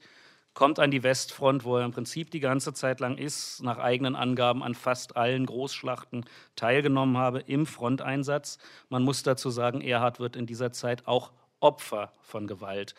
kommt 0.54 0.78
an 0.78 0.92
die 0.92 1.02
Westfront, 1.02 1.64
wo 1.64 1.76
er 1.76 1.84
im 1.84 1.90
Prinzip 1.90 2.30
die 2.30 2.38
ganze 2.38 2.72
Zeit 2.72 3.00
lang 3.00 3.18
ist, 3.18 3.64
nach 3.64 3.78
eigenen 3.78 4.14
Angaben 4.14 4.62
an 4.62 4.76
fast 4.76 5.16
allen 5.16 5.44
Großschlachten 5.44 6.24
teilgenommen 6.54 7.16
habe 7.16 7.40
im 7.40 7.66
Fronteinsatz. 7.66 8.58
Man 8.90 9.02
muss 9.02 9.24
dazu 9.24 9.50
sagen, 9.50 9.80
Erhard 9.80 10.20
wird 10.20 10.36
in 10.36 10.46
dieser 10.46 10.70
Zeit 10.70 11.08
auch 11.08 11.32
Opfer 11.66 12.12
von 12.22 12.46
Gewalt. 12.46 12.94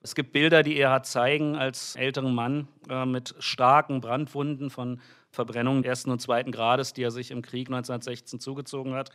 Es 0.00 0.14
gibt 0.14 0.32
Bilder, 0.32 0.62
die 0.62 0.76
er 0.76 0.90
hat 0.90 1.06
zeigen 1.06 1.56
als 1.56 1.96
älteren 1.96 2.34
Mann 2.34 2.68
äh, 2.88 3.04
mit 3.04 3.34
starken 3.40 4.00
Brandwunden 4.00 4.70
von 4.70 5.00
Verbrennungen 5.32 5.82
ersten 5.82 6.10
und 6.10 6.20
zweiten 6.20 6.52
Grades, 6.52 6.92
die 6.92 7.02
er 7.02 7.10
sich 7.10 7.32
im 7.32 7.42
Krieg 7.42 7.66
1916 7.66 8.38
zugezogen 8.38 8.94
hat. 8.94 9.10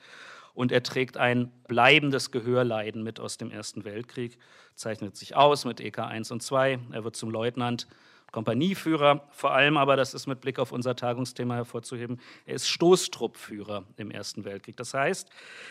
Und 0.54 0.72
er 0.72 0.84
trägt 0.84 1.16
ein 1.16 1.52
bleibendes 1.68 2.32
Gehörleiden 2.32 3.04
mit 3.04 3.20
aus 3.20 3.38
dem 3.38 3.50
Ersten 3.50 3.86
Weltkrieg, 3.86 4.38
zeichnet 4.76 5.16
sich 5.16 5.36
aus 5.36 5.64
mit 5.64 5.80
EK 5.80 6.00
1 6.00 6.32
und 6.32 6.44
2. 6.44 6.80
Er 6.92 7.04
wird 7.04 7.16
zum 7.16 7.30
Leutnant 7.30 7.88
Kompanieführer, 8.32 9.28
vor 9.32 9.54
allem 9.54 9.78
aber, 9.78 9.96
das 9.96 10.14
ist 10.14 10.28
mit 10.28 10.42
Blick 10.42 10.60
auf 10.60 10.72
unser 10.72 10.96
Tagungsthema 10.96 11.56
hervorzuheben, 11.56 12.20
er 12.46 12.56
ist 12.56 12.68
Stoßtruppführer 12.68 13.86
im 13.96 14.12
Ersten 14.12 14.44
Weltkrieg. 14.44 14.76
Das 14.78 14.94
heißt, 14.94 15.30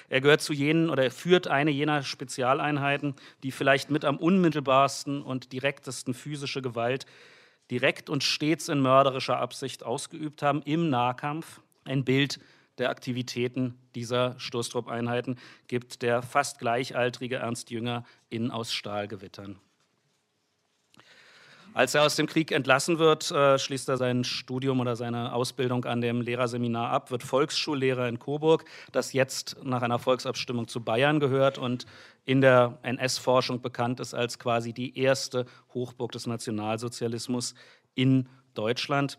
er 0.09 0.21
gehört 0.21 0.41
zu 0.41 0.53
jenen 0.53 0.91
oder 0.91 1.05
er 1.05 1.11
führt 1.11 1.49
eine 1.49 1.71
jener 1.71 2.03
Spezialeinheiten, 2.03 3.15
die 3.43 3.53
vielleicht 3.53 3.91
mit 3.91 4.05
am 4.05 4.17
unmittelbarsten 4.17 5.23
und 5.23 5.53
direktesten 5.53 6.15
physische 6.15 6.63
Gewalt 6.63 7.07
direkt 7.71 8.09
und 8.09 8.25
stets 8.25 8.69
in 8.69 8.81
mörderischer 8.81 9.39
Absicht 9.39 9.83
ausgeübt 9.85 10.43
haben 10.43 10.63
im 10.63 10.89
Nahkampf. 10.89 11.61
Ein 11.85 12.05
Bild 12.05 12.41
der 12.79 12.91
Aktivitäten 12.91 13.79
dieser 13.95 14.39
Stoßtruppeinheiten 14.39 15.39
gibt 15.67 16.03
der 16.03 16.23
fast 16.23 16.59
gleichaltrige 16.59 17.37
Ernst 17.37 17.71
Jünger 17.71 18.05
in 18.29 18.51
Aus 18.51 18.73
Stahlgewittern. 18.73 19.59
Als 21.77 21.95
er 21.95 22.05
aus 22.05 22.17
dem 22.17 22.27
Krieg 22.27 22.53
entlassen 22.53 22.99
wird, 22.99 23.31
äh, 23.31 23.59
schließt 23.59 23.91
er 23.91 23.99
sein 23.99 24.25
Studium 24.25 24.81
oder 24.81 24.97
seine 24.97 25.35
Ausbildung 25.35 25.85
an 25.85 26.01
dem 26.01 26.23
Lehrerseminar 26.23 26.89
ab, 26.89 27.11
wird 27.11 27.23
Volksschullehrer 27.23 28.09
in 28.09 28.19
Coburg, 28.19 28.65
das 28.93 29.13
jetzt 29.13 29.59
nach 29.63 29.83
einer 29.83 29.99
Volksabstimmung 29.99 30.69
zu 30.69 30.83
Bayern 30.83 31.21
gehört 31.21 31.59
und 31.59 31.85
in 32.25 32.41
der 32.41 32.79
NS-Forschung 32.81 33.61
bekannt 33.61 34.01
ist 34.01 34.15
als 34.15 34.39
quasi 34.39 34.73
die 34.73 34.99
erste 34.99 35.45
Hochburg 35.75 36.13
des 36.13 36.27
Nationalsozialismus 36.27 37.55
in 37.95 38.27
Deutschland. 38.55 39.19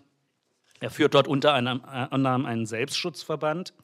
Er 0.79 0.89
führt 0.89 1.13
dort 1.13 1.27
unter 1.27 1.53
anderem 1.53 2.45
einen 2.47 2.65
Selbstschutzverband 2.65 3.75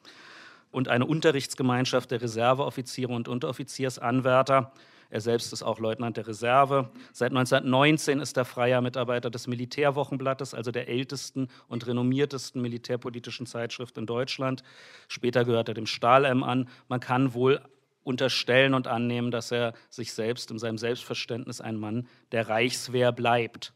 und 0.72 0.88
eine 0.88 1.06
Unterrichtsgemeinschaft 1.06 2.10
der 2.10 2.20
Reserveoffiziere 2.20 3.12
und 3.12 3.28
Unteroffiziersanwärter. 3.28 4.72
Er 5.10 5.20
selbst 5.20 5.52
ist 5.52 5.62
auch 5.62 5.78
Leutnant 5.78 6.16
der 6.16 6.26
Reserve. 6.26 6.90
Seit 7.12 7.30
1919 7.30 8.20
ist 8.20 8.36
er 8.36 8.44
freier 8.44 8.80
Mitarbeiter 8.80 9.30
des 9.30 9.46
Militärwochenblattes, 9.46 10.54
also 10.54 10.70
der 10.70 10.88
ältesten 10.88 11.48
und 11.68 11.86
renommiertesten 11.86 12.60
militärpolitischen 12.60 13.46
Zeitschrift 13.46 13.96
in 13.98 14.06
Deutschland. 14.06 14.62
Später 15.08 15.44
gehört 15.44 15.68
er 15.68 15.74
dem 15.74 15.86
Stahl-M 15.86 16.42
an. 16.42 16.68
Man 16.88 17.00
kann 17.00 17.34
wohl 17.34 17.60
unterstellen 18.02 18.74
und 18.74 18.86
annehmen, 18.86 19.30
dass 19.30 19.50
er 19.50 19.72
sich 19.88 20.12
selbst 20.12 20.50
in 20.50 20.58
seinem 20.58 20.78
Selbstverständnis 20.78 21.60
ein 21.60 21.76
Mann 21.76 22.06
der 22.32 22.48
Reichswehr 22.48 23.12
bleibt. 23.12 23.72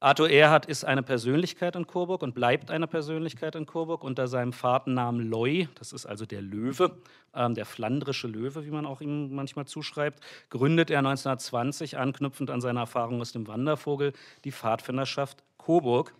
Arthur 0.00 0.30
Erhard 0.30 0.66
ist 0.66 0.84
eine 0.84 1.02
Persönlichkeit 1.02 1.74
in 1.74 1.88
Coburg 1.88 2.22
und 2.22 2.32
bleibt 2.32 2.70
eine 2.70 2.86
Persönlichkeit 2.86 3.56
in 3.56 3.66
Coburg 3.66 4.04
unter 4.04 4.28
seinem 4.28 4.52
Vaternamen 4.52 5.28
Loy, 5.28 5.68
das 5.74 5.92
ist 5.92 6.06
also 6.06 6.24
der 6.24 6.40
Löwe, 6.40 6.96
ähm, 7.34 7.54
der 7.54 7.66
flandrische 7.66 8.28
Löwe, 8.28 8.64
wie 8.64 8.70
man 8.70 8.86
auch 8.86 9.00
ihm 9.00 9.34
manchmal 9.34 9.66
zuschreibt, 9.66 10.20
gründet 10.50 10.90
er 10.90 11.00
1920, 11.00 11.98
anknüpfend 11.98 12.48
an 12.48 12.60
seine 12.60 12.78
Erfahrung 12.78 13.20
aus 13.20 13.32
dem 13.32 13.48
Wandervogel, 13.48 14.12
die 14.44 14.52
Pfadfinderschaft 14.52 15.42
Coburg. 15.56 16.14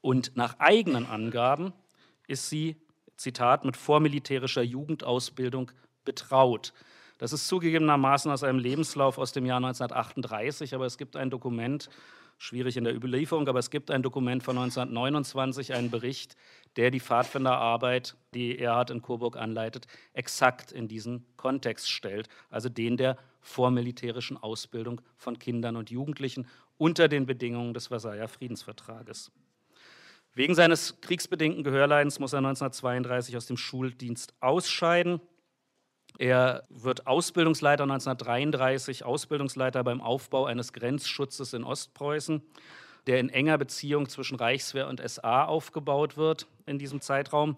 Und 0.00 0.34
nach 0.34 0.58
eigenen 0.58 1.04
Angaben 1.04 1.74
ist 2.26 2.48
sie, 2.48 2.76
Zitat, 3.16 3.66
mit 3.66 3.76
vormilitärischer 3.76 4.62
Jugendausbildung 4.62 5.72
betraut. 6.06 6.72
Das 7.18 7.34
ist 7.34 7.48
zugegebenermaßen 7.48 8.30
aus 8.30 8.44
einem 8.44 8.58
Lebenslauf 8.58 9.18
aus 9.18 9.32
dem 9.32 9.44
Jahr 9.44 9.58
1938, 9.58 10.74
aber 10.74 10.86
es 10.86 10.96
gibt 10.96 11.16
ein 11.16 11.28
Dokument, 11.28 11.90
schwierig 12.40 12.78
in 12.78 12.84
der 12.84 12.96
Überlieferung, 12.96 13.46
aber 13.48 13.58
es 13.58 13.70
gibt 13.70 13.90
ein 13.90 14.02
Dokument 14.02 14.42
von 14.42 14.56
1929, 14.56 15.74
einen 15.74 15.90
Bericht, 15.90 16.36
der 16.76 16.90
die 16.90 16.98
Pfadfinderarbeit, 16.98 18.16
die 18.32 18.58
Erhard 18.58 18.90
in 18.90 19.02
Coburg 19.02 19.36
anleitet, 19.36 19.86
exakt 20.14 20.72
in 20.72 20.88
diesen 20.88 21.26
Kontext 21.36 21.90
stellt, 21.90 22.28
also 22.48 22.70
den 22.70 22.96
der 22.96 23.18
vormilitärischen 23.42 24.38
Ausbildung 24.38 25.02
von 25.16 25.38
Kindern 25.38 25.76
und 25.76 25.90
Jugendlichen 25.90 26.48
unter 26.78 27.08
den 27.08 27.26
Bedingungen 27.26 27.74
des 27.74 27.88
Versailler 27.88 28.26
Friedensvertrages. 28.26 29.30
Wegen 30.32 30.54
seines 30.54 30.98
kriegsbedingten 31.02 31.62
Gehörleidens 31.62 32.20
muss 32.20 32.32
er 32.32 32.38
1932 32.38 33.36
aus 33.36 33.46
dem 33.46 33.58
Schuldienst 33.58 34.32
ausscheiden. 34.40 35.20
Er 36.18 36.64
wird 36.68 37.06
Ausbildungsleiter 37.06 37.84
1933, 37.84 39.04
Ausbildungsleiter 39.04 39.82
beim 39.84 40.00
Aufbau 40.00 40.44
eines 40.44 40.72
Grenzschutzes 40.72 41.52
in 41.52 41.64
Ostpreußen, 41.64 42.42
der 43.06 43.20
in 43.20 43.28
enger 43.30 43.58
Beziehung 43.58 44.08
zwischen 44.08 44.36
Reichswehr 44.36 44.88
und 44.88 45.00
SA 45.08 45.44
aufgebaut 45.44 46.16
wird 46.16 46.46
in 46.66 46.78
diesem 46.78 47.00
Zeitraum. 47.00 47.56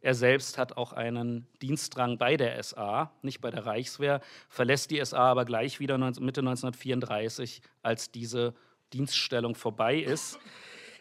Er 0.00 0.14
selbst 0.14 0.58
hat 0.58 0.76
auch 0.76 0.92
einen 0.92 1.46
Dienstrang 1.62 2.18
bei 2.18 2.36
der 2.36 2.62
SA, 2.62 3.10
nicht 3.22 3.40
bei 3.40 3.50
der 3.50 3.64
Reichswehr, 3.64 4.20
verlässt 4.50 4.90
die 4.90 5.02
SA 5.02 5.30
aber 5.30 5.46
gleich 5.46 5.80
wieder 5.80 5.96
Mitte 5.96 6.40
1934, 6.40 7.62
als 7.82 8.10
diese 8.10 8.54
Dienststellung 8.92 9.54
vorbei 9.54 9.96
ist. 9.96 10.38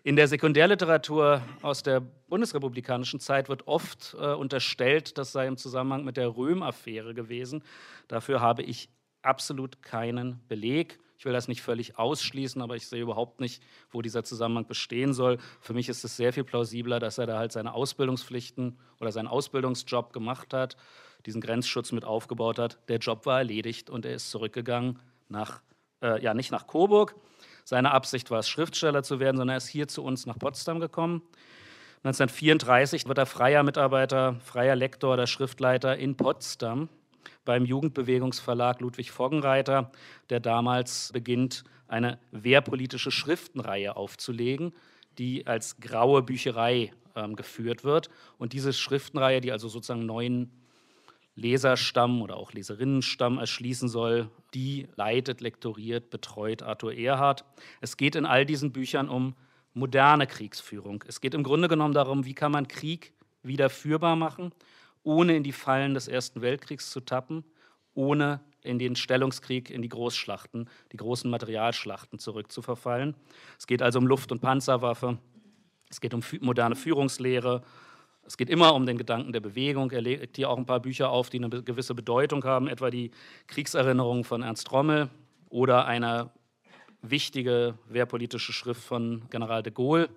In 0.05 0.17
der 0.17 0.27
Sekundärliteratur 0.27 1.41
aus 1.61 1.81
der 1.81 2.01
bundesrepublikanischen 2.01 3.21
Zeit 3.21 3.47
wird 3.47 3.69
oft 3.69 4.17
äh, 4.19 4.33
unterstellt, 4.33 5.17
das 5.17 5.31
sei 5.31 5.47
im 5.47 5.55
Zusammenhang 5.55 6.03
mit 6.03 6.17
der 6.17 6.35
Röhm-Affäre 6.35 7.13
gewesen. 7.13 7.63
Dafür 8.09 8.41
habe 8.41 8.63
ich 8.63 8.89
absolut 9.21 9.81
keinen 9.81 10.45
Beleg. 10.49 10.99
Ich 11.17 11.23
will 11.23 11.31
das 11.31 11.47
nicht 11.47 11.61
völlig 11.61 11.97
ausschließen, 11.97 12.61
aber 12.61 12.75
ich 12.75 12.85
sehe 12.85 13.01
überhaupt 13.01 13.39
nicht, 13.39 13.63
wo 13.91 14.01
dieser 14.01 14.25
Zusammenhang 14.25 14.67
bestehen 14.67 15.13
soll. 15.13 15.37
Für 15.61 15.73
mich 15.73 15.87
ist 15.87 16.03
es 16.03 16.17
sehr 16.17 16.33
viel 16.33 16.43
plausibler, 16.43 16.99
dass 16.99 17.17
er 17.17 17.25
da 17.25 17.37
halt 17.37 17.53
seine 17.53 17.73
Ausbildungspflichten 17.73 18.77
oder 18.99 19.13
seinen 19.13 19.27
Ausbildungsjob 19.29 20.11
gemacht 20.11 20.53
hat, 20.53 20.75
diesen 21.25 21.39
Grenzschutz 21.39 21.93
mit 21.93 22.03
aufgebaut 22.03 22.59
hat. 22.59 22.77
Der 22.89 22.97
Job 22.97 23.25
war 23.25 23.37
erledigt 23.37 23.89
und 23.89 24.05
er 24.05 24.15
ist 24.15 24.31
zurückgegangen 24.31 24.99
nach, 25.29 25.61
äh, 26.01 26.21
ja, 26.21 26.33
nicht 26.33 26.51
nach 26.51 26.67
Coburg, 26.67 27.15
seine 27.63 27.91
Absicht 27.91 28.32
war 28.32 28.39
es, 28.39 28.49
Schriftsteller 28.49 29.04
zu 29.04 29.19
werden, 29.19 29.38
sondern 29.38 29.56
er 29.56 29.58
ist 29.58 29.67
hier 29.67 29.88
zu 29.88 30.04
uns 30.04 30.26
nach 30.26 30.38
Potsdam 30.38 30.80
gekommen. 30.80 31.21
1934 32.04 33.08
wird 33.08 33.17
er 33.17 33.26
freier 33.26 33.63
Mitarbeiter, 33.63 34.36
freier 34.43 34.76
Lektor 34.76 35.13
oder 35.13 35.26
Schriftleiter 35.26 35.97
in 35.97 36.17
Potsdam 36.17 36.89
beim 37.45 37.65
Jugendbewegungsverlag 37.65 38.82
Ludwig 38.82 39.12
Foggenreiter, 39.12 39.91
der 40.30 40.39
damals 40.39 41.12
beginnt, 41.13 41.63
eine 41.88 42.19
wehrpolitische 42.32 43.12
Schriftenreihe 43.12 43.95
aufzulegen, 43.95 44.73
die 45.17 45.45
als 45.45 45.78
graue 45.80 46.23
Bücherei 46.23 46.91
ähm, 47.15 47.36
geführt 47.36 47.84
wird. 47.84 48.10
Und 48.38 48.54
diese 48.54 48.73
Schriftenreihe, 48.73 49.41
die 49.41 49.52
also 49.52 49.67
sozusagen 49.67 50.06
neuen 50.06 50.52
Leserstamm 51.36 52.21
oder 52.21 52.38
auch 52.38 52.54
Leserinnenstamm 52.54 53.38
erschließen 53.38 53.89
soll, 53.89 54.30
die 54.53 54.87
leitet, 54.95 55.41
lektoriert, 55.41 56.09
betreut 56.09 56.61
Arthur 56.61 56.93
Erhard. 56.93 57.45
Es 57.81 57.97
geht 57.97 58.15
in 58.15 58.25
all 58.25 58.45
diesen 58.45 58.71
Büchern 58.71 59.09
um 59.09 59.35
moderne 59.73 60.27
Kriegsführung. 60.27 61.03
Es 61.07 61.21
geht 61.21 61.33
im 61.33 61.43
Grunde 61.43 61.67
genommen 61.67 61.93
darum, 61.93 62.25
wie 62.25 62.33
kann 62.33 62.51
man 62.51 62.67
Krieg 62.67 63.13
wieder 63.41 63.69
führbar 63.69 64.15
machen, 64.15 64.51
ohne 65.03 65.35
in 65.35 65.43
die 65.43 65.51
Fallen 65.51 65.93
des 65.93 66.07
Ersten 66.07 66.41
Weltkriegs 66.41 66.91
zu 66.91 67.01
tappen, 67.01 67.43
ohne 67.93 68.39
in 68.61 68.79
den 68.79 68.95
Stellungskrieg, 68.95 69.69
in 69.69 69.81
die 69.81 69.89
Großschlachten, 69.89 70.69
die 70.91 70.97
großen 70.97 71.29
Materialschlachten 71.29 72.19
zurückzuverfallen. 72.19 73.15
Es 73.59 73.67
geht 73.67 73.81
also 73.81 73.99
um 73.99 74.07
Luft- 74.07 74.31
und 74.31 74.39
Panzerwaffe. 74.39 75.17
Es 75.89 75.99
geht 75.99 76.13
um 76.13 76.21
moderne 76.39 76.75
Führungslehre. 76.75 77.63
Es 78.25 78.38
geht 78.38 78.49
immer 78.49 78.73
um 78.73 78.86
den 78.86 78.97
Gedanken 78.97 79.33
der 79.33 79.41
Bewegung. 79.41 79.91
Er 79.91 80.01
legt 80.01 80.38
hier 80.38 80.49
auch 80.49 80.57
ein 80.57 80.65
paar 80.65 80.79
Bücher 80.79 81.09
auf, 81.09 81.29
die 81.29 81.43
eine 81.43 81.49
gewisse 81.49 81.93
Bedeutung 81.93 82.43
haben, 82.45 82.67
etwa 82.67 82.89
die 82.89 83.12
Kriegserinnerung 83.47 84.23
von 84.23 84.43
Ernst 84.43 84.71
Rommel 84.71 85.09
oder 85.49 85.86
eine 85.86 86.31
wichtige 87.01 87.77
wehrpolitische 87.89 88.53
Schrift 88.53 88.81
von 88.81 89.23
General 89.29 89.62
de 89.62 89.73
Gaulle. 89.73 90.09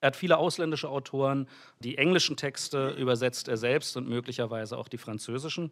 Er 0.00 0.08
hat 0.08 0.16
viele 0.16 0.38
ausländische 0.38 0.88
Autoren. 0.88 1.48
Die 1.80 1.98
englischen 1.98 2.36
Texte 2.36 2.90
übersetzt 2.90 3.48
er 3.48 3.56
selbst 3.56 3.96
und 3.96 4.08
möglicherweise 4.08 4.78
auch 4.78 4.88
die 4.88 4.98
französischen. 4.98 5.70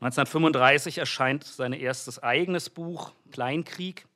1935 0.00 0.98
erscheint 0.98 1.44
sein 1.44 1.72
erstes 1.72 2.22
eigenes 2.22 2.70
Buch, 2.70 3.12
Kleinkrieg. 3.32 4.06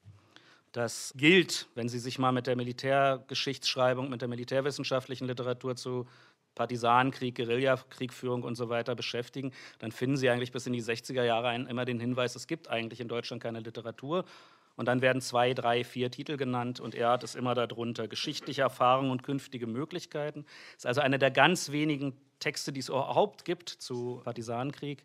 Das 0.73 1.15
gilt, 1.17 1.67
wenn 1.75 1.89
Sie 1.89 1.99
sich 1.99 2.19
mal 2.19 2.33
mit 2.33 2.47
der 2.47 2.57
Militärgeschichtsschreibung, 2.57 4.11
mit 4.11 4.21
der 4.21 4.29
militärwissenschaftlichen 4.29 5.27
Literatur 5.27 5.77
zu 5.77 6.07
Partisanenkrieg, 6.59 7.37
Guerillakriegführung 7.37 8.43
und 8.43 8.57
so 8.57 8.69
weiter 8.69 8.95
beschäftigen, 8.95 9.53
dann 9.79 9.93
finden 9.93 10.17
Sie 10.17 10.29
eigentlich 10.29 10.53
bis 10.53 10.67
in 10.67 10.75
die 10.75 10.83
60er 10.83 11.23
Jahre 11.23 11.55
immer 11.55 11.85
den 11.85 12.01
Hinweis, 12.01 12.37
es 12.37 12.47
gibt 12.47 12.69
eigentlich 12.69 13.01
in 13.01 13.09
Deutschland 13.09 13.43
keine 13.43 13.61
Literatur. 13.61 14.25
Und 14.77 14.87
dann 14.87 15.01
werden 15.03 15.21
zwei, 15.21 15.55
drei, 15.55 15.83
vier 15.83 16.09
Titel 16.09 16.37
genannt 16.37 16.79
und 16.79 16.95
er 16.95 17.11
hat 17.11 17.25
es 17.25 17.35
immer 17.35 17.57
darunter. 17.57 18.07
Geschichtliche 18.07 18.63
Erfahrungen 18.63 19.11
und 19.11 19.25
künftige 19.25 19.67
Möglichkeiten. 19.67 20.45
Das 20.45 20.83
ist 20.83 20.87
also 20.87 21.01
einer 21.01 21.19
der 21.19 21.33
ganz 21.33 21.73
wenigen 21.73 22.17
Texte, 22.39 22.73
die 22.73 22.79
es 22.79 22.89
überhaupt 22.89 23.45
gibt 23.45 23.71
zu 23.71 24.21
Partisanenkrieg. 24.23 25.05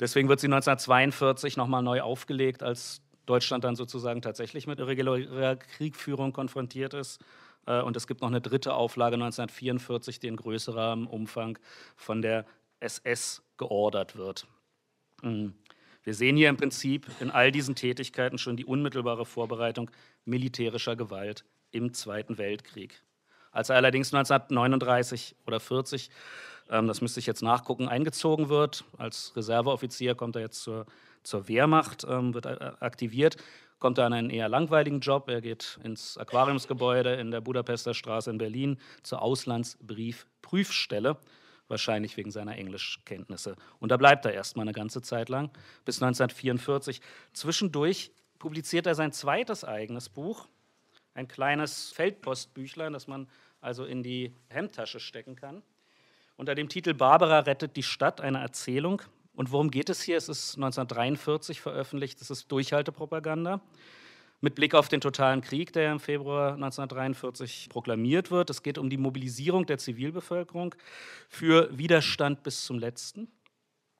Deswegen 0.00 0.30
wird 0.30 0.40
sie 0.40 0.46
1942 0.46 1.58
nochmal 1.58 1.82
neu 1.82 2.00
aufgelegt, 2.00 2.62
als 2.62 3.02
Deutschland 3.26 3.64
dann 3.64 3.76
sozusagen 3.76 4.22
tatsächlich 4.22 4.66
mit 4.66 4.78
irregulärer 4.78 5.56
Kriegführung 5.56 6.32
konfrontiert 6.32 6.94
ist. 6.94 7.22
Äh, 7.66 7.82
und 7.82 7.96
es 7.96 8.06
gibt 8.06 8.20
noch 8.20 8.28
eine 8.28 8.40
dritte 8.40 8.74
Auflage 8.74 9.14
1944, 9.14 10.20
die 10.20 10.28
in 10.28 10.36
größerem 10.36 11.06
Umfang 11.06 11.58
von 11.96 12.22
der 12.22 12.46
SS 12.80 13.42
geordert 13.56 14.16
wird. 14.16 14.46
Mhm. 15.22 15.54
Wir 16.02 16.14
sehen 16.14 16.36
hier 16.36 16.48
im 16.48 16.56
Prinzip 16.56 17.06
in 17.20 17.30
all 17.30 17.52
diesen 17.52 17.74
Tätigkeiten 17.74 18.38
schon 18.38 18.56
die 18.56 18.64
unmittelbare 18.64 19.26
Vorbereitung 19.26 19.90
militärischer 20.24 20.96
Gewalt 20.96 21.44
im 21.72 21.92
Zweiten 21.92 22.38
Weltkrieg. 22.38 23.02
Als 23.52 23.68
er 23.68 23.76
allerdings 23.76 24.14
1939 24.14 25.36
oder 25.46 25.60
40, 25.60 26.10
ähm, 26.70 26.86
das 26.86 27.00
müsste 27.00 27.20
ich 27.20 27.26
jetzt 27.26 27.42
nachgucken, 27.42 27.88
eingezogen 27.88 28.48
wird, 28.48 28.84
als 28.96 29.36
Reserveoffizier 29.36 30.14
kommt 30.14 30.36
er 30.36 30.42
jetzt 30.42 30.62
zur, 30.62 30.86
zur 31.22 31.48
Wehrmacht, 31.48 32.06
ähm, 32.08 32.32
wird 32.32 32.46
aktiviert, 32.82 33.36
kommt 33.80 33.98
er 33.98 34.06
an 34.06 34.12
einen 34.12 34.30
eher 34.30 34.48
langweiligen 34.48 35.00
Job. 35.00 35.28
Er 35.28 35.40
geht 35.40 35.80
ins 35.82 36.16
Aquariumsgebäude 36.16 37.14
in 37.14 37.32
der 37.32 37.40
Budapester 37.40 37.94
Straße 37.94 38.30
in 38.30 38.38
Berlin 38.38 38.78
zur 39.02 39.22
Auslandsbriefprüfstelle 39.22 41.16
wahrscheinlich 41.70 42.16
wegen 42.16 42.30
seiner 42.30 42.58
Englischkenntnisse. 42.58 43.56
Und 43.78 43.90
da 43.90 43.96
bleibt 43.96 44.26
er 44.26 44.34
erstmal 44.34 44.64
eine 44.64 44.72
ganze 44.72 45.00
Zeit 45.02 45.28
lang, 45.28 45.50
bis 45.84 46.02
1944. 46.02 47.00
Zwischendurch 47.32 48.12
publiziert 48.38 48.86
er 48.86 48.94
sein 48.94 49.12
zweites 49.12 49.64
eigenes 49.64 50.08
Buch, 50.08 50.48
ein 51.14 51.28
kleines 51.28 51.92
Feldpostbüchlein, 51.92 52.92
das 52.92 53.06
man 53.06 53.28
also 53.60 53.84
in 53.84 54.02
die 54.02 54.34
Hemdtasche 54.48 55.00
stecken 55.00 55.36
kann. 55.36 55.62
Unter 56.36 56.54
dem 56.54 56.68
Titel 56.68 56.94
Barbara 56.94 57.40
rettet 57.40 57.76
die 57.76 57.82
Stadt, 57.82 58.20
eine 58.20 58.40
Erzählung. 58.40 59.02
Und 59.34 59.52
worum 59.52 59.70
geht 59.70 59.88
es 59.88 60.02
hier? 60.02 60.16
Es 60.16 60.28
ist 60.28 60.56
1943 60.56 61.60
veröffentlicht, 61.60 62.20
es 62.20 62.30
ist 62.30 62.50
Durchhaltepropaganda 62.50 63.60
mit 64.40 64.54
Blick 64.54 64.74
auf 64.74 64.88
den 64.88 65.00
totalen 65.00 65.42
Krieg, 65.42 65.72
der 65.72 65.92
im 65.92 66.00
Februar 66.00 66.54
1943 66.54 67.68
proklamiert 67.68 68.30
wird. 68.30 68.50
Es 68.50 68.62
geht 68.62 68.78
um 68.78 68.88
die 68.88 68.96
Mobilisierung 68.96 69.66
der 69.66 69.78
Zivilbevölkerung 69.78 70.74
für 71.28 71.76
Widerstand 71.76 72.42
bis 72.42 72.64
zum 72.64 72.78
letzten, 72.78 73.28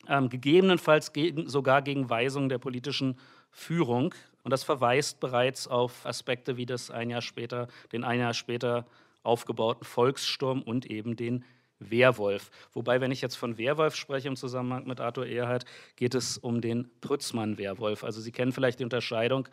ähm, 0.08 0.30
gegebenenfalls 0.30 1.12
gegen, 1.12 1.48
sogar 1.48 1.82
gegen 1.82 2.08
Weisungen 2.08 2.48
der 2.48 2.58
politischen 2.58 3.18
Führung. 3.50 4.14
Und 4.42 4.50
das 4.50 4.64
verweist 4.64 5.20
bereits 5.20 5.68
auf 5.68 6.06
Aspekte 6.06 6.56
wie 6.56 6.66
das 6.66 6.90
ein 6.90 7.10
Jahr 7.10 7.22
später, 7.22 7.68
den 7.92 8.04
ein 8.04 8.20
Jahr 8.20 8.34
später 8.34 8.86
aufgebauten 9.22 9.84
Volkssturm 9.84 10.62
und 10.62 10.86
eben 10.86 11.16
den 11.16 11.44
Werwolf. 11.80 12.50
Wobei, 12.72 13.00
wenn 13.00 13.10
ich 13.10 13.20
jetzt 13.20 13.36
von 13.36 13.58
Werwolf 13.58 13.96
spreche 13.96 14.28
im 14.28 14.36
Zusammenhang 14.36 14.86
mit 14.86 15.00
Arthur 15.00 15.26
Erhard, 15.26 15.64
geht 15.96 16.14
es 16.14 16.38
um 16.38 16.60
den 16.60 16.90
Prützmann-Werwolf. 17.00 18.04
Also 18.04 18.20
Sie 18.20 18.32
kennen 18.32 18.52
vielleicht 18.52 18.78
die 18.78 18.84
Unterscheidung 18.84 19.48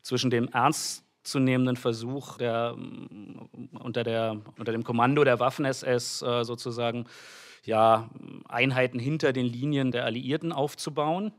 zwischen 0.00 0.30
dem 0.30 0.48
ernstzunehmenden 0.48 1.76
Versuch 1.76 2.38
der, 2.38 2.74
mm, 2.76 3.48
unter, 3.80 4.04
der, 4.04 4.40
unter 4.58 4.72
dem 4.72 4.84
Kommando 4.84 5.24
der 5.24 5.40
Waffen-SS 5.40 6.22
äh, 6.22 6.44
sozusagen 6.44 7.06
ja, 7.64 8.10
Einheiten 8.48 8.98
hinter 8.98 9.32
den 9.32 9.46
Linien 9.46 9.90
der 9.90 10.04
Alliierten 10.04 10.52
aufzubauen 10.52 11.32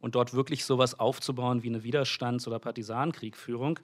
und 0.00 0.16
dort 0.16 0.34
wirklich 0.34 0.64
sowas 0.64 0.98
aufzubauen 0.98 1.62
wie 1.62 1.68
eine 1.68 1.84
Widerstands- 1.84 2.46
oder 2.48 2.58
Partisanenkriegführung. 2.58 3.78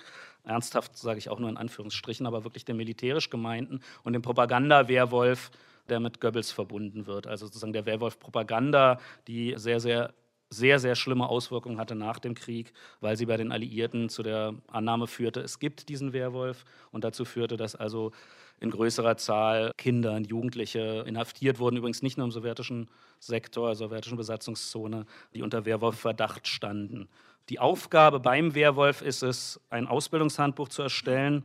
Ernsthaft 0.45 0.99
sage 0.99 1.19
ich 1.19 1.31
auch 1.31 1.39
nur 1.39 1.49
in 1.49 1.57
Anführungsstrichen, 1.57 2.27
aber 2.27 2.45
wirklich 2.45 2.65
den 2.65 2.77
militärisch 2.77 3.31
gemeinten 3.31 3.81
und 4.03 4.13
den 4.13 4.23
Propaganda-Werwolf, 4.23 5.51
der 5.89 6.01
mit 6.01 6.21
Goebbels 6.21 6.53
verbunden 6.53 7.07
wird. 7.07 7.27
Also 7.27 7.47
sozusagen 7.47 7.73
der 7.73 7.87
Werwolf-Propaganda, 7.87 8.99
die 9.27 9.55
sehr, 9.57 9.81
sehr 9.81 10.15
sehr, 10.51 10.79
sehr 10.79 10.95
schlimme 10.95 11.29
Auswirkungen 11.29 11.79
hatte 11.79 11.95
nach 11.95 12.19
dem 12.19 12.35
Krieg, 12.35 12.73
weil 13.01 13.17
sie 13.17 13.27
bei 13.27 13.37
den 13.37 13.53
Alliierten 13.53 14.09
zu 14.09 14.23
der 14.23 14.55
Annahme 14.69 15.07
führte, 15.07 15.41
es 15.41 15.59
gibt 15.59 15.89
diesen 15.89 16.13
Werwolf 16.13 16.65
und 16.91 17.05
dazu 17.05 17.25
führte, 17.25 17.57
dass 17.57 17.75
also 17.75 18.13
in 18.61 18.71
größerer 18.71 19.17
Zahl 19.17 19.73
Kinder 19.77 20.15
und 20.15 20.27
Jugendliche 20.27 21.05
inhaftiert 21.07 21.59
wurden, 21.59 21.77
übrigens 21.77 22.03
nicht 22.03 22.17
nur 22.17 22.25
im 22.25 22.33
sowjetischen 22.33 22.89
Sektor, 23.21 23.69
also 23.69 23.87
sowjetischen 23.87 24.17
Besatzungszone, 24.17 25.07
die 25.35 25.43
unter 25.43 25.65
Werwolf-Verdacht 25.65 26.49
standen. 26.49 27.09
Die 27.51 27.61
Aufgabe 27.61 28.19
beim 28.19 28.55
Werwolf 28.55 29.01
ist 29.01 29.23
es, 29.23 29.61
ein 29.71 29.87
Ausbildungshandbuch 29.87 30.69
zu 30.69 30.83
erstellen, 30.83 31.45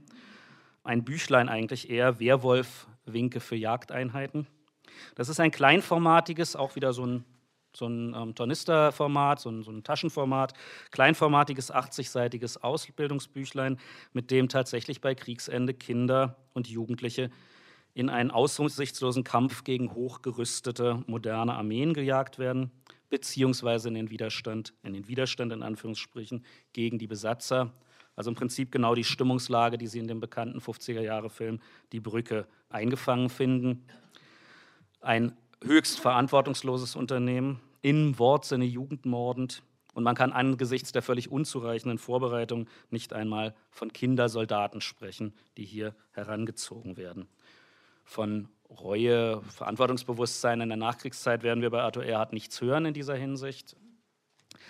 ein 0.84 1.03
Büchlein 1.03 1.49
eigentlich 1.49 1.89
eher, 1.89 2.19
Werwolf-Winke 3.06 3.39
für 3.39 3.56
Jagdeinheiten. 3.56 4.48
Das 5.16 5.30
ist 5.30 5.39
ein 5.39 5.52
kleinformatiges, 5.52 6.56
auch 6.56 6.76
wieder 6.76 6.94
so 6.94 7.06
ein 7.06 7.26
so 7.76 7.88
ein 7.88 8.13
ähm, 8.13 8.36
Tornisterformat, 8.36 9.39
so 9.39 9.50
ein, 9.50 9.63
so 9.63 9.72
ein 9.72 9.84
Taschenformat, 9.84 10.54
kleinformatiges, 10.92 11.74
80-seitiges 11.74 12.62
Ausbildungsbüchlein, 12.62 13.80
mit 14.12 14.30
dem 14.30 14.48
tatsächlich 14.48 15.02
bei 15.02 15.16
Kriegsende 15.16 15.74
Kinder 15.74 16.38
und 16.54 16.68
Jugendliche 16.68 17.32
in 17.96 18.10
einen 18.10 18.30
aussichtslosen 18.30 19.24
Kampf 19.24 19.63
gegen 19.63 19.96
hochgerüstete 19.96 21.04
moderne 21.08 21.56
Armeen 21.56 21.96
gejagt 21.96 22.38
werden, 22.38 22.70
beziehungsweise 23.10 23.88
in 23.88 23.96
den 23.96 24.12
Widerstand, 24.12 24.76
in 24.84 24.94
den 24.94 25.08
Widerstand 25.08 25.52
in 25.52 25.63
Anführungsstrichen 25.63 26.46
gegen 26.74 27.00
die 27.00 27.08
Besatzer. 27.08 27.74
Also 28.15 28.30
im 28.30 28.36
Prinzip 28.36 28.71
genau 28.71 28.95
die 28.95 29.04
Stimmungslage, 29.04 29.78
die 29.78 29.88
Sie 29.88 29.99
in 29.99 30.08
dem 30.08 30.19
bekannten 30.19 30.60
50er-Jahre-Film 30.60 31.60
Die 31.91 31.99
Brücke 31.99 32.47
eingefangen 32.69 33.30
finden. 33.30 33.86
Ein 35.02 35.36
höchst 35.63 35.99
verantwortungsloses 35.99 36.95
Unternehmen, 36.95 37.60
im 37.82 38.17
Wortsinne 38.17 38.65
jugendmordend. 38.65 39.63
Und 39.93 40.04
man 40.04 40.15
kann 40.15 40.32
angesichts 40.32 40.91
der 40.91 41.04
völlig 41.04 41.32
unzureichenden 41.32 41.99
Vorbereitung 41.99 42.67
nicht 42.89 43.13
einmal 43.13 43.54
von 43.69 43.93
Kindersoldaten 43.93 44.82
sprechen, 44.82 45.34
die 45.58 45.65
hier 45.65 45.93
herangezogen 46.12 46.97
werden. 46.97 47.28
Von 48.04 48.47
Reue, 48.69 49.41
Verantwortungsbewusstsein 49.43 50.62
in 50.62 50.69
der 50.69 50.78
Nachkriegszeit 50.78 51.43
werden 51.43 51.62
wir 51.62 51.69
bei 51.69 51.82
Arthur 51.82 52.06
Erhard 52.06 52.34
nichts 52.34 52.60
hören 52.60 52.86
in 52.86 52.93
dieser 52.93 53.15
Hinsicht. 53.15 53.76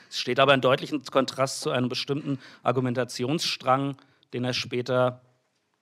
Es 0.09 0.19
steht 0.19 0.39
aber 0.39 0.53
in 0.53 0.61
deutlichem 0.61 1.03
Kontrast 1.03 1.61
zu 1.61 1.71
einem 1.71 1.89
bestimmten 1.89 2.39
Argumentationsstrang, 2.63 3.97
den 4.33 4.43
er 4.43 4.53
später 4.53 5.21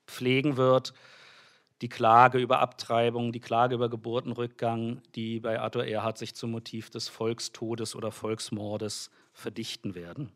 pflegen 0.07 0.57
wird, 0.57 0.93
die 1.81 1.89
Klage 1.89 2.37
über 2.37 2.59
Abtreibung, 2.59 3.31
die 3.31 3.39
Klage 3.39 3.75
über 3.75 3.89
Geburtenrückgang, 3.89 5.01
die 5.15 5.39
bei 5.39 5.59
Arthur 5.59 5.85
Erhard 5.85 6.17
sich 6.17 6.35
zum 6.35 6.51
Motiv 6.51 6.91
des 6.91 7.09
Volkstodes 7.09 7.95
oder 7.95 8.11
Volksmordes 8.11 9.09
verdichten 9.33 9.95
werden. 9.95 10.31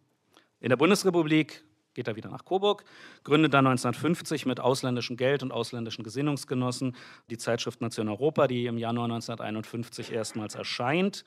In 0.59 0.69
der 0.69 0.78
Bundesrepublik 0.78 1.63
geht 1.93 2.07
er 2.07 2.15
wieder 2.15 2.30
nach 2.30 2.45
Coburg, 2.45 2.84
gründet 3.23 3.53
dann 3.53 3.67
1950 3.67 4.45
mit 4.45 4.59
ausländischem 4.59 5.17
Geld 5.17 5.43
und 5.43 5.51
ausländischen 5.51 6.03
Gesinnungsgenossen 6.03 6.95
die 7.30 7.38
Zeitschrift 7.38 7.80
Nation 7.80 8.09
Europa, 8.09 8.47
die 8.47 8.65
im 8.65 8.78
Januar 8.78 9.05
1951 9.05 10.11
erstmals 10.11 10.55
erscheint 10.55 11.26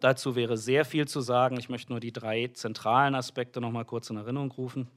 Dazu 0.00 0.34
wäre 0.34 0.56
sehr 0.56 0.86
viel 0.86 1.06
zu 1.06 1.20
sagen. 1.20 1.58
Ich 1.58 1.68
möchte 1.68 1.92
nur 1.92 2.00
die 2.00 2.12
drei 2.12 2.48
zentralen 2.54 3.14
Aspekte 3.14 3.60
noch 3.60 3.70
mal 3.70 3.84
kurz 3.84 4.08
in 4.08 4.16
Erinnerung 4.16 4.50
rufen. 4.50 4.88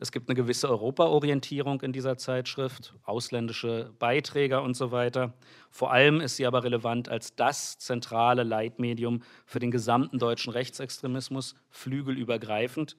Es 0.00 0.12
gibt 0.12 0.28
eine 0.28 0.34
gewisse 0.34 0.68
Europaorientierung 0.70 1.82
in 1.82 1.92
dieser 1.92 2.16
Zeitschrift, 2.16 2.94
ausländische 3.04 3.92
Beiträge 3.98 4.62
und 4.62 4.74
so 4.74 4.90
weiter. 4.92 5.34
Vor 5.70 5.92
allem 5.92 6.20
ist 6.20 6.36
sie 6.36 6.46
aber 6.46 6.64
relevant 6.64 7.10
als 7.10 7.36
das 7.36 7.76
zentrale 7.76 8.44
Leitmedium 8.44 9.22
für 9.44 9.58
den 9.58 9.70
gesamten 9.70 10.18
deutschen 10.18 10.52
Rechtsextremismus, 10.52 11.54
flügelübergreifend. 11.70 12.96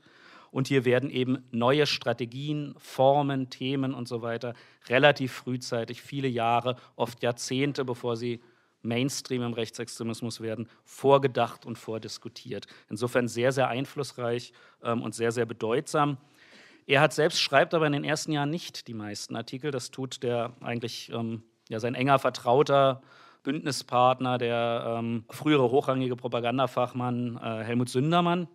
Und 0.51 0.67
hier 0.67 0.85
werden 0.85 1.09
eben 1.09 1.43
neue 1.51 1.87
Strategien, 1.87 2.75
Formen, 2.77 3.49
Themen 3.49 3.93
und 3.93 4.07
so 4.07 4.21
weiter 4.21 4.53
relativ 4.87 5.33
frühzeitig, 5.33 6.01
viele 6.01 6.27
Jahre, 6.27 6.77
oft 6.95 7.21
Jahrzehnte, 7.23 7.83
bevor 7.83 8.15
sie 8.15 8.41
Mainstream 8.81 9.41
im 9.41 9.53
Rechtsextremismus 9.53 10.41
werden, 10.41 10.69
vorgedacht 10.83 11.65
und 11.65 11.77
vordiskutiert. 11.77 12.67
Insofern 12.89 13.27
sehr, 13.27 13.51
sehr 13.51 13.67
einflussreich 13.67 14.53
ähm, 14.83 15.01
und 15.01 15.15
sehr, 15.15 15.31
sehr 15.31 15.45
bedeutsam. 15.45 16.17
Er 16.85 17.01
hat 17.01 17.13
selbst 17.13 17.41
schreibt 17.41 17.73
aber 17.73 17.85
in 17.85 17.93
den 17.93 18.03
ersten 18.03 18.31
Jahren 18.31 18.49
nicht 18.49 18.87
die 18.87 18.93
meisten 18.93 19.35
Artikel. 19.35 19.71
Das 19.71 19.91
tut 19.91 20.23
der 20.23 20.53
eigentlich 20.61 21.11
ähm, 21.11 21.43
ja, 21.69 21.79
sein 21.79 21.95
enger 21.95 22.19
Vertrauter, 22.19 23.01
Bündnispartner, 23.43 24.37
der 24.37 24.97
ähm, 24.99 25.25
frühere 25.29 25.69
hochrangige 25.69 26.15
Propagandafachmann 26.15 27.37
äh, 27.41 27.63
Helmut 27.63 27.89
Sündermann 27.89 28.47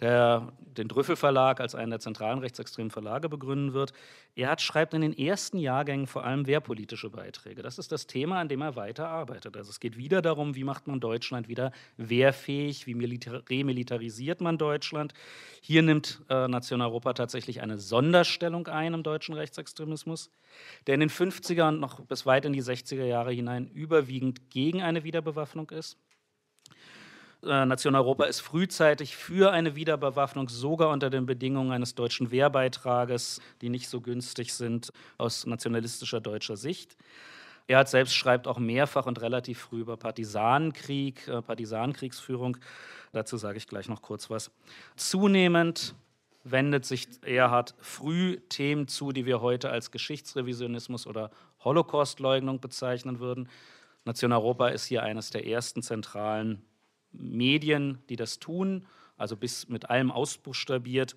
der 0.00 0.52
den 0.76 0.88
Drüffel 0.88 1.16
Verlag 1.16 1.60
als 1.60 1.74
einen 1.74 1.90
der 1.90 2.00
zentralen 2.00 2.38
rechtsextremen 2.38 2.90
Verlage 2.90 3.28
begründen 3.28 3.72
wird. 3.72 3.92
Er 4.34 4.50
hat, 4.50 4.62
schreibt 4.62 4.94
in 4.94 5.00
den 5.00 5.16
ersten 5.16 5.58
Jahrgängen 5.58 6.06
vor 6.06 6.24
allem 6.24 6.46
wehrpolitische 6.46 7.10
Beiträge. 7.10 7.62
Das 7.62 7.78
ist 7.78 7.92
das 7.92 8.06
Thema, 8.06 8.40
an 8.40 8.48
dem 8.48 8.62
er 8.62 8.76
weiterarbeitet. 8.76 9.56
Also 9.56 9.70
es 9.70 9.80
geht 9.80 9.96
wieder 9.96 10.22
darum, 10.22 10.54
wie 10.54 10.64
macht 10.64 10.86
man 10.86 11.00
Deutschland 11.00 11.48
wieder 11.48 11.72
wehrfähig, 11.96 12.86
wie 12.86 12.92
remilitarisiert 13.50 14.40
man 14.40 14.58
Deutschland. 14.58 15.12
Hier 15.60 15.82
nimmt 15.82 16.22
äh, 16.30 16.48
Nation 16.48 16.80
Europa 16.80 17.12
tatsächlich 17.12 17.60
eine 17.60 17.78
Sonderstellung 17.78 18.68
ein 18.68 18.94
im 18.94 19.02
deutschen 19.02 19.34
Rechtsextremismus, 19.34 20.30
der 20.86 20.94
in 20.94 21.00
den 21.00 21.10
50er 21.10 21.68
und 21.68 21.80
noch 21.80 22.00
bis 22.00 22.26
weit 22.26 22.44
in 22.44 22.52
die 22.52 22.62
60er 22.62 23.04
Jahre 23.04 23.32
hinein 23.32 23.68
überwiegend 23.68 24.50
gegen 24.50 24.82
eine 24.82 25.04
Wiederbewaffnung 25.04 25.70
ist. 25.70 25.98
Äh, 27.42 27.64
Nation 27.64 27.94
Europa 27.94 28.24
ist 28.24 28.40
frühzeitig 28.40 29.16
für 29.16 29.52
eine 29.52 29.74
Wiederbewaffnung, 29.74 30.48
sogar 30.48 30.90
unter 30.90 31.08
den 31.08 31.26
Bedingungen 31.26 31.72
eines 31.72 31.94
deutschen 31.94 32.30
Wehrbeitrages, 32.30 33.40
die 33.62 33.70
nicht 33.70 33.88
so 33.88 34.00
günstig 34.00 34.52
sind 34.52 34.92
aus 35.16 35.46
nationalistischer 35.46 36.20
deutscher 36.20 36.56
Sicht. 36.56 36.96
Er 37.66 37.78
hat 37.78 37.88
selbst 37.88 38.14
schreibt 38.14 38.46
auch 38.46 38.58
mehrfach 38.58 39.06
und 39.06 39.20
relativ 39.20 39.60
früh 39.60 39.80
über 39.80 39.96
Partisanenkrieg, 39.96 41.28
äh, 41.28 41.40
Partisanenkriegsführung. 41.40 42.58
Dazu 43.12 43.36
sage 43.36 43.58
ich 43.58 43.66
gleich 43.66 43.88
noch 43.88 44.02
kurz 44.02 44.28
was. 44.28 44.50
Zunehmend 44.96 45.94
wendet 46.44 46.84
sich 46.84 47.06
Erhard 47.22 47.74
früh 47.80 48.38
Themen 48.48 48.88
zu, 48.88 49.12
die 49.12 49.24
wir 49.24 49.40
heute 49.40 49.70
als 49.70 49.90
Geschichtsrevisionismus 49.90 51.06
oder 51.06 51.30
Holocaustleugnung 51.64 52.60
bezeichnen 52.60 53.20
würden. 53.20 53.48
Nation 54.04 54.32
Europa 54.32 54.68
ist 54.68 54.86
hier 54.86 55.02
eines 55.02 55.30
der 55.30 55.46
ersten 55.46 55.82
zentralen 55.82 56.62
Medien, 57.12 57.98
die 58.08 58.16
das 58.16 58.38
tun, 58.38 58.86
also 59.16 59.36
bis 59.36 59.68
mit 59.68 59.90
allem 59.90 60.10
ausbuchstabiert 60.10 61.16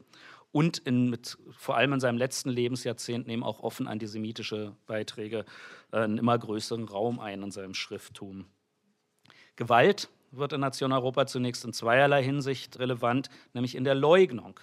und 0.53 0.77
in, 0.77 1.09
mit, 1.09 1.37
vor 1.51 1.77
allem 1.77 1.93
in 1.93 1.99
seinem 1.99 2.17
letzten 2.17 2.49
Lebensjahrzehnt 2.49 3.25
nehmen 3.25 3.43
auch 3.43 3.61
offen 3.61 3.87
antisemitische 3.87 4.75
Beiträge 4.85 5.45
äh, 5.91 5.97
einen 5.97 6.19
immer 6.19 6.37
größeren 6.37 6.87
Raum 6.87 7.19
ein 7.19 7.41
in 7.41 7.51
seinem 7.51 7.73
Schrifttum. 7.73 8.45
Gewalt 9.55 10.09
wird 10.31 10.53
in 10.53 10.61
Nation 10.61 10.91
Europa 10.91 11.25
zunächst 11.25 11.65
in 11.65 11.73
zweierlei 11.73 12.23
Hinsicht 12.23 12.77
relevant, 12.77 13.29
nämlich 13.53 13.75
in 13.75 13.83
der 13.83 13.95
Leugnung 13.95 14.59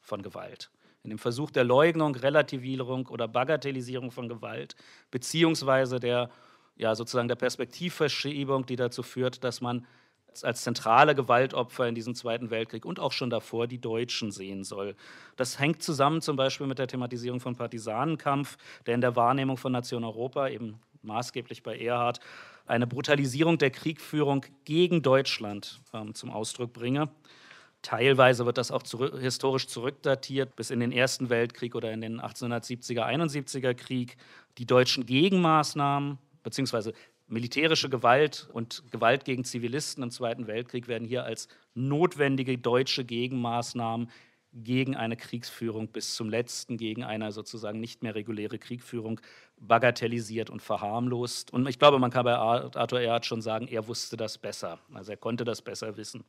von 0.00 0.22
Gewalt. 0.22 0.70
In 1.02 1.10
dem 1.10 1.18
Versuch 1.18 1.50
der 1.50 1.64
Leugnung, 1.64 2.14
Relativierung 2.14 3.06
oder 3.06 3.28
Bagatellisierung 3.28 4.10
von 4.10 4.28
Gewalt, 4.28 4.76
beziehungsweise 5.10 6.00
der, 6.00 6.30
ja, 6.76 6.94
sozusagen 6.94 7.28
der 7.28 7.36
Perspektivverschiebung, 7.36 8.64
die 8.64 8.76
dazu 8.76 9.02
führt, 9.02 9.44
dass 9.44 9.60
man 9.60 9.86
als 10.42 10.62
zentrale 10.62 11.14
Gewaltopfer 11.14 11.88
in 11.88 11.94
diesem 11.94 12.14
Zweiten 12.14 12.50
Weltkrieg 12.50 12.84
und 12.84 13.00
auch 13.00 13.12
schon 13.12 13.30
davor 13.30 13.66
die 13.66 13.80
Deutschen 13.80 14.30
sehen 14.30 14.64
soll. 14.64 14.94
Das 15.36 15.58
hängt 15.58 15.82
zusammen 15.82 16.20
zum 16.20 16.36
Beispiel 16.36 16.66
mit 16.66 16.78
der 16.78 16.86
Thematisierung 16.86 17.40
von 17.40 17.56
Partisanenkampf, 17.56 18.56
der 18.86 18.94
in 18.94 19.00
der 19.00 19.16
Wahrnehmung 19.16 19.56
von 19.56 19.72
Nation 19.72 20.04
Europa, 20.04 20.48
eben 20.48 20.80
maßgeblich 21.02 21.62
bei 21.62 21.78
Erhard, 21.78 22.20
eine 22.66 22.86
Brutalisierung 22.86 23.58
der 23.58 23.70
Kriegführung 23.70 24.44
gegen 24.64 25.02
Deutschland 25.02 25.80
ähm, 25.94 26.14
zum 26.14 26.30
Ausdruck 26.30 26.72
bringe. 26.72 27.08
Teilweise 27.82 28.44
wird 28.44 28.58
das 28.58 28.70
auch 28.70 28.82
zurück, 28.82 29.18
historisch 29.20 29.68
zurückdatiert 29.68 30.56
bis 30.56 30.70
in 30.70 30.80
den 30.80 30.92
Ersten 30.92 31.30
Weltkrieg 31.30 31.74
oder 31.74 31.92
in 31.92 32.00
den 32.00 32.20
1870er, 32.20 33.06
71er 33.06 33.74
Krieg. 33.74 34.16
Die 34.58 34.66
deutschen 34.66 35.06
Gegenmaßnahmen 35.06 36.18
beziehungsweise 36.42 36.92
Militärische 37.28 37.90
Gewalt 37.90 38.48
und 38.52 38.82
Gewalt 38.90 39.24
gegen 39.24 39.44
Zivilisten 39.44 40.02
im 40.02 40.10
Zweiten 40.10 40.46
Weltkrieg 40.46 40.88
werden 40.88 41.06
hier 41.06 41.24
als 41.24 41.48
notwendige 41.74 42.56
deutsche 42.56 43.04
Gegenmaßnahmen 43.04 44.10
gegen 44.52 44.96
eine 44.96 45.16
Kriegsführung 45.16 45.88
bis 45.88 46.14
zum 46.14 46.30
letzten, 46.30 46.78
gegen 46.78 47.04
eine 47.04 47.30
sozusagen 47.32 47.80
nicht 47.80 48.02
mehr 48.02 48.14
reguläre 48.14 48.58
Kriegführung 48.58 49.20
bagatellisiert 49.58 50.48
und 50.48 50.62
verharmlost. 50.62 51.52
Und 51.52 51.68
ich 51.68 51.78
glaube, 51.78 51.98
man 51.98 52.10
kann 52.10 52.24
bei 52.24 52.34
Arthur 52.34 53.00
Erhard 53.00 53.26
schon 53.26 53.42
sagen, 53.42 53.68
er 53.68 53.86
wusste 53.86 54.16
das 54.16 54.38
besser. 54.38 54.78
Also 54.94 55.12
er 55.12 55.18
konnte 55.18 55.44
das 55.44 55.60
besser 55.60 55.98
wissen. 55.98 56.24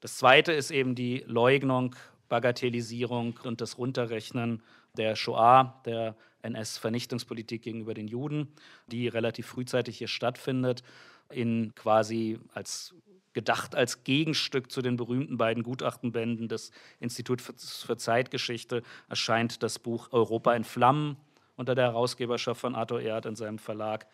Das 0.00 0.18
Zweite 0.18 0.52
ist 0.52 0.70
eben 0.70 0.94
die 0.94 1.24
Leugnung, 1.26 1.96
Bagatellisierung 2.28 3.38
und 3.44 3.62
das 3.62 3.78
Runterrechnen 3.78 4.62
der 4.96 5.16
Shoah, 5.16 5.80
der 5.84 6.16
NS-Vernichtungspolitik 6.42 7.62
gegenüber 7.62 7.94
den 7.94 8.08
Juden, 8.08 8.52
die 8.86 9.08
relativ 9.08 9.46
frühzeitig 9.46 9.98
hier 9.98 10.08
stattfindet, 10.08 10.82
in 11.30 11.74
quasi 11.74 12.38
als 12.54 12.94
gedacht 13.32 13.74
als 13.74 14.02
Gegenstück 14.02 14.72
zu 14.72 14.80
den 14.80 14.96
berühmten 14.96 15.36
beiden 15.36 15.62
Gutachtenbänden 15.62 16.48
des 16.48 16.70
Instituts 17.00 17.82
für 17.82 17.98
Zeitgeschichte 17.98 18.82
erscheint 19.10 19.62
das 19.62 19.78
Buch 19.78 20.08
Europa 20.10 20.54
in 20.54 20.64
Flammen 20.64 21.18
unter 21.54 21.74
der 21.74 21.84
Herausgeberschaft 21.84 22.58
von 22.58 22.74
Arthur 22.74 23.02
Erd 23.02 23.26
in 23.26 23.36
seinem 23.36 23.58
Verlag. 23.58 24.06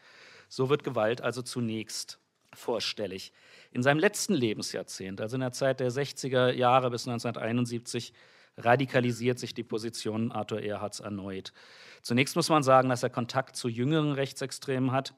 So 0.48 0.70
wird 0.70 0.82
Gewalt 0.82 1.20
also 1.20 1.40
zunächst 1.40 2.18
vorstellig. 2.52 3.32
In 3.70 3.84
seinem 3.84 4.00
letzten 4.00 4.34
Lebensjahrzehnt, 4.34 5.20
also 5.20 5.36
in 5.36 5.40
der 5.40 5.52
Zeit 5.52 5.78
der 5.78 5.92
60er 5.92 6.50
Jahre 6.50 6.90
bis 6.90 7.06
1971, 7.06 8.12
radikalisiert 8.56 9.38
sich 9.38 9.54
die 9.54 9.62
Position 9.62 10.32
Arthur 10.32 10.62
Erhards 10.62 11.00
erneut. 11.00 11.52
Zunächst 12.02 12.36
muss 12.36 12.48
man 12.48 12.62
sagen, 12.62 12.88
dass 12.88 13.02
er 13.02 13.10
Kontakt 13.10 13.56
zu 13.56 13.68
jüngeren 13.68 14.12
Rechtsextremen 14.12 14.92
hat 14.92 15.14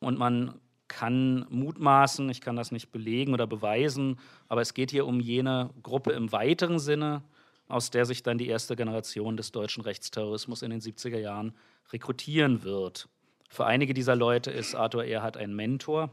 und 0.00 0.18
man 0.18 0.60
kann 0.88 1.46
mutmaßen, 1.50 2.28
ich 2.30 2.40
kann 2.40 2.56
das 2.56 2.70
nicht 2.70 2.92
belegen 2.92 3.34
oder 3.34 3.46
beweisen, 3.46 4.18
aber 4.48 4.60
es 4.60 4.74
geht 4.74 4.90
hier 4.90 5.06
um 5.06 5.20
jene 5.20 5.70
Gruppe 5.82 6.12
im 6.12 6.30
weiteren 6.32 6.78
Sinne, 6.78 7.22
aus 7.68 7.90
der 7.90 8.06
sich 8.06 8.22
dann 8.22 8.38
die 8.38 8.46
erste 8.46 8.76
Generation 8.76 9.36
des 9.36 9.50
deutschen 9.50 9.82
Rechtsterrorismus 9.82 10.62
in 10.62 10.70
den 10.70 10.80
70er 10.80 11.18
Jahren 11.18 11.54
rekrutieren 11.92 12.62
wird. 12.62 13.08
Für 13.48 13.66
einige 13.66 13.94
dieser 13.94 14.16
Leute 14.16 14.50
ist 14.50 14.74
Arthur 14.74 15.04
Erhard 15.04 15.36
ein 15.36 15.54
Mentor. 15.54 16.10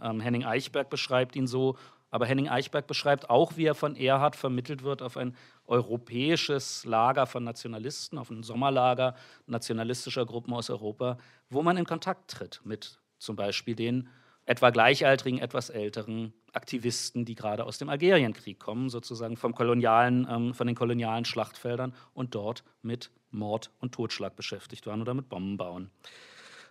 Ähm, 0.00 0.20
Henning 0.20 0.44
Eichberg 0.44 0.90
beschreibt 0.90 1.34
ihn 1.34 1.46
so 1.46 1.76
aber 2.10 2.26
Henning 2.26 2.48
Eichberg 2.48 2.86
beschreibt 2.86 3.30
auch, 3.30 3.56
wie 3.56 3.66
er 3.66 3.74
von 3.74 3.96
Erhard 3.96 4.36
vermittelt 4.36 4.82
wird 4.82 5.02
auf 5.02 5.16
ein 5.16 5.36
europäisches 5.66 6.84
Lager 6.84 7.26
von 7.26 7.44
Nationalisten, 7.44 8.18
auf 8.18 8.30
ein 8.30 8.42
Sommerlager 8.42 9.14
nationalistischer 9.46 10.24
Gruppen 10.24 10.54
aus 10.54 10.70
Europa, 10.70 11.18
wo 11.50 11.62
man 11.62 11.76
in 11.76 11.84
Kontakt 11.84 12.30
tritt 12.30 12.60
mit 12.64 12.98
zum 13.18 13.36
Beispiel 13.36 13.74
den 13.74 14.08
etwa 14.46 14.70
gleichaltrigen, 14.70 15.38
etwas 15.40 15.68
älteren 15.68 16.32
Aktivisten, 16.54 17.26
die 17.26 17.34
gerade 17.34 17.64
aus 17.64 17.76
dem 17.76 17.90
Algerienkrieg 17.90 18.58
kommen, 18.58 18.88
sozusagen 18.88 19.36
vom 19.36 19.54
kolonialen, 19.54 20.26
ähm, 20.30 20.54
von 20.54 20.66
den 20.66 20.74
kolonialen 20.74 21.26
Schlachtfeldern 21.26 21.94
und 22.14 22.34
dort 22.34 22.64
mit 22.80 23.10
Mord 23.30 23.70
und 23.80 23.92
Totschlag 23.92 24.36
beschäftigt 24.36 24.86
waren 24.86 25.02
oder 25.02 25.12
mit 25.12 25.28
Bomben 25.28 25.58
bauen. 25.58 25.90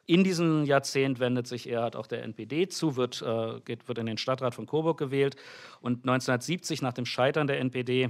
In 0.08 0.24
diesem 0.24 0.64
Jahrzehnt 0.64 1.20
wendet 1.20 1.47
sich 1.47 1.70
Erhard 1.70 1.97
auch 1.97 2.08
der 2.08 2.24
NPD 2.24 2.70
zu, 2.70 2.95
wird, 2.95 3.22
äh, 3.22 3.60
geht, 3.66 3.89
wird 3.89 3.97
in 3.97 4.05
den 4.05 4.18
Stadtrat 4.18 4.55
von 4.55 4.66
Coburg 4.66 4.97
gewählt. 4.97 5.36
Und 5.82 6.05
1970, 6.05 6.82
nach 6.82 6.93
dem 6.93 7.05
Scheitern 7.05 7.45
der 7.45 7.60
NPD, 7.60 8.10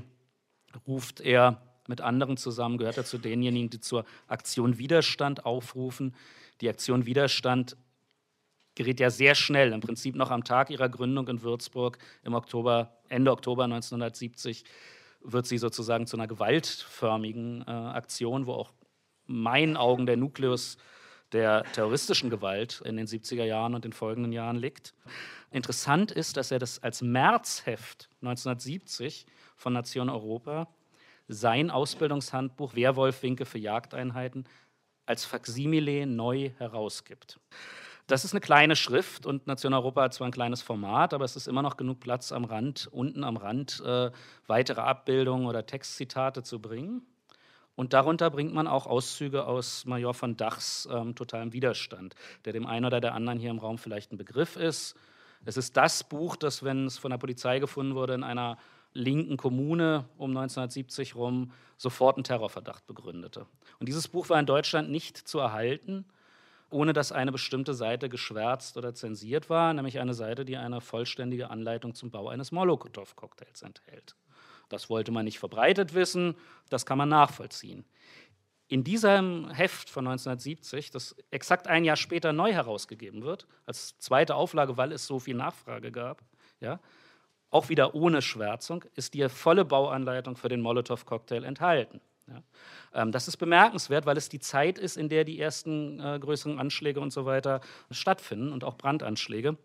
ruft 0.88 1.22
er 1.22 1.60
mit 1.88 2.02
anderen 2.02 2.38
zusammen, 2.38 2.78
gehört 2.78 2.98
er 2.98 3.06
zu 3.06 3.18
denjenigen, 3.18 3.72
die 3.72 3.80
zur 3.80 4.06
Aktion 4.28 4.78
Widerstand 4.78 5.44
aufrufen. 5.46 6.16
Die 6.62 6.70
Aktion 6.70 7.08
Widerstand 7.08 7.78
gerät 8.76 9.00
ja 9.00 9.10
sehr 9.10 9.34
schnell, 9.34 9.74
im 9.74 9.82
Prinzip 9.82 10.16
noch 10.16 10.30
am 10.30 10.44
Tag 10.44 10.70
ihrer 10.70 10.90
Gründung 10.90 11.28
in 11.30 11.42
Würzburg 11.42 11.98
im 12.24 12.36
Oktober, 12.36 12.96
Ende 13.10 13.32
Oktober 13.32 13.64
1970, 13.64 14.66
wird 15.22 15.48
sie 15.48 15.58
sozusagen 15.58 16.06
zu 16.06 16.16
einer 16.16 16.28
gewaltförmigen 16.28 17.64
äh, 17.68 17.72
Aktion, 17.72 18.46
wo 18.46 18.54
auch 18.54 18.72
meinen 19.26 19.78
Augen 19.78 20.06
der 20.06 20.16
Nukleus 20.16 20.78
der 21.32 21.64
terroristischen 21.74 22.30
Gewalt 22.30 22.82
in 22.86 22.98
den 22.98 23.08
70er 23.08 23.44
Jahren 23.44 23.76
und 23.76 23.84
den 23.84 23.94
folgenden 23.94 24.32
Jahren 24.32 24.56
liegt. 24.56 24.94
Interessant 25.52 26.12
ist, 26.12 26.38
dass 26.38 26.52
er 26.52 26.60
das 26.60 26.82
als 26.84 27.02
Märzheft 27.02 28.10
1970 28.22 29.26
von 29.56 29.74
Nation 29.74 30.10
Europa 30.10 30.68
sein 31.28 31.70
Ausbildungshandbuch 31.70 32.76
Werwolf 32.76 33.22
Winke 33.24 33.46
für 33.46 33.58
Jagdeinheiten 33.58 34.46
als 35.06 35.26
Faksimile 35.26 36.06
neu 36.06 36.52
herausgibt. 36.58 37.40
Das 38.08 38.24
ist 38.24 38.32
eine 38.32 38.40
kleine 38.40 38.78
Schrift 38.78 39.26
und 39.26 39.48
Nation 39.48 39.74
Europa 39.74 40.04
hat 40.04 40.14
zwar 40.14 40.28
ein 40.28 40.32
kleines 40.32 40.62
Format, 40.62 41.14
aber 41.14 41.26
es 41.26 41.36
ist 41.36 41.48
immer 41.48 41.62
noch 41.62 41.76
genug 41.76 42.00
Platz 42.00 42.32
am 42.32 42.46
Rand, 42.46 42.88
unten 42.92 43.26
am 43.26 43.36
Rand, 43.36 43.84
äh, 43.86 44.12
weitere 44.48 44.80
Abbildungen 44.80 45.46
oder 45.46 45.66
Textzitate 45.66 46.42
zu 46.42 46.62
bringen. 46.62 47.06
Und 47.78 47.94
darunter 47.94 48.32
bringt 48.32 48.56
man 48.56 48.66
auch 48.66 48.88
Auszüge 48.88 49.46
aus 49.46 49.86
Major 49.86 50.16
von 50.16 50.36
Dachs 50.36 50.90
ähm, 50.92 51.14
totalem 51.14 51.54
Widerstand, 51.54 52.16
der 52.44 52.52
dem 52.52 52.66
einen 52.66 52.86
oder 52.86 53.00
der 53.00 53.14
anderen 53.14 53.38
hier 53.38 53.52
im 53.52 53.60
Raum 53.60 53.78
vielleicht 53.78 54.12
ein 54.12 54.18
Begriff 54.18 54.56
ist. 54.56 54.96
Es 55.46 55.58
ist 55.58 55.78
das 55.78 56.04
Buch, 56.04 56.36
das, 56.36 56.64
wenn 56.64 56.88
es 56.88 56.98
von 56.98 57.12
der 57.12 57.20
Polizei 57.20 57.60
gefunden 57.60 57.94
wurde, 57.94 58.16
in 58.16 58.24
einer 58.24 58.58
linken 58.94 59.38
Kommune 59.38 60.06
um 60.18 60.32
1970 60.32 61.14
rum 61.14 61.52
sofort 61.78 62.18
einen 62.18 62.24
Terrorverdacht 62.24 62.88
begründete. 62.88 63.46
Und 63.80 63.88
dieses 63.88 64.08
Buch 64.08 64.28
war 64.30 64.40
in 64.40 64.48
Deutschland 64.48 64.90
nicht 64.90 65.16
zu 65.16 65.38
erhalten, 65.38 66.04
ohne 66.72 66.94
dass 66.94 67.12
eine 67.12 67.32
bestimmte 67.32 67.76
Seite 67.76 68.10
geschwärzt 68.10 68.78
oder 68.78 68.96
zensiert 68.96 69.52
war, 69.52 69.72
nämlich 69.76 70.00
eine 70.00 70.16
Seite, 70.16 70.46
die 70.46 70.58
eine 70.58 70.82
vollständige 70.82 71.52
Anleitung 71.52 71.94
zum 71.94 72.10
Bau 72.10 72.28
eines 72.28 72.52
Molotow-Cocktails 72.52 73.62
enthält. 73.62 74.16
Das 74.70 74.90
wollte 74.90 75.12
man 75.12 75.26
nicht 75.26 75.40
verbreitet 75.40 75.94
wissen, 75.94 76.36
das 76.70 76.86
kann 76.86 76.98
man 76.98 77.10
nachvollziehen. 77.10 77.86
In 78.70 78.84
diesem 78.84 79.50
Heft 79.50 79.90
von 79.90 80.06
1970, 80.08 80.92
das 80.92 81.16
exakt 81.32 81.68
ein 81.68 81.86
Jahr 81.86 81.96
später 81.96 82.34
neu 82.34 82.52
herausgegeben 82.52 83.24
wird, 83.24 83.48
als 83.66 83.98
zweite 83.98 84.36
Auflage, 84.36 84.76
weil 84.76 84.92
es 84.92 85.08
so 85.08 85.20
viel 85.20 85.36
Nachfrage 85.36 85.92
gab, 85.92 86.22
ja, 86.60 86.80
auch 87.50 87.70
wieder 87.70 87.96
ohne 87.96 88.22
Schwärzung, 88.22 88.84
ist 88.96 89.14
die 89.14 89.28
volle 89.30 89.64
Bauanleitung 89.64 90.36
für 90.36 90.50
den 90.50 90.60
Molotow-Cocktail 90.60 91.46
enthalten. 91.46 92.02
Ja. 92.28 92.44
Ähm, 92.94 93.14
das 93.14 93.30
ist 93.30 93.38
bemerkenswert, 93.38 94.06
weil 94.06 94.18
es 94.18 94.28
die 94.28 94.40
Zeit 94.40 94.78
ist, 94.78 94.98
in 94.98 95.08
der 95.08 95.24
die 95.24 95.40
ersten 95.40 96.00
äh, 96.02 96.20
größeren 96.20 96.60
Anschläge 96.60 97.00
und 97.00 97.12
so 97.12 97.26
weiter 97.26 97.62
stattfinden 97.90 98.52
und 98.52 98.66
auch 98.66 98.76
Brandanschläge. 98.76 99.58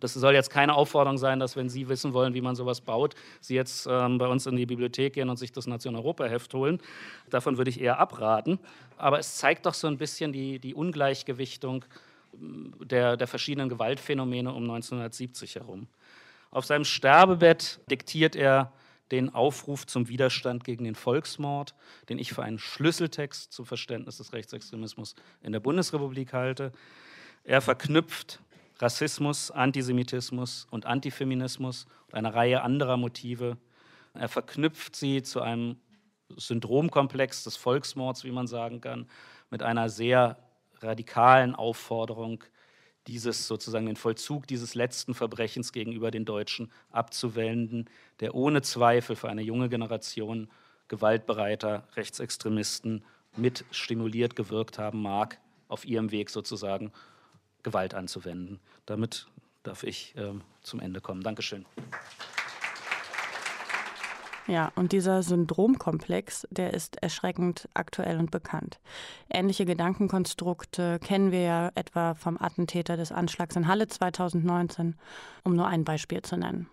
Das 0.00 0.14
soll 0.14 0.34
jetzt 0.34 0.50
keine 0.50 0.74
Aufforderung 0.74 1.18
sein, 1.18 1.40
dass 1.40 1.56
wenn 1.56 1.68
Sie 1.68 1.88
wissen 1.88 2.12
wollen, 2.12 2.34
wie 2.34 2.40
man 2.40 2.54
sowas 2.54 2.80
baut, 2.80 3.14
Sie 3.40 3.54
jetzt 3.54 3.86
ähm, 3.90 4.18
bei 4.18 4.28
uns 4.28 4.46
in 4.46 4.56
die 4.56 4.66
Bibliothek 4.66 5.14
gehen 5.14 5.28
und 5.28 5.36
sich 5.36 5.52
das 5.52 5.66
Nation-Europa-Heft 5.66 6.54
holen. 6.54 6.80
Davon 7.30 7.58
würde 7.58 7.70
ich 7.70 7.80
eher 7.80 7.98
abraten. 7.98 8.58
Aber 8.96 9.18
es 9.18 9.36
zeigt 9.36 9.66
doch 9.66 9.74
so 9.74 9.88
ein 9.88 9.98
bisschen 9.98 10.32
die, 10.32 10.58
die 10.58 10.74
Ungleichgewichtung 10.74 11.84
ähm, 12.34 12.74
der, 12.80 13.16
der 13.16 13.26
verschiedenen 13.26 13.68
Gewaltphänomene 13.68 14.50
um 14.50 14.62
1970 14.62 15.56
herum. 15.56 15.88
Auf 16.50 16.64
seinem 16.64 16.84
Sterbebett 16.84 17.80
diktiert 17.90 18.36
er 18.36 18.72
den 19.10 19.34
Aufruf 19.34 19.86
zum 19.86 20.08
Widerstand 20.08 20.64
gegen 20.64 20.84
den 20.84 20.94
Volksmord, 20.94 21.74
den 22.08 22.18
ich 22.18 22.32
für 22.32 22.42
einen 22.42 22.58
Schlüsseltext 22.58 23.52
zum 23.52 23.66
Verständnis 23.66 24.18
des 24.18 24.32
Rechtsextremismus 24.32 25.14
in 25.42 25.52
der 25.52 25.60
Bundesrepublik 25.60 26.32
halte. 26.32 26.72
Er 27.44 27.60
verknüpft 27.60 28.40
Rassismus, 28.80 29.50
Antisemitismus 29.50 30.66
und 30.70 30.86
Antifeminismus 30.86 31.86
und 32.06 32.14
eine 32.14 32.34
Reihe 32.34 32.62
anderer 32.62 32.96
Motive. 32.96 33.56
Er 34.14 34.28
verknüpft 34.28 34.94
sie 34.94 35.22
zu 35.22 35.40
einem 35.40 35.76
Syndromkomplex 36.36 37.44
des 37.44 37.56
Volksmords, 37.56 38.24
wie 38.24 38.30
man 38.30 38.46
sagen 38.46 38.80
kann, 38.80 39.06
mit 39.50 39.62
einer 39.62 39.88
sehr 39.88 40.38
radikalen 40.80 41.54
Aufforderung, 41.54 42.44
dieses 43.06 43.48
sozusagen 43.48 43.86
den 43.86 43.96
Vollzug 43.96 44.46
dieses 44.46 44.74
letzten 44.74 45.14
Verbrechens 45.14 45.72
gegenüber 45.72 46.10
den 46.10 46.26
Deutschen 46.26 46.70
abzuwenden, 46.90 47.88
der 48.20 48.34
ohne 48.34 48.60
Zweifel 48.60 49.16
für 49.16 49.30
eine 49.30 49.42
junge 49.42 49.70
Generation 49.70 50.48
gewaltbereiter 50.88 51.88
Rechtsextremisten 51.96 53.04
mit 53.36 53.64
stimuliert 53.70 54.36
gewirkt 54.36 54.78
haben 54.78 55.00
mag, 55.00 55.40
auf 55.68 55.86
ihrem 55.86 56.10
Weg 56.10 56.30
sozusagen 56.30 56.92
Gewalt 57.62 57.94
anzuwenden. 57.94 58.60
Damit 58.86 59.26
darf 59.62 59.82
ich 59.82 60.14
äh, 60.16 60.32
zum 60.62 60.80
Ende 60.80 61.00
kommen. 61.00 61.22
Dankeschön. 61.22 61.66
Ja, 64.48 64.72
und 64.76 64.92
dieser 64.92 65.22
Syndromkomplex, 65.22 66.48
der 66.50 66.72
ist 66.72 66.96
erschreckend 67.02 67.68
aktuell 67.74 68.18
und 68.18 68.30
bekannt. 68.30 68.80
Ähnliche 69.28 69.66
Gedankenkonstrukte 69.66 70.98
kennen 71.00 71.32
wir 71.32 71.42
ja 71.42 71.70
etwa 71.74 72.14
vom 72.14 72.38
Attentäter 72.40 72.96
des 72.96 73.12
Anschlags 73.12 73.56
in 73.56 73.68
Halle 73.68 73.88
2019, 73.88 74.96
um 75.44 75.54
nur 75.54 75.66
ein 75.66 75.84
Beispiel 75.84 76.22
zu 76.22 76.38
nennen. 76.38 76.66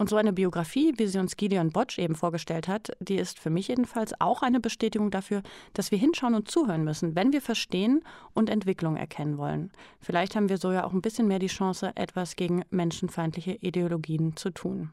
Und 0.00 0.08
so 0.08 0.16
eine 0.16 0.32
Biografie, 0.32 0.94
wie 0.96 1.06
sie 1.06 1.18
uns 1.18 1.36
Gideon 1.36 1.72
Botsch 1.72 1.98
eben 1.98 2.14
vorgestellt 2.14 2.68
hat, 2.68 2.90
die 3.00 3.16
ist 3.16 3.38
für 3.38 3.50
mich 3.50 3.68
jedenfalls 3.68 4.18
auch 4.18 4.40
eine 4.40 4.58
Bestätigung 4.58 5.10
dafür, 5.10 5.42
dass 5.74 5.90
wir 5.90 5.98
hinschauen 5.98 6.34
und 6.34 6.50
zuhören 6.50 6.84
müssen, 6.84 7.14
wenn 7.16 7.34
wir 7.34 7.42
verstehen 7.42 8.02
und 8.32 8.48
Entwicklung 8.48 8.96
erkennen 8.96 9.36
wollen. 9.36 9.70
Vielleicht 10.00 10.36
haben 10.36 10.48
wir 10.48 10.56
so 10.56 10.72
ja 10.72 10.84
auch 10.84 10.94
ein 10.94 11.02
bisschen 11.02 11.28
mehr 11.28 11.38
die 11.38 11.48
Chance, 11.48 11.92
etwas 11.96 12.36
gegen 12.36 12.64
menschenfeindliche 12.70 13.58
Ideologien 13.60 14.36
zu 14.36 14.48
tun. 14.48 14.90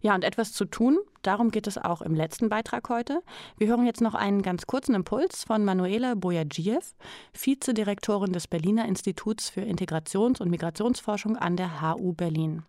Ja, 0.00 0.16
und 0.16 0.24
etwas 0.24 0.52
zu 0.52 0.64
tun, 0.64 0.98
darum 1.22 1.52
geht 1.52 1.68
es 1.68 1.78
auch 1.78 2.02
im 2.02 2.16
letzten 2.16 2.48
Beitrag 2.48 2.88
heute. 2.88 3.22
Wir 3.56 3.68
hören 3.68 3.86
jetzt 3.86 4.00
noch 4.00 4.14
einen 4.14 4.42
ganz 4.42 4.66
kurzen 4.66 4.96
Impuls 4.96 5.44
von 5.44 5.64
Manuela 5.64 6.16
Bojadziev, 6.16 6.96
Vizedirektorin 7.32 8.32
des 8.32 8.48
Berliner 8.48 8.86
Instituts 8.86 9.48
für 9.48 9.60
Integrations- 9.60 10.40
und 10.40 10.50
Migrationsforschung 10.50 11.36
an 11.36 11.56
der 11.56 11.80
HU 11.80 12.14
Berlin. 12.14 12.64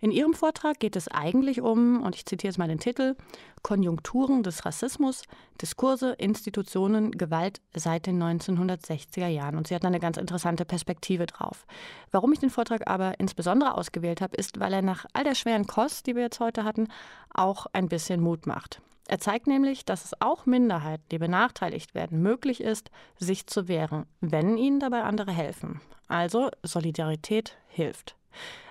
In 0.00 0.10
ihrem 0.10 0.34
Vortrag 0.34 0.80
geht 0.80 0.96
es 0.96 1.08
eigentlich 1.08 1.62
um, 1.62 2.02
und 2.02 2.14
ich 2.14 2.26
zitiere 2.26 2.50
jetzt 2.50 2.58
mal 2.58 2.68
den 2.68 2.78
Titel, 2.78 3.16
Konjunkturen 3.62 4.42
des 4.42 4.66
Rassismus, 4.66 5.22
Diskurse, 5.62 6.12
Institutionen, 6.18 7.12
Gewalt 7.12 7.62
seit 7.74 8.06
den 8.06 8.22
1960er 8.22 9.28
Jahren. 9.28 9.56
Und 9.56 9.68
sie 9.68 9.74
hat 9.74 9.84
eine 9.84 10.00
ganz 10.00 10.18
interessante 10.18 10.66
Perspektive 10.66 11.24
drauf. 11.24 11.66
Warum 12.10 12.32
ich 12.34 12.40
den 12.40 12.50
Vortrag 12.50 12.86
aber 12.86 13.18
insbesondere 13.18 13.74
ausgewählt 13.74 14.20
habe, 14.20 14.36
ist, 14.36 14.60
weil 14.60 14.74
er 14.74 14.82
nach 14.82 15.06
all 15.14 15.24
der 15.24 15.34
schweren 15.34 15.66
Kost, 15.66 16.06
die 16.06 16.14
wir 16.14 16.22
jetzt 16.22 16.40
heute 16.40 16.64
hatten, 16.64 16.88
auch 17.32 17.66
ein 17.72 17.88
bisschen 17.88 18.20
Mut 18.20 18.46
macht. 18.46 18.82
Er 19.06 19.18
zeigt 19.18 19.46
nämlich, 19.46 19.84
dass 19.84 20.04
es 20.04 20.20
auch 20.20 20.46
Minderheiten, 20.46 21.04
die 21.10 21.18
benachteiligt 21.18 21.94
werden, 21.94 22.22
möglich 22.22 22.60
ist, 22.60 22.90
sich 23.18 23.46
zu 23.46 23.68
wehren, 23.68 24.06
wenn 24.20 24.56
ihnen 24.56 24.80
dabei 24.80 25.02
andere 25.02 25.30
helfen. 25.30 25.80
Also 26.08 26.50
Solidarität 26.62 27.56
hilft. 27.68 28.16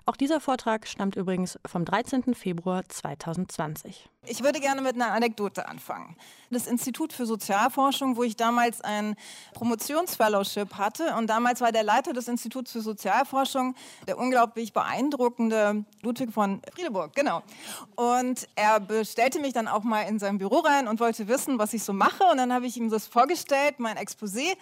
Auch 0.05 0.17
dieser 0.17 0.41
Vortrag 0.41 0.85
stammt 0.85 1.15
übrigens 1.15 1.57
vom 1.65 1.85
13. 1.85 2.35
Februar 2.35 2.83
2020. 2.89 4.09
Ich 4.25 4.43
würde 4.43 4.59
gerne 4.59 4.81
mit 4.81 4.95
einer 4.95 5.13
Anekdote 5.13 5.65
anfangen. 5.67 6.17
Das 6.49 6.67
Institut 6.67 7.13
für 7.13 7.25
Sozialforschung, 7.25 8.17
wo 8.17 8.23
ich 8.23 8.35
damals 8.35 8.81
ein 8.81 9.15
Promotionsfellowship 9.53 10.77
hatte 10.77 11.15
und 11.15 11.27
damals 11.27 11.61
war 11.61 11.71
der 11.71 11.83
Leiter 11.83 12.11
des 12.11 12.27
Instituts 12.27 12.73
für 12.73 12.81
Sozialforschung 12.81 13.75
der 14.05 14.17
unglaublich 14.17 14.73
beeindruckende 14.73 15.85
Ludwig 16.01 16.33
von 16.33 16.61
Friedeburg, 16.73 17.13
genau. 17.15 17.41
Und 17.95 18.49
er 18.55 18.81
bestellte 18.81 19.39
mich 19.39 19.53
dann 19.53 19.69
auch 19.69 19.83
mal 19.83 20.01
in 20.01 20.19
sein 20.19 20.37
Büro 20.37 20.59
rein 20.59 20.89
und 20.89 20.99
wollte 20.99 21.29
wissen, 21.29 21.59
was 21.59 21.73
ich 21.73 21.83
so 21.83 21.93
mache 21.93 22.25
und 22.29 22.37
dann 22.37 22.51
habe 22.51 22.65
ich 22.65 22.75
ihm 22.75 22.89
das 22.89 23.07
vorgestellt, 23.07 23.79
mein 23.79 23.97
Exposé 23.97 24.57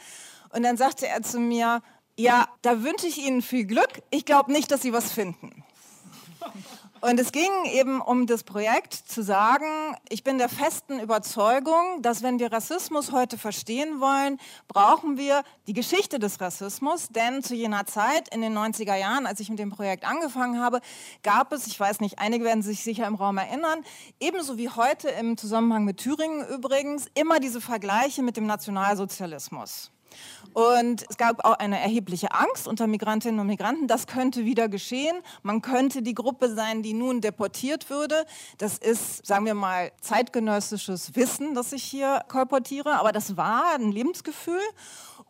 und 0.54 0.62
dann 0.64 0.78
sagte 0.78 1.08
er 1.08 1.24
zu 1.24 1.40
mir, 1.40 1.82
ja, 2.22 2.48
da 2.62 2.84
wünsche 2.84 3.08
ich 3.08 3.18
Ihnen 3.18 3.42
viel 3.42 3.66
Glück. 3.66 4.02
Ich 4.12 4.26
glaube 4.26 4.52
nicht, 4.52 4.72
dass 4.72 4.82
Sie 4.82 4.94
was 4.94 5.12
finden. 5.12 5.64
Und 7.02 7.20
es 7.20 7.32
ging 7.32 7.50
eben 7.74 8.00
um 8.00 8.28
das 8.28 8.44
Projekt 8.44 8.94
zu 8.94 9.24
sagen, 9.24 9.66
ich 10.10 10.24
bin 10.24 10.38
der 10.38 10.50
festen 10.50 11.00
Überzeugung, 11.00 12.04
dass 12.04 12.22
wenn 12.22 12.38
wir 12.38 12.54
Rassismus 12.54 13.12
heute 13.12 13.40
verstehen 13.40 14.00
wollen, 14.00 14.38
brauchen 14.68 15.18
wir 15.18 15.42
die 15.66 15.74
Geschichte 15.74 16.20
des 16.20 16.40
Rassismus. 16.40 17.08
Denn 17.10 17.42
zu 17.42 17.56
jener 17.56 17.88
Zeit, 17.88 18.32
in 18.32 18.42
den 18.42 18.56
90er 18.56 18.96
Jahren, 18.96 19.26
als 19.26 19.40
ich 19.40 19.50
mit 19.50 19.58
dem 19.58 19.72
Projekt 19.72 20.06
angefangen 20.06 20.62
habe, 20.62 20.80
gab 21.24 21.52
es, 21.54 21.66
ich 21.66 21.80
weiß 21.80 22.02
nicht, 22.02 22.20
einige 22.20 22.46
werden 22.46 22.62
sich 22.62 22.84
sicher 22.84 23.08
im 23.08 23.16
Raum 23.16 23.40
erinnern, 23.40 23.84
ebenso 24.20 24.60
wie 24.60 24.70
heute 24.70 25.10
im 25.10 25.38
Zusammenhang 25.38 25.86
mit 25.86 25.98
Thüringen 25.98 26.48
übrigens, 26.50 27.08
immer 27.16 27.40
diese 27.40 27.62
Vergleiche 27.62 28.22
mit 28.22 28.38
dem 28.38 28.46
Nationalsozialismus. 28.46 29.90
Und 30.54 31.06
es 31.10 31.18
gab 31.18 31.46
auch 31.46 31.58
eine 31.60 31.80
erhebliche 31.80 32.34
Angst 32.34 32.68
unter 32.68 32.88
Migrantinnen 32.88 33.40
und 33.40 33.48
Migranten. 33.48 33.88
Das 33.88 34.08
könnte 34.08 34.46
wieder 34.46 34.70
geschehen. 34.70 35.16
Man 35.44 35.62
könnte 35.62 36.02
die 36.02 36.14
Gruppe 36.14 36.54
sein, 36.54 36.84
die 36.84 36.94
nun 36.94 37.22
deportiert 37.22 37.90
würde. 37.90 38.26
Das 38.58 38.78
ist, 38.78 39.26
sagen 39.26 39.46
wir 39.46 39.54
mal, 39.54 39.92
zeitgenössisches 40.02 41.16
Wissen, 41.16 41.56
das 41.56 41.72
ich 41.72 41.84
hier 41.84 42.24
kolportiere. 42.28 43.00
Aber 43.00 43.12
das 43.12 43.38
war 43.38 43.76
ein 43.76 43.92
Lebensgefühl. 43.92 44.62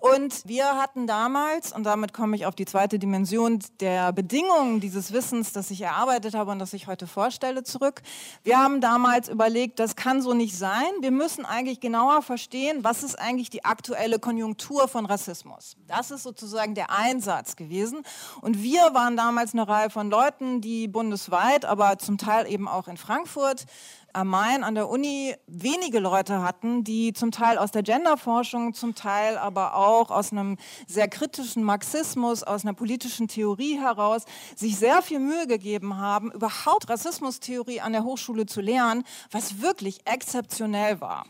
Und 0.01 0.47
wir 0.47 0.77
hatten 0.81 1.05
damals, 1.05 1.71
und 1.71 1.83
damit 1.83 2.11
komme 2.11 2.35
ich 2.35 2.47
auf 2.47 2.55
die 2.55 2.65
zweite 2.65 2.97
Dimension 2.97 3.59
der 3.79 4.11
Bedingungen 4.11 4.79
dieses 4.79 5.13
Wissens, 5.13 5.53
das 5.53 5.69
ich 5.69 5.81
erarbeitet 5.81 6.33
habe 6.33 6.49
und 6.49 6.57
das 6.57 6.73
ich 6.73 6.87
heute 6.87 7.05
vorstelle, 7.05 7.63
zurück. 7.63 8.01
Wir 8.43 8.57
haben 8.57 8.81
damals 8.81 9.29
überlegt, 9.29 9.77
das 9.77 9.95
kann 9.95 10.23
so 10.23 10.33
nicht 10.33 10.57
sein. 10.57 10.89
Wir 11.01 11.11
müssen 11.11 11.45
eigentlich 11.45 11.81
genauer 11.81 12.23
verstehen, 12.23 12.83
was 12.83 13.03
ist 13.03 13.13
eigentlich 13.19 13.51
die 13.51 13.63
aktuelle 13.63 14.17
Konjunktur 14.17 14.87
von 14.87 15.05
Rassismus. 15.05 15.77
Das 15.85 16.09
ist 16.09 16.23
sozusagen 16.23 16.73
der 16.73 16.89
Einsatz 16.89 17.55
gewesen. 17.55 18.01
Und 18.41 18.63
wir 18.63 18.95
waren 18.95 19.15
damals 19.15 19.53
eine 19.53 19.67
Reihe 19.67 19.91
von 19.91 20.09
Leuten, 20.09 20.61
die 20.61 20.87
bundesweit, 20.87 21.63
aber 21.63 21.99
zum 21.99 22.17
Teil 22.17 22.51
eben 22.51 22.67
auch 22.67 22.87
in 22.87 22.97
Frankfurt, 22.97 23.67
am 24.13 24.27
Main 24.27 24.63
an 24.63 24.75
der 24.75 24.89
Uni 24.89 25.35
wenige 25.47 25.99
Leute 25.99 26.41
hatten, 26.41 26.83
die 26.83 27.13
zum 27.13 27.31
Teil 27.31 27.57
aus 27.57 27.71
der 27.71 27.83
Genderforschung, 27.83 28.73
zum 28.73 28.95
Teil 28.95 29.37
aber 29.37 29.75
auch 29.75 30.11
aus 30.11 30.31
einem 30.31 30.57
sehr 30.87 31.07
kritischen 31.07 31.63
Marxismus, 31.63 32.43
aus 32.43 32.63
einer 32.63 32.73
politischen 32.73 33.27
Theorie 33.27 33.79
heraus 33.79 34.25
sich 34.55 34.77
sehr 34.77 35.01
viel 35.01 35.19
Mühe 35.19 35.47
gegeben 35.47 35.97
haben, 35.97 36.31
überhaupt 36.31 36.89
Rassismustheorie 36.89 37.81
an 37.81 37.93
der 37.93 38.03
Hochschule 38.03 38.45
zu 38.45 38.61
lernen, 38.61 39.03
was 39.31 39.61
wirklich 39.61 39.99
exzeptionell 40.05 41.01
war. 41.01 41.25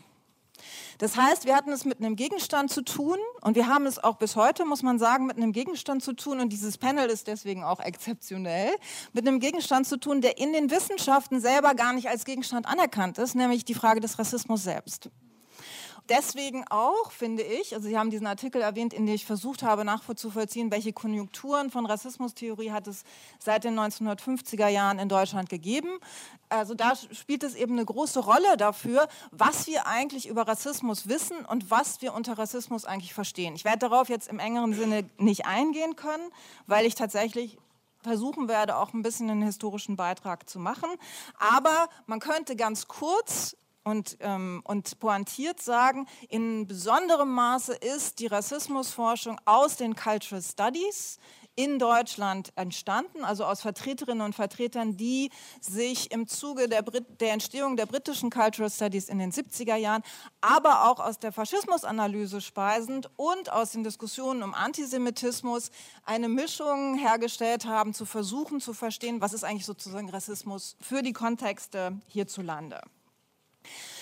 Das 1.02 1.16
heißt, 1.16 1.46
wir 1.46 1.56
hatten 1.56 1.72
es 1.72 1.84
mit 1.84 1.98
einem 1.98 2.14
Gegenstand 2.14 2.70
zu 2.70 2.80
tun 2.80 3.18
und 3.40 3.56
wir 3.56 3.66
haben 3.66 3.86
es 3.86 3.98
auch 3.98 4.18
bis 4.18 4.36
heute, 4.36 4.64
muss 4.64 4.84
man 4.84 5.00
sagen, 5.00 5.26
mit 5.26 5.36
einem 5.36 5.50
Gegenstand 5.50 6.00
zu 6.00 6.12
tun 6.12 6.38
und 6.38 6.52
dieses 6.52 6.78
Panel 6.78 7.10
ist 7.10 7.26
deswegen 7.26 7.64
auch 7.64 7.80
exzeptionell, 7.80 8.70
mit 9.12 9.26
einem 9.26 9.40
Gegenstand 9.40 9.88
zu 9.88 9.96
tun, 9.96 10.20
der 10.20 10.38
in 10.38 10.52
den 10.52 10.70
Wissenschaften 10.70 11.40
selber 11.40 11.74
gar 11.74 11.92
nicht 11.92 12.08
als 12.08 12.24
Gegenstand 12.24 12.66
anerkannt 12.66 13.18
ist, 13.18 13.34
nämlich 13.34 13.64
die 13.64 13.74
Frage 13.74 13.98
des 13.98 14.16
Rassismus 14.20 14.62
selbst. 14.62 15.10
Deswegen 16.08 16.64
auch, 16.68 17.12
finde 17.12 17.42
ich, 17.42 17.74
also 17.74 17.88
Sie 17.88 17.96
haben 17.96 18.10
diesen 18.10 18.26
Artikel 18.26 18.60
erwähnt, 18.60 18.92
in 18.92 19.06
dem 19.06 19.14
ich 19.14 19.24
versucht 19.24 19.62
habe 19.62 19.84
nachzuvollziehen, 19.84 20.70
welche 20.70 20.92
Konjunkturen 20.92 21.70
von 21.70 21.86
Rassismustheorie 21.86 22.72
hat 22.72 22.88
es 22.88 23.04
seit 23.38 23.64
den 23.64 23.78
1950er 23.78 24.68
Jahren 24.68 24.98
in 24.98 25.08
Deutschland 25.08 25.48
gegeben. 25.48 25.90
Also 26.48 26.74
da 26.74 26.94
spielt 26.96 27.44
es 27.44 27.54
eben 27.54 27.74
eine 27.74 27.84
große 27.84 28.20
Rolle 28.20 28.56
dafür, 28.56 29.08
was 29.30 29.66
wir 29.66 29.86
eigentlich 29.86 30.28
über 30.28 30.46
Rassismus 30.46 31.08
wissen 31.08 31.44
und 31.46 31.70
was 31.70 32.02
wir 32.02 32.14
unter 32.14 32.36
Rassismus 32.36 32.84
eigentlich 32.84 33.14
verstehen. 33.14 33.54
Ich 33.54 33.64
werde 33.64 33.78
darauf 33.78 34.08
jetzt 34.08 34.28
im 34.28 34.38
engeren 34.38 34.74
Sinne 34.74 35.08
nicht 35.18 35.46
eingehen 35.46 35.96
können, 35.96 36.30
weil 36.66 36.84
ich 36.84 36.94
tatsächlich 36.94 37.58
versuchen 38.02 38.48
werde, 38.48 38.76
auch 38.76 38.92
ein 38.92 39.02
bisschen 39.02 39.30
einen 39.30 39.42
historischen 39.42 39.96
Beitrag 39.96 40.48
zu 40.48 40.58
machen. 40.58 40.90
Aber 41.38 41.88
man 42.06 42.20
könnte 42.20 42.56
ganz 42.56 42.88
kurz 42.88 43.56
und, 43.84 44.16
ähm, 44.20 44.62
und 44.64 44.98
pointiert 44.98 45.60
sagen, 45.60 46.06
in 46.28 46.66
besonderem 46.66 47.30
Maße 47.30 47.74
ist 47.74 48.18
die 48.18 48.26
Rassismusforschung 48.26 49.40
aus 49.44 49.76
den 49.76 49.96
Cultural 49.96 50.42
Studies 50.42 51.18
in 51.54 51.78
Deutschland 51.78 52.50
entstanden, 52.56 53.24
also 53.24 53.44
aus 53.44 53.60
Vertreterinnen 53.60 54.24
und 54.24 54.34
Vertretern, 54.34 54.96
die 54.96 55.30
sich 55.60 56.10
im 56.10 56.26
Zuge 56.26 56.68
der, 56.68 56.82
Brit 56.82 57.20
der 57.20 57.32
Entstehung 57.32 57.76
der 57.76 57.84
britischen 57.84 58.30
Cultural 58.30 58.70
Studies 58.70 59.08
in 59.08 59.18
den 59.18 59.32
70er 59.32 59.76
Jahren, 59.76 60.02
aber 60.40 60.90
auch 60.90 60.98
aus 60.98 61.18
der 61.18 61.30
Faschismusanalyse 61.30 62.40
speisend 62.40 63.10
und 63.16 63.52
aus 63.52 63.72
den 63.72 63.84
Diskussionen 63.84 64.42
um 64.42 64.54
Antisemitismus 64.54 65.70
eine 66.04 66.28
Mischung 66.28 66.96
hergestellt 66.96 67.66
haben, 67.66 67.92
zu 67.92 68.06
versuchen 68.06 68.60
zu 68.60 68.72
verstehen, 68.72 69.20
was 69.20 69.34
ist 69.34 69.44
eigentlich 69.44 69.66
sozusagen 69.66 70.08
Rassismus 70.08 70.76
für 70.80 71.02
die 71.02 71.12
Kontexte 71.12 71.98
hierzulande. 72.08 72.80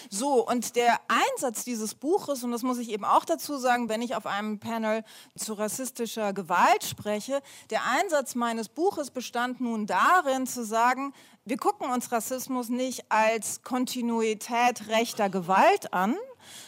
So, 0.09 0.47
und 0.47 0.77
der 0.77 0.99
Einsatz 1.09 1.65
dieses 1.65 1.95
Buches, 1.95 2.43
und 2.45 2.53
das 2.53 2.63
muss 2.63 2.79
ich 2.79 2.91
eben 2.91 3.05
auch 3.05 3.25
dazu 3.25 3.59
sagen, 3.59 3.89
wenn 3.89 4.03
ich 4.03 4.15
auf 4.15 4.27
einem 4.27 4.59
Panel 4.59 5.05
zu 5.37 5.55
rassistischer 5.55 6.33
Gewalt 6.33 6.85
spreche, 6.85 7.43
der 7.71 7.85
Einsatz 7.85 8.35
meines 8.35 8.69
Buches 8.69 9.11
bestand 9.11 9.61
nun 9.61 9.87
darin 9.87 10.47
zu 10.47 10.65
sagen, 10.65 11.13
wir 11.45 11.57
gucken 11.57 11.91
uns 11.91 12.13
Rassismus 12.13 12.69
nicht 12.69 13.11
als 13.11 13.63
Kontinuität 13.63 14.89
rechter 14.89 15.29
Gewalt 15.29 15.93
an, 15.93 16.17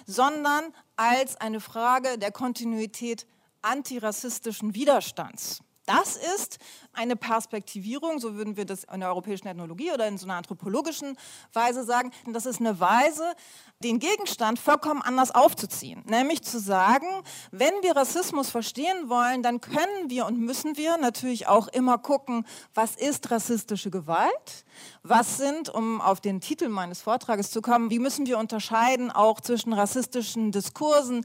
sondern 0.07 0.74
als 0.97 1.37
eine 1.37 1.61
Frage 1.61 2.18
der 2.18 2.33
Kontinuität 2.33 3.26
antirassistischen 3.62 4.74
Widerstands. 4.74 5.62
Das 5.87 6.16
ist 6.16 6.59
eine 6.93 7.16
Perspektivierung, 7.16 8.20
so 8.20 8.35
würden 8.35 8.57
wir 8.57 8.64
das 8.64 8.85
in 8.85 9.01
der 9.01 9.09
europäischen 9.09 9.49
Ethnologie 9.49 9.91
oder 9.91 10.07
in 10.07 10.16
so 10.16 10.26
einer 10.26 10.37
anthropologischen 10.37 11.16
Weise 11.53 11.83
sagen. 11.85 12.12
Das 12.33 12.47
ist 12.47 12.61
eine 12.61 12.78
Weise, 12.78 13.35
den 13.83 13.99
Gegenstand 13.99 14.61
vollkommen 14.61 15.03
anders 15.03 15.33
aufzuziehen. 15.33 16.05
Nämlich 16.07 16.43
zu 16.43 16.61
sagen, 16.61 17.07
wenn 17.51 17.74
wir 17.83 17.97
Rassismus 17.97 18.49
verstehen 18.49 19.09
wollen, 19.09 19.43
dann 19.43 19.61
können 19.61 20.09
wir 20.09 20.26
und 20.26 20.39
müssen 20.39 20.76
wir 20.76 20.99
natürlich 20.99 21.49
auch 21.49 21.66
immer 21.68 21.99
gucken, 21.99 22.47
was 22.74 22.95
ist 22.95 23.30
rassistische 23.33 23.91
Gewalt? 23.91 24.64
Was 25.03 25.37
sind, 25.37 25.68
um 25.68 26.01
auf 26.01 26.20
den 26.20 26.41
Titel 26.41 26.68
meines 26.68 27.03
Vortrages 27.03 27.51
zu 27.51 27.61
kommen, 27.61 27.91
wie 27.91 27.99
müssen 27.99 28.26
wir 28.26 28.39
unterscheiden 28.39 29.11
auch 29.11 29.41
zwischen 29.41 29.72
rassistischen 29.72 30.53
Diskursen, 30.53 31.24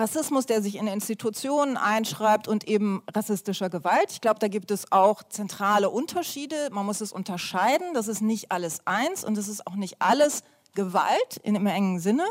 Rassismus, 0.00 0.46
der 0.46 0.62
sich 0.62 0.76
in 0.76 0.86
Institutionen 0.86 1.76
einschreibt 1.76 2.48
und 2.48 2.66
eben 2.66 3.02
rassistischer 3.14 3.68
Gewalt. 3.68 4.10
Ich 4.10 4.22
glaube, 4.22 4.38
da 4.40 4.48
gibt 4.48 4.70
es 4.70 4.90
auch 4.90 5.22
zentrale 5.28 5.90
Unterschiede. 5.90 6.56
Man 6.72 6.86
muss 6.86 7.02
es 7.02 7.12
unterscheiden. 7.12 7.92
Das 7.92 8.08
ist 8.08 8.22
nicht 8.22 8.50
alles 8.50 8.80
eins 8.86 9.24
und 9.24 9.36
es 9.36 9.46
ist 9.46 9.66
auch 9.66 9.74
nicht 9.74 9.96
alles 10.00 10.42
Gewalt 10.74 11.36
in 11.42 11.54
im 11.54 11.66
engen 11.66 12.00
Sinne. 12.00 12.24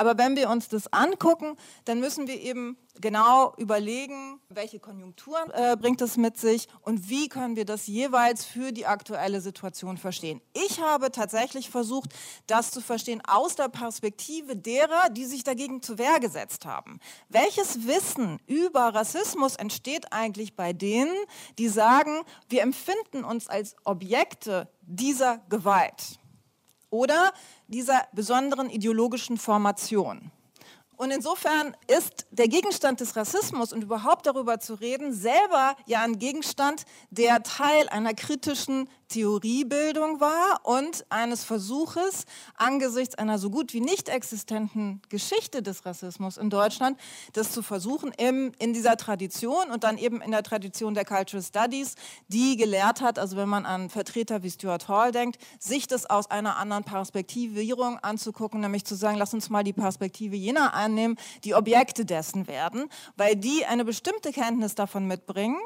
Aber 0.00 0.16
wenn 0.16 0.34
wir 0.34 0.48
uns 0.48 0.68
das 0.68 0.90
angucken, 0.94 1.58
dann 1.84 2.00
müssen 2.00 2.26
wir 2.26 2.40
eben 2.40 2.78
genau 3.02 3.52
überlegen, 3.58 4.40
welche 4.48 4.80
Konjunkturen 4.80 5.50
äh, 5.50 5.76
bringt 5.78 6.00
es 6.00 6.16
mit 6.16 6.38
sich 6.38 6.68
und 6.80 7.10
wie 7.10 7.28
können 7.28 7.54
wir 7.54 7.66
das 7.66 7.86
jeweils 7.86 8.46
für 8.46 8.72
die 8.72 8.86
aktuelle 8.86 9.42
Situation 9.42 9.98
verstehen. 9.98 10.40
Ich 10.54 10.80
habe 10.80 11.12
tatsächlich 11.12 11.68
versucht, 11.68 12.14
das 12.46 12.70
zu 12.70 12.80
verstehen 12.80 13.20
aus 13.28 13.56
der 13.56 13.68
Perspektive 13.68 14.56
derer, 14.56 15.10
die 15.10 15.26
sich 15.26 15.44
dagegen 15.44 15.82
zur 15.82 15.98
Wehr 15.98 16.18
gesetzt 16.18 16.64
haben. 16.64 16.98
Welches 17.28 17.86
Wissen 17.86 18.40
über 18.46 18.94
Rassismus 18.94 19.56
entsteht 19.56 20.14
eigentlich 20.14 20.56
bei 20.56 20.72
denen, 20.72 21.14
die 21.58 21.68
sagen, 21.68 22.22
wir 22.48 22.62
empfinden 22.62 23.22
uns 23.22 23.48
als 23.48 23.76
Objekte 23.84 24.66
dieser 24.80 25.42
Gewalt? 25.50 26.19
Oder 26.90 27.32
dieser 27.68 28.06
besonderen 28.12 28.68
ideologischen 28.68 29.38
Formation. 29.38 30.30
Und 30.96 31.12
insofern 31.12 31.74
ist 31.86 32.26
der 32.30 32.48
Gegenstand 32.48 33.00
des 33.00 33.16
Rassismus 33.16 33.72
und 33.72 33.82
überhaupt 33.82 34.26
darüber 34.26 34.60
zu 34.60 34.74
reden, 34.74 35.12
selber 35.12 35.76
ja 35.86 36.02
ein 36.02 36.18
Gegenstand, 36.18 36.84
der 37.10 37.42
Teil 37.42 37.88
einer 37.88 38.14
kritischen 38.14 38.88
Theoriebildung 39.10 40.20
war 40.20 40.60
und 40.62 41.04
eines 41.10 41.44
Versuches, 41.44 42.24
angesichts 42.54 43.16
einer 43.16 43.38
so 43.38 43.50
gut 43.50 43.74
wie 43.74 43.80
nicht 43.80 44.08
existenten 44.08 45.02
Geschichte 45.08 45.62
des 45.62 45.84
Rassismus 45.84 46.36
in 46.36 46.48
Deutschland, 46.48 46.98
das 47.32 47.50
zu 47.50 47.62
versuchen, 47.62 48.12
im, 48.16 48.52
in 48.58 48.72
dieser 48.72 48.96
Tradition 48.96 49.70
und 49.72 49.82
dann 49.82 49.98
eben 49.98 50.22
in 50.22 50.30
der 50.30 50.44
Tradition 50.44 50.94
der 50.94 51.04
Cultural 51.04 51.42
Studies, 51.42 51.96
die 52.28 52.56
gelehrt 52.56 53.00
hat, 53.00 53.18
also 53.18 53.36
wenn 53.36 53.48
man 53.48 53.66
an 53.66 53.90
Vertreter 53.90 54.44
wie 54.44 54.50
Stuart 54.50 54.86
Hall 54.88 55.10
denkt, 55.10 55.38
sich 55.58 55.88
das 55.88 56.08
aus 56.08 56.30
einer 56.30 56.56
anderen 56.56 56.84
Perspektivierung 56.84 57.98
anzugucken, 57.98 58.60
nämlich 58.60 58.84
zu 58.84 58.94
sagen, 58.94 59.18
lass 59.18 59.34
uns 59.34 59.50
mal 59.50 59.64
die 59.64 59.72
Perspektive 59.72 60.36
jener 60.36 60.72
annehmen, 60.74 61.16
die 61.42 61.54
Objekte 61.54 62.04
dessen 62.20 62.46
werden, 62.46 62.90
weil 63.16 63.34
die 63.34 63.64
eine 63.64 63.84
bestimmte 63.86 64.30
Kenntnis 64.30 64.74
davon 64.74 65.06
mitbringen, 65.06 65.56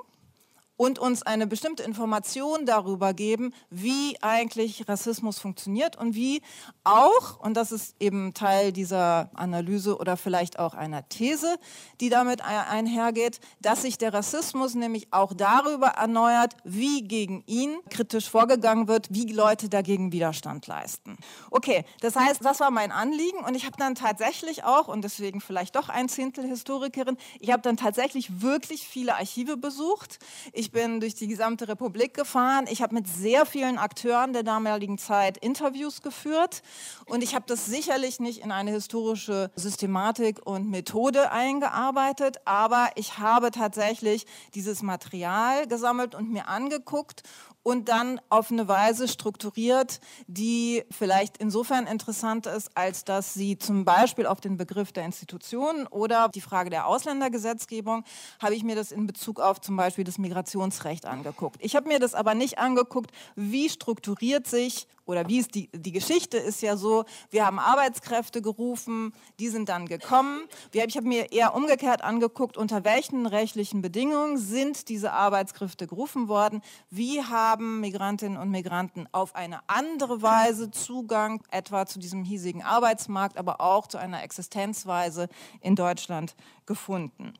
und 0.76 0.98
uns 0.98 1.22
eine 1.22 1.46
bestimmte 1.46 1.82
Information 1.82 2.66
darüber 2.66 3.14
geben, 3.14 3.52
wie 3.70 4.16
eigentlich 4.22 4.88
Rassismus 4.88 5.38
funktioniert 5.38 5.96
und 5.96 6.14
wie 6.14 6.42
auch, 6.82 7.38
und 7.40 7.56
das 7.56 7.72
ist 7.72 7.94
eben 8.00 8.34
Teil 8.34 8.72
dieser 8.72 9.30
Analyse 9.34 9.96
oder 9.98 10.16
vielleicht 10.16 10.58
auch 10.58 10.74
einer 10.74 11.08
These, 11.08 11.56
die 12.00 12.08
damit 12.08 12.42
einhergeht, 12.42 13.40
dass 13.60 13.82
sich 13.82 13.98
der 13.98 14.12
Rassismus 14.12 14.74
nämlich 14.74 15.12
auch 15.12 15.32
darüber 15.32 15.88
erneuert, 15.88 16.56
wie 16.64 17.02
gegen 17.02 17.44
ihn 17.46 17.76
kritisch 17.90 18.28
vorgegangen 18.28 18.88
wird, 18.88 19.08
wie 19.10 19.32
Leute 19.32 19.68
dagegen 19.68 20.12
Widerstand 20.12 20.66
leisten. 20.66 21.16
Okay, 21.50 21.84
das 22.00 22.16
heißt, 22.16 22.44
das 22.44 22.60
war 22.60 22.70
mein 22.70 22.90
Anliegen 22.90 23.38
und 23.38 23.54
ich 23.54 23.64
habe 23.64 23.76
dann 23.78 23.94
tatsächlich 23.94 24.64
auch, 24.64 24.88
und 24.88 25.02
deswegen 25.02 25.40
vielleicht 25.40 25.76
doch 25.76 25.88
ein 25.88 26.08
Zehntel 26.08 26.44
Historikerin, 26.44 27.16
ich 27.38 27.52
habe 27.52 27.62
dann 27.62 27.76
tatsächlich 27.76 28.42
wirklich 28.42 28.86
viele 28.86 29.14
Archive 29.14 29.56
besucht. 29.56 30.18
Ich 30.64 30.72
bin 30.72 30.98
durch 31.00 31.14
die 31.14 31.28
gesamte 31.28 31.68
Republik 31.68 32.14
gefahren. 32.14 32.64
Ich 32.70 32.80
habe 32.80 32.94
mit 32.94 33.06
sehr 33.06 33.44
vielen 33.44 33.76
Akteuren 33.76 34.32
der 34.32 34.44
damaligen 34.44 34.96
Zeit 34.96 35.36
Interviews 35.36 36.00
geführt. 36.00 36.62
Und 37.04 37.22
ich 37.22 37.34
habe 37.34 37.44
das 37.46 37.66
sicherlich 37.66 38.18
nicht 38.18 38.42
in 38.42 38.50
eine 38.50 38.70
historische 38.70 39.50
Systematik 39.56 40.40
und 40.46 40.70
Methode 40.70 41.30
eingearbeitet, 41.30 42.38
aber 42.46 42.88
ich 42.94 43.18
habe 43.18 43.50
tatsächlich 43.50 44.24
dieses 44.54 44.80
Material 44.80 45.66
gesammelt 45.66 46.14
und 46.14 46.32
mir 46.32 46.48
angeguckt 46.48 47.24
und 47.64 47.88
dann 47.88 48.20
auf 48.28 48.52
eine 48.52 48.68
Weise 48.68 49.08
strukturiert, 49.08 50.00
die 50.28 50.84
vielleicht 50.90 51.38
insofern 51.38 51.86
interessant 51.86 52.46
ist, 52.46 52.70
als 52.76 53.04
dass 53.04 53.34
sie 53.34 53.58
zum 53.58 53.84
Beispiel 53.84 54.26
auf 54.26 54.40
den 54.40 54.56
Begriff 54.56 54.92
der 54.92 55.04
Institutionen 55.04 55.86
oder 55.88 56.28
die 56.32 56.42
Frage 56.42 56.70
der 56.70 56.86
Ausländergesetzgebung, 56.86 58.04
habe 58.38 58.54
ich 58.54 58.62
mir 58.62 58.76
das 58.76 58.92
in 58.92 59.06
Bezug 59.06 59.40
auf 59.40 59.60
zum 59.60 59.76
Beispiel 59.76 60.04
das 60.04 60.18
Migrationsrecht 60.18 61.06
angeguckt. 61.06 61.56
Ich 61.60 61.74
habe 61.74 61.88
mir 61.88 61.98
das 61.98 62.14
aber 62.14 62.34
nicht 62.34 62.58
angeguckt, 62.58 63.10
wie 63.34 63.68
strukturiert 63.68 64.46
sich 64.46 64.86
oder 65.06 65.28
wie 65.28 65.38
ist 65.38 65.54
die, 65.54 65.68
die 65.72 65.92
Geschichte 65.92 66.38
ist 66.38 66.62
ja 66.62 66.76
so, 66.76 67.04
wir 67.30 67.46
haben 67.46 67.58
Arbeitskräfte 67.58 68.42
gerufen, 68.42 69.12
die 69.38 69.48
sind 69.48 69.68
dann 69.68 69.86
gekommen. 69.86 70.44
Ich 70.72 70.96
habe 70.96 71.06
mir 71.06 71.32
eher 71.32 71.54
umgekehrt 71.54 72.02
angeguckt, 72.02 72.56
unter 72.56 72.84
welchen 72.84 73.26
rechtlichen 73.26 73.82
Bedingungen 73.82 74.38
sind 74.38 74.88
diese 74.88 75.12
Arbeitskräfte 75.12 75.86
gerufen 75.86 76.28
worden, 76.28 76.62
wie 76.90 77.22
haben 77.22 77.80
Migrantinnen 77.80 78.38
und 78.38 78.50
Migranten 78.50 79.06
auf 79.12 79.34
eine 79.34 79.60
andere 79.68 80.22
Weise 80.22 80.70
Zugang 80.70 81.42
etwa 81.50 81.86
zu 81.86 81.98
diesem 81.98 82.24
hiesigen 82.24 82.62
Arbeitsmarkt, 82.62 83.36
aber 83.36 83.60
auch 83.60 83.86
zu 83.86 83.98
einer 83.98 84.22
Existenzweise 84.22 85.28
in 85.60 85.76
Deutschland 85.76 86.34
gefunden. 86.66 87.34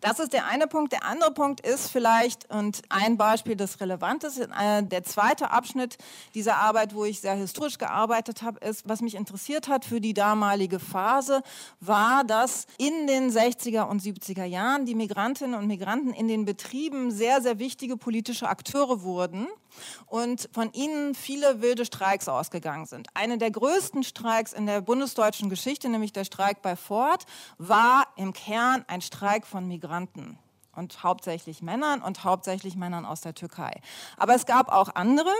Das 0.00 0.18
ist 0.18 0.32
der 0.32 0.46
eine 0.46 0.66
Punkt. 0.66 0.92
Der 0.92 1.04
andere 1.04 1.32
Punkt 1.32 1.60
ist 1.60 1.90
vielleicht, 1.90 2.50
und 2.50 2.82
ein 2.88 3.16
Beispiel, 3.16 3.56
das 3.56 3.80
relevant 3.80 4.24
ist, 4.24 4.38
äh, 4.38 4.82
der 4.82 5.04
zweite 5.04 5.50
Abschnitt 5.50 5.98
dieser 6.34 6.56
Arbeit, 6.56 6.94
wo 6.94 7.04
ich 7.04 7.20
sehr 7.20 7.34
historisch 7.34 7.78
gearbeitet 7.78 8.42
habe, 8.42 8.58
ist, 8.60 8.88
was 8.88 9.00
mich 9.00 9.14
interessiert 9.14 9.68
hat 9.68 9.84
für 9.84 10.00
die 10.00 10.14
damalige 10.14 10.78
Phase, 10.78 11.42
war, 11.80 12.24
dass 12.24 12.66
in 12.78 13.06
den 13.06 13.30
60er 13.30 13.88
und 13.88 14.02
70er 14.02 14.44
Jahren 14.44 14.86
die 14.86 14.94
Migrantinnen 14.94 15.58
und 15.58 15.66
Migranten 15.66 16.12
in 16.12 16.28
den 16.28 16.44
Betrieben 16.44 17.10
sehr, 17.10 17.42
sehr 17.42 17.58
wichtige 17.58 17.96
politische 17.96 18.48
Akteure 18.48 19.02
wurden 19.02 19.46
und 20.06 20.48
von 20.52 20.72
ihnen 20.72 21.14
viele 21.14 21.62
wilde 21.62 21.84
Streiks 21.84 22.28
ausgegangen 22.28 22.86
sind. 22.86 23.08
Eine 23.14 23.38
der 23.38 23.50
größten 23.50 24.02
Streiks 24.02 24.52
in 24.52 24.66
der 24.66 24.80
bundesdeutschen 24.80 25.50
Geschichte, 25.50 25.88
nämlich 25.88 26.12
der 26.12 26.24
Streik 26.24 26.62
bei 26.62 26.76
Ford, 26.76 27.24
war 27.58 28.06
im 28.16 28.32
Kern 28.32 28.84
ein 28.88 29.00
Streik 29.00 29.46
von 29.46 29.66
Migranten 29.66 30.38
und 30.74 31.02
hauptsächlich 31.02 31.62
Männern 31.62 32.02
und 32.02 32.24
hauptsächlich 32.24 32.76
Männern 32.76 33.04
aus 33.04 33.20
der 33.20 33.34
Türkei. 33.34 33.80
Aber 34.16 34.34
es 34.34 34.46
gab 34.46 34.70
auch 34.70 34.94
andere. 34.94 35.32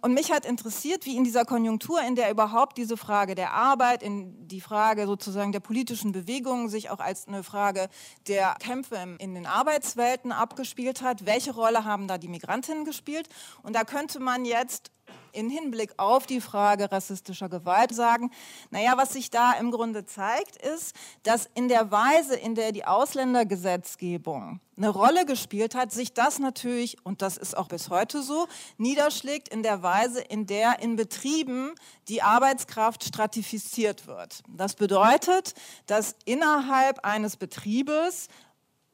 Und 0.00 0.14
mich 0.14 0.32
hat 0.32 0.44
interessiert, 0.44 1.04
wie 1.06 1.16
in 1.16 1.24
dieser 1.24 1.44
Konjunktur, 1.44 2.00
in 2.02 2.16
der 2.16 2.30
überhaupt 2.30 2.78
diese 2.78 2.96
Frage 2.96 3.34
der 3.34 3.52
Arbeit, 3.52 4.02
in 4.02 4.48
die 4.48 4.60
Frage 4.60 5.06
sozusagen 5.06 5.52
der 5.52 5.60
politischen 5.60 6.12
Bewegungen 6.12 6.68
sich 6.68 6.90
auch 6.90 7.00
als 7.00 7.28
eine 7.28 7.42
Frage 7.42 7.88
der 8.28 8.56
Kämpfe 8.60 9.16
in 9.18 9.34
den 9.34 9.46
Arbeitswelten 9.46 10.32
abgespielt 10.32 11.02
hat. 11.02 11.26
Welche 11.26 11.52
Rolle 11.52 11.84
haben 11.84 12.08
da 12.08 12.18
die 12.18 12.28
Migrantinnen 12.28 12.84
gespielt? 12.84 13.28
Und 13.62 13.74
da 13.74 13.84
könnte 13.84 14.20
man 14.20 14.44
jetzt 14.44 14.90
in 15.32 15.48
Hinblick 15.50 15.92
auf 15.96 16.26
die 16.26 16.40
Frage 16.40 16.90
rassistischer 16.92 17.48
Gewalt 17.48 17.94
sagen, 17.94 18.30
naja, 18.70 18.94
was 18.96 19.12
sich 19.12 19.30
da 19.30 19.52
im 19.52 19.70
Grunde 19.70 20.04
zeigt, 20.04 20.56
ist, 20.56 20.94
dass 21.22 21.48
in 21.54 21.68
der 21.68 21.90
Weise, 21.90 22.36
in 22.36 22.54
der 22.54 22.72
die 22.72 22.84
Ausländergesetzgebung 22.84 24.60
eine 24.76 24.88
Rolle 24.88 25.26
gespielt 25.26 25.74
hat, 25.74 25.92
sich 25.92 26.12
das 26.12 26.38
natürlich, 26.38 26.96
und 27.04 27.22
das 27.22 27.36
ist 27.36 27.56
auch 27.56 27.68
bis 27.68 27.90
heute 27.90 28.22
so, 28.22 28.46
niederschlägt 28.78 29.48
in 29.48 29.62
der 29.62 29.82
Weise, 29.82 30.20
in 30.20 30.46
der 30.46 30.80
in 30.80 30.96
Betrieben 30.96 31.72
die 32.08 32.22
Arbeitskraft 32.22 33.04
stratifiziert 33.04 34.06
wird. 34.06 34.42
Das 34.48 34.74
bedeutet, 34.74 35.54
dass 35.86 36.16
innerhalb 36.24 37.04
eines 37.04 37.36
Betriebes 37.36 38.28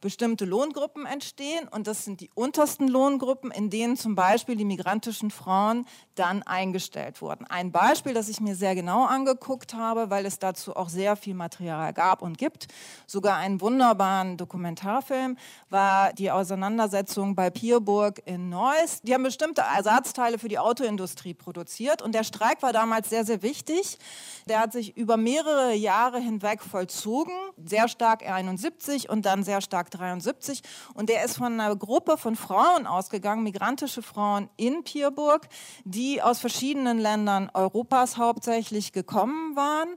bestimmte 0.01 0.45
Lohngruppen 0.45 1.07
entstehen 1.07 1.67
und 1.69 1.87
das 1.87 2.05
sind 2.05 2.21
die 2.21 2.31
untersten 2.35 2.87
Lohngruppen, 2.89 3.51
in 3.51 3.69
denen 3.69 3.97
zum 3.97 4.15
Beispiel 4.15 4.57
die 4.57 4.65
migrantischen 4.65 5.31
Frauen 5.31 5.87
dann 6.19 6.43
eingestellt 6.43 7.23
wurden. 7.23 7.47
Ein 7.47 7.71
Beispiel, 7.71 8.15
das 8.15 8.29
ich 8.29 8.41
mir 8.41 8.57
sehr 8.57 8.75
genau 8.75 9.05
angeguckt 9.05 9.75
habe, 9.75 10.11
weil 10.11 10.27
es 10.27 10.39
dazu 10.39 10.75
auch 10.75 10.89
sehr 10.89 11.17
viel 11.17 11.35
Material 11.35 11.93
gab 11.93 12.23
und 12.23 12.39
gibt, 12.39 12.67
sogar 13.07 13.37
einen 13.37 13.61
wunderbaren 13.61 14.37
Dokumentarfilm, 14.37 15.37
war 15.71 16.13
die 16.13 16.31
Auseinandersetzung 16.31 17.35
bei 17.35 17.51
Pierburg 17.51 18.21
in 18.25 18.49
Neuss. 18.49 19.01
Die 19.03 19.15
haben 19.15 19.23
bestimmte 19.23 19.63
Ersatzteile 19.63 20.39
für 20.39 20.49
die 20.49 20.59
Autoindustrie 20.59 21.35
produziert 21.35 22.03
und 22.03 22.15
der 22.15 22.25
Streik 22.25 22.63
war 22.63 22.73
damals 22.73 23.09
sehr, 23.11 23.25
sehr 23.25 23.43
wichtig. 23.43 23.99
Der 24.47 24.61
hat 24.61 24.73
sich 24.73 24.97
über 24.97 25.17
mehrere 25.17 25.75
Jahre 25.75 26.19
hinweg 26.19 26.63
vollzogen, 26.63 27.35
sehr 27.63 27.89
stark 27.89 28.27
71 28.29 29.09
und 29.09 29.27
dann 29.27 29.45
sehr 29.45 29.61
stark 29.61 29.91
73 29.91 30.63
und 30.95 31.09
der 31.09 31.25
ist 31.25 31.37
von 31.37 31.61
einer 31.61 31.77
Gruppe 31.77 32.17
von 32.17 32.35
Frauen 32.35 32.87
ausgegangen, 32.87 33.43
migrantische 33.43 34.03
Frauen 34.03 34.49
in 34.57 34.83
Pierburg, 34.85 35.49
die 35.85 36.08
aus 36.23 36.39
verschiedenen 36.39 36.99
Ländern 36.99 37.51
Europas 37.55 38.17
hauptsächlich 38.17 38.93
gekommen 38.93 39.55
waren 39.55 39.89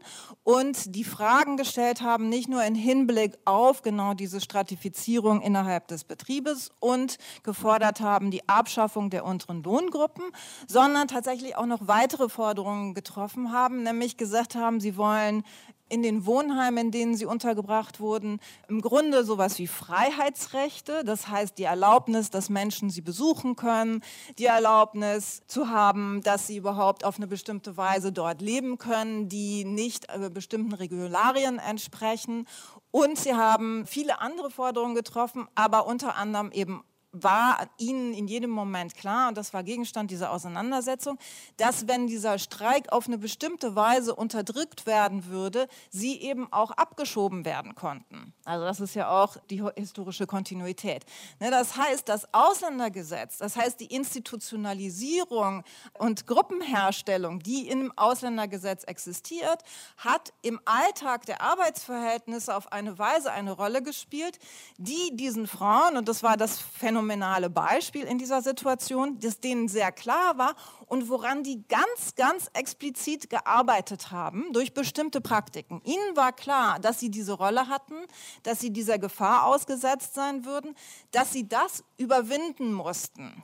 und 0.43 0.95
die 0.95 1.03
Fragen 1.03 1.57
gestellt 1.57 2.01
haben, 2.01 2.29
nicht 2.29 2.49
nur 2.49 2.63
in 2.63 2.75
Hinblick 2.75 3.37
auf 3.45 3.81
genau 3.81 4.13
diese 4.13 4.41
Stratifizierung 4.41 5.41
innerhalb 5.41 5.87
des 5.87 6.03
Betriebes 6.03 6.71
und 6.79 7.17
gefordert 7.43 8.01
haben 8.01 8.31
die 8.31 8.47
Abschaffung 8.47 9.09
der 9.09 9.25
unteren 9.25 9.63
Lohngruppen, 9.63 10.25
sondern 10.67 11.07
tatsächlich 11.07 11.55
auch 11.55 11.65
noch 11.65 11.87
weitere 11.87 12.29
Forderungen 12.29 12.93
getroffen 12.93 13.51
haben, 13.51 13.83
nämlich 13.83 14.17
gesagt 14.17 14.55
haben, 14.55 14.79
sie 14.79 14.97
wollen 14.97 15.43
in 15.91 16.03
den 16.03 16.25
Wohnheimen, 16.25 16.85
in 16.85 16.91
denen 16.91 17.15
sie 17.15 17.25
untergebracht 17.25 17.99
wurden, 17.99 18.39
im 18.69 18.81
Grunde 18.81 19.25
sowas 19.25 19.59
wie 19.59 19.67
Freiheitsrechte, 19.67 21.03
das 21.03 21.27
heißt 21.27 21.57
die 21.57 21.65
Erlaubnis, 21.65 22.29
dass 22.29 22.49
Menschen 22.49 22.89
sie 22.89 23.01
besuchen 23.01 23.57
können, 23.57 24.01
die 24.39 24.45
Erlaubnis 24.45 25.43
zu 25.47 25.69
haben, 25.69 26.21
dass 26.23 26.47
sie 26.47 26.55
überhaupt 26.55 27.03
auf 27.03 27.17
eine 27.17 27.27
bestimmte 27.27 27.75
Weise 27.75 28.13
dort 28.13 28.41
leben 28.41 28.77
können, 28.77 29.27
die 29.27 29.65
nicht 29.65 30.07
äh, 30.09 30.29
bestimmten 30.29 30.73
Regularien 30.73 31.59
entsprechen. 31.59 32.47
Und 32.91 33.17
sie 33.17 33.33
haben 33.33 33.85
viele 33.85 34.21
andere 34.21 34.49
Forderungen 34.49 34.95
getroffen, 34.95 35.47
aber 35.55 35.87
unter 35.87 36.15
anderem 36.15 36.51
eben 36.51 36.83
war 37.11 37.67
ihnen 37.77 38.13
in 38.13 38.27
jedem 38.27 38.51
Moment 38.51 38.95
klar, 38.95 39.27
und 39.27 39.37
das 39.37 39.53
war 39.53 39.63
Gegenstand 39.63 40.11
dieser 40.11 40.31
Auseinandersetzung, 40.31 41.17
dass 41.57 41.87
wenn 41.87 42.07
dieser 42.07 42.39
Streik 42.39 42.91
auf 42.91 43.07
eine 43.07 43.17
bestimmte 43.17 43.75
Weise 43.75 44.15
unterdrückt 44.15 44.85
werden 44.85 45.25
würde, 45.25 45.67
sie 45.89 46.21
eben 46.21 46.51
auch 46.53 46.71
abgeschoben 46.71 47.43
werden 47.43 47.75
konnten. 47.75 48.33
Also 48.45 48.65
das 48.65 48.79
ist 48.79 48.95
ja 48.95 49.09
auch 49.09 49.37
die 49.49 49.61
historische 49.75 50.25
Kontinuität. 50.25 51.05
Ne, 51.39 51.51
das 51.51 51.75
heißt, 51.75 52.07
das 52.07 52.33
Ausländergesetz, 52.33 53.39
das 53.39 53.57
heißt 53.57 53.79
die 53.81 53.93
Institutionalisierung 53.93 55.63
und 55.97 56.27
Gruppenherstellung, 56.27 57.39
die 57.39 57.67
im 57.67 57.91
Ausländergesetz 57.97 58.85
existiert, 58.85 59.63
hat 59.97 60.31
im 60.41 60.61
Alltag 60.63 61.25
der 61.25 61.41
Arbeitsverhältnisse 61.41 62.55
auf 62.55 62.71
eine 62.71 62.97
Weise 62.97 63.31
eine 63.31 63.51
Rolle 63.51 63.83
gespielt, 63.83 64.39
die 64.77 65.15
diesen 65.15 65.47
Frauen, 65.47 65.97
und 65.97 66.07
das 66.07 66.23
war 66.23 66.37
das 66.37 66.57
Phänomen, 66.57 67.00
phänomenale 67.01 67.49
Beispiel 67.49 68.03
in 68.03 68.19
dieser 68.19 68.43
Situation, 68.43 69.17
das 69.19 69.39
denen 69.39 69.67
sehr 69.67 69.91
klar 69.91 70.37
war 70.37 70.55
und 70.85 71.09
woran 71.09 71.41
die 71.41 71.63
ganz, 71.67 72.13
ganz 72.15 72.49
explizit 72.53 73.29
gearbeitet 73.29 74.11
haben 74.11 74.53
durch 74.53 74.73
bestimmte 74.75 75.19
Praktiken. 75.19 75.81
Ihnen 75.83 76.15
war 76.15 76.31
klar, 76.31 76.79
dass 76.79 76.99
sie 76.99 77.09
diese 77.09 77.33
Rolle 77.33 77.67
hatten, 77.67 77.95
dass 78.43 78.59
sie 78.59 78.71
dieser 78.71 78.99
Gefahr 78.99 79.47
ausgesetzt 79.47 80.13
sein 80.13 80.45
würden, 80.45 80.75
dass 81.11 81.33
sie 81.33 81.47
das 81.47 81.83
überwinden 81.97 82.71
mussten. 82.71 83.43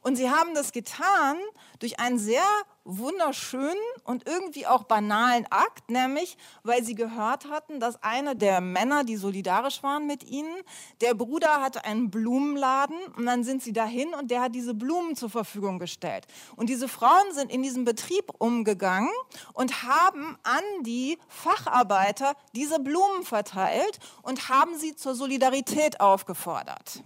Und 0.00 0.16
sie 0.16 0.30
haben 0.30 0.54
das 0.54 0.72
getan 0.72 1.36
durch 1.78 2.00
einen 2.00 2.18
sehr 2.18 2.42
wunderschönen 2.88 3.76
und 4.04 4.26
irgendwie 4.26 4.66
auch 4.66 4.84
banalen 4.84 5.46
Akt, 5.50 5.90
nämlich 5.90 6.38
weil 6.62 6.82
sie 6.82 6.94
gehört 6.94 7.50
hatten, 7.50 7.80
dass 7.80 8.02
einer 8.02 8.34
der 8.34 8.62
Männer, 8.62 9.04
die 9.04 9.16
solidarisch 9.16 9.82
waren 9.82 10.06
mit 10.06 10.24
ihnen, 10.24 10.54
der 11.02 11.12
Bruder 11.14 11.60
hatte 11.60 11.84
einen 11.84 12.10
Blumenladen 12.10 12.96
und 13.16 13.26
dann 13.26 13.44
sind 13.44 13.62
sie 13.62 13.74
dahin 13.74 14.14
und 14.14 14.30
der 14.30 14.40
hat 14.40 14.54
diese 14.54 14.72
Blumen 14.72 15.16
zur 15.16 15.28
Verfügung 15.28 15.78
gestellt. 15.78 16.26
Und 16.56 16.70
diese 16.70 16.88
Frauen 16.88 17.32
sind 17.32 17.52
in 17.52 17.62
diesem 17.62 17.84
Betrieb 17.84 18.32
umgegangen 18.38 19.10
und 19.52 19.82
haben 19.82 20.38
an 20.42 20.82
die 20.82 21.18
Facharbeiter 21.28 22.34
diese 22.54 22.78
Blumen 22.78 23.22
verteilt 23.22 23.98
und 24.22 24.48
haben 24.48 24.78
sie 24.78 24.96
zur 24.96 25.14
Solidarität 25.14 26.00
aufgefordert. 26.00 27.02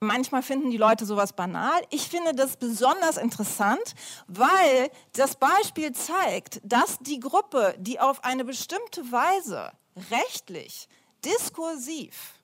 Manchmal 0.00 0.42
finden 0.42 0.70
die 0.70 0.76
Leute 0.76 1.06
sowas 1.06 1.32
banal. 1.32 1.80
Ich 1.88 2.08
finde 2.08 2.34
das 2.34 2.58
besonders 2.58 3.16
interessant, 3.16 3.94
weil 4.26 4.90
das 5.14 5.36
Beispiel 5.36 5.92
zeigt, 5.92 6.60
dass 6.62 6.98
die 6.98 7.18
Gruppe, 7.18 7.74
die 7.78 7.98
auf 7.98 8.22
eine 8.22 8.44
bestimmte 8.44 9.10
Weise 9.10 9.72
rechtlich, 10.10 10.90
diskursiv 11.24 12.34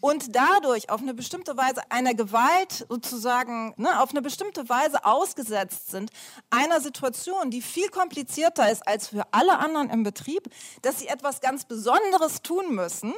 und 0.00 0.34
dadurch 0.34 0.88
auf 0.88 1.02
eine 1.02 1.12
bestimmte 1.12 1.58
Weise 1.58 1.82
einer 1.90 2.14
Gewalt 2.14 2.86
sozusagen, 2.88 3.74
ne, 3.76 4.00
auf 4.00 4.10
eine 4.10 4.22
bestimmte 4.22 4.66
Weise 4.70 5.04
ausgesetzt 5.04 5.90
sind, 5.90 6.10
einer 6.48 6.80
Situation, 6.80 7.50
die 7.50 7.60
viel 7.60 7.88
komplizierter 7.88 8.70
ist 8.72 8.86
als 8.88 9.08
für 9.08 9.22
alle 9.30 9.58
anderen 9.58 9.90
im 9.90 10.04
Betrieb, 10.04 10.48
dass 10.80 11.00
sie 11.00 11.08
etwas 11.08 11.42
ganz 11.42 11.66
Besonderes 11.66 12.40
tun 12.40 12.74
müssen, 12.74 13.12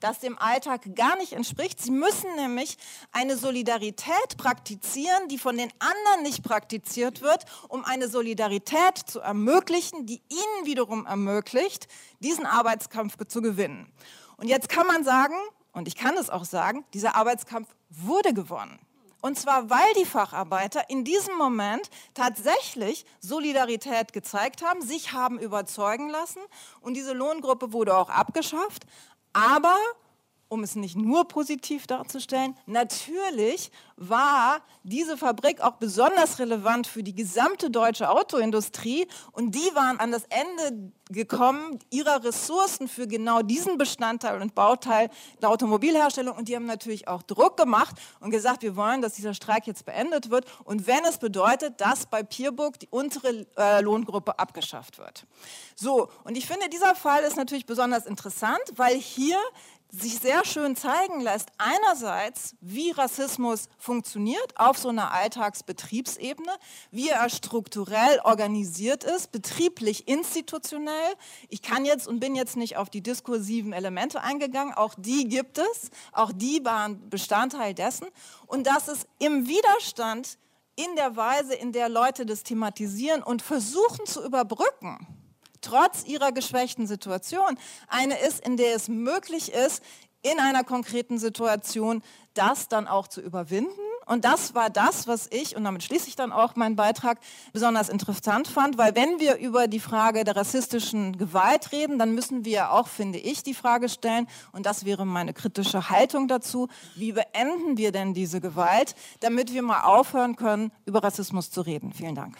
das 0.00 0.20
dem 0.20 0.38
Alltag 0.38 0.94
gar 0.94 1.16
nicht 1.16 1.32
entspricht. 1.32 1.80
Sie 1.80 1.90
müssen 1.90 2.34
nämlich 2.36 2.76
eine 3.12 3.36
Solidarität 3.36 4.36
praktizieren, 4.36 5.28
die 5.28 5.38
von 5.38 5.56
den 5.56 5.70
anderen 5.78 6.22
nicht 6.22 6.42
praktiziert 6.42 7.22
wird, 7.22 7.44
um 7.68 7.84
eine 7.84 8.08
Solidarität 8.08 8.98
zu 9.06 9.20
ermöglichen, 9.20 10.06
die 10.06 10.22
ihnen 10.28 10.66
wiederum 10.66 11.06
ermöglicht, 11.06 11.88
diesen 12.20 12.46
Arbeitskampf 12.46 13.16
zu 13.28 13.42
gewinnen. 13.42 13.92
Und 14.36 14.48
jetzt 14.48 14.68
kann 14.68 14.86
man 14.86 15.04
sagen, 15.04 15.34
und 15.72 15.88
ich 15.88 15.96
kann 15.96 16.16
es 16.16 16.30
auch 16.30 16.44
sagen, 16.44 16.84
dieser 16.94 17.14
Arbeitskampf 17.16 17.68
wurde 17.90 18.32
gewonnen. 18.32 18.78
Und 19.22 19.38
zwar, 19.38 19.70
weil 19.70 19.92
die 19.98 20.04
Facharbeiter 20.04 20.88
in 20.88 21.02
diesem 21.02 21.36
Moment 21.36 21.90
tatsächlich 22.14 23.04
Solidarität 23.20 24.12
gezeigt 24.12 24.62
haben, 24.64 24.82
sich 24.82 25.12
haben 25.12 25.38
überzeugen 25.38 26.08
lassen 26.10 26.40
und 26.80 26.94
diese 26.94 27.12
Lohngruppe 27.12 27.72
wurde 27.72 27.96
auch 27.96 28.08
abgeschafft. 28.08 28.86
Aber 29.36 29.76
um 30.48 30.62
es 30.62 30.76
nicht 30.76 30.96
nur 30.96 31.26
positiv 31.26 31.86
darzustellen, 31.86 32.54
natürlich 32.66 33.70
war 33.96 34.60
diese 34.82 35.16
Fabrik 35.16 35.60
auch 35.60 35.76
besonders 35.76 36.38
relevant 36.38 36.86
für 36.86 37.02
die 37.02 37.14
gesamte 37.14 37.70
deutsche 37.70 38.10
Autoindustrie 38.10 39.08
und 39.32 39.54
die 39.54 39.74
waren 39.74 39.98
an 39.98 40.12
das 40.12 40.24
Ende 40.28 40.92
gekommen 41.08 41.78
ihrer 41.90 42.24
Ressourcen 42.24 42.88
für 42.88 43.06
genau 43.06 43.42
diesen 43.42 43.78
Bestandteil 43.78 44.42
und 44.42 44.54
Bauteil 44.54 45.08
der 45.40 45.50
Automobilherstellung 45.50 46.36
und 46.36 46.48
die 46.48 46.56
haben 46.56 46.66
natürlich 46.66 47.08
auch 47.08 47.22
Druck 47.22 47.56
gemacht 47.56 47.96
und 48.20 48.30
gesagt, 48.30 48.62
wir 48.62 48.76
wollen, 48.76 49.02
dass 49.02 49.14
dieser 49.14 49.34
Streik 49.34 49.66
jetzt 49.66 49.86
beendet 49.86 50.30
wird 50.30 50.46
und 50.64 50.86
wenn 50.86 51.04
es 51.04 51.18
bedeutet, 51.18 51.80
dass 51.80 52.06
bei 52.06 52.22
Pierburg 52.22 52.78
die 52.80 52.88
untere 52.90 53.46
äh, 53.56 53.80
Lohngruppe 53.80 54.38
abgeschafft 54.38 54.98
wird. 54.98 55.26
So, 55.74 56.08
und 56.24 56.36
ich 56.36 56.46
finde, 56.46 56.68
dieser 56.68 56.94
Fall 56.94 57.22
ist 57.22 57.36
natürlich 57.36 57.66
besonders 57.66 58.06
interessant, 58.06 58.60
weil 58.74 58.96
hier 58.96 59.38
sich 59.90 60.18
sehr 60.18 60.44
schön 60.44 60.76
zeigen 60.76 61.20
lässt, 61.20 61.48
einerseits, 61.58 62.54
wie 62.60 62.90
Rassismus 62.90 63.68
funktioniert 63.78 64.54
auf 64.56 64.78
so 64.78 64.88
einer 64.88 65.12
Alltagsbetriebsebene, 65.12 66.52
wie 66.90 67.08
er 67.08 67.28
strukturell 67.30 68.20
organisiert 68.24 69.04
ist, 69.04 69.32
betrieblich, 69.32 70.08
institutionell. 70.08 71.14
Ich 71.48 71.62
kann 71.62 71.84
jetzt 71.84 72.08
und 72.08 72.20
bin 72.20 72.34
jetzt 72.34 72.56
nicht 72.56 72.76
auf 72.76 72.90
die 72.90 73.02
diskursiven 73.02 73.72
Elemente 73.72 74.20
eingegangen, 74.20 74.74
auch 74.74 74.94
die 74.96 75.28
gibt 75.28 75.58
es, 75.58 75.90
auch 76.12 76.32
die 76.32 76.64
waren 76.64 77.08
Bestandteil 77.08 77.74
dessen. 77.74 78.08
Und 78.46 78.66
dass 78.66 78.88
es 78.88 79.06
im 79.18 79.48
Widerstand 79.48 80.38
in 80.76 80.94
der 80.96 81.16
Weise, 81.16 81.54
in 81.54 81.72
der 81.72 81.88
Leute 81.88 82.26
das 82.26 82.42
thematisieren 82.42 83.22
und 83.22 83.40
versuchen 83.40 84.04
zu 84.04 84.22
überbrücken, 84.24 85.06
trotz 85.60 86.04
ihrer 86.04 86.32
geschwächten 86.32 86.86
Situation 86.86 87.58
eine 87.88 88.18
ist, 88.18 88.40
in 88.46 88.56
der 88.56 88.74
es 88.74 88.88
möglich 88.88 89.52
ist, 89.52 89.82
in 90.22 90.40
einer 90.40 90.64
konkreten 90.64 91.18
Situation 91.18 92.02
das 92.34 92.68
dann 92.68 92.86
auch 92.88 93.08
zu 93.08 93.20
überwinden. 93.20 93.70
Und 94.06 94.24
das 94.24 94.54
war 94.54 94.70
das, 94.70 95.08
was 95.08 95.26
ich, 95.32 95.56
und 95.56 95.64
damit 95.64 95.82
schließe 95.82 96.08
ich 96.08 96.14
dann 96.14 96.30
auch 96.30 96.54
meinen 96.54 96.76
Beitrag, 96.76 97.18
besonders 97.52 97.88
interessant 97.88 98.46
fand, 98.46 98.78
weil 98.78 98.94
wenn 98.94 99.18
wir 99.18 99.36
über 99.36 99.66
die 99.66 99.80
Frage 99.80 100.22
der 100.22 100.36
rassistischen 100.36 101.18
Gewalt 101.18 101.72
reden, 101.72 101.98
dann 101.98 102.14
müssen 102.14 102.44
wir 102.44 102.70
auch, 102.70 102.86
finde 102.86 103.18
ich, 103.18 103.42
die 103.42 103.54
Frage 103.54 103.88
stellen, 103.88 104.28
und 104.52 104.64
das 104.64 104.84
wäre 104.84 105.04
meine 105.04 105.32
kritische 105.32 105.90
Haltung 105.90 106.28
dazu, 106.28 106.68
wie 106.94 107.12
beenden 107.12 107.78
wir 107.78 107.90
denn 107.90 108.14
diese 108.14 108.40
Gewalt, 108.40 108.94
damit 109.20 109.52
wir 109.52 109.62
mal 109.62 109.82
aufhören 109.82 110.36
können, 110.36 110.70
über 110.84 111.02
Rassismus 111.02 111.50
zu 111.50 111.62
reden. 111.62 111.92
Vielen 111.92 112.14
Dank. 112.14 112.36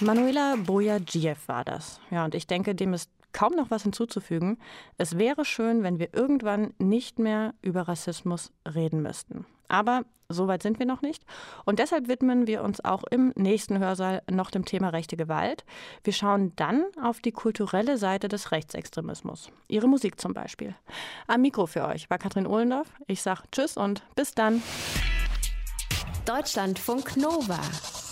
Manuela 0.00 0.56
Boyadjiev 0.56 1.48
war 1.48 1.64
das. 1.64 2.00
Ja, 2.10 2.24
und 2.24 2.34
ich 2.34 2.46
denke, 2.46 2.74
dem 2.74 2.92
ist 2.92 3.10
kaum 3.32 3.54
noch 3.54 3.70
was 3.70 3.82
hinzuzufügen. 3.82 4.58
Es 4.98 5.18
wäre 5.18 5.44
schön, 5.44 5.82
wenn 5.82 5.98
wir 5.98 6.14
irgendwann 6.14 6.74
nicht 6.78 7.18
mehr 7.18 7.54
über 7.62 7.82
Rassismus 7.82 8.52
reden 8.66 9.02
müssten. 9.02 9.46
Aber 9.68 10.04
so 10.28 10.48
weit 10.48 10.62
sind 10.62 10.78
wir 10.78 10.86
noch 10.86 11.02
nicht. 11.02 11.24
Und 11.64 11.78
deshalb 11.78 12.08
widmen 12.08 12.46
wir 12.46 12.62
uns 12.62 12.84
auch 12.84 13.04
im 13.10 13.32
nächsten 13.36 13.78
Hörsaal 13.78 14.22
noch 14.30 14.50
dem 14.50 14.64
Thema 14.64 14.88
rechte 14.88 15.16
Gewalt. 15.16 15.64
Wir 16.04 16.12
schauen 16.12 16.52
dann 16.56 16.84
auf 17.02 17.20
die 17.20 17.32
kulturelle 17.32 17.96
Seite 17.96 18.28
des 18.28 18.52
Rechtsextremismus. 18.52 19.50
Ihre 19.68 19.88
Musik 19.88 20.20
zum 20.20 20.34
Beispiel. 20.34 20.74
Am 21.26 21.42
Mikro 21.42 21.66
für 21.66 21.86
euch 21.86 22.10
war 22.10 22.18
Katrin 22.18 22.46
Ohlendorf. 22.46 22.92
Ich 23.06 23.22
sage 23.22 23.42
Tschüss 23.52 23.76
und 23.76 24.02
bis 24.14 24.32
dann. 24.32 24.62
Deutschlandfunk 26.26 27.16
Nova. 27.16 27.60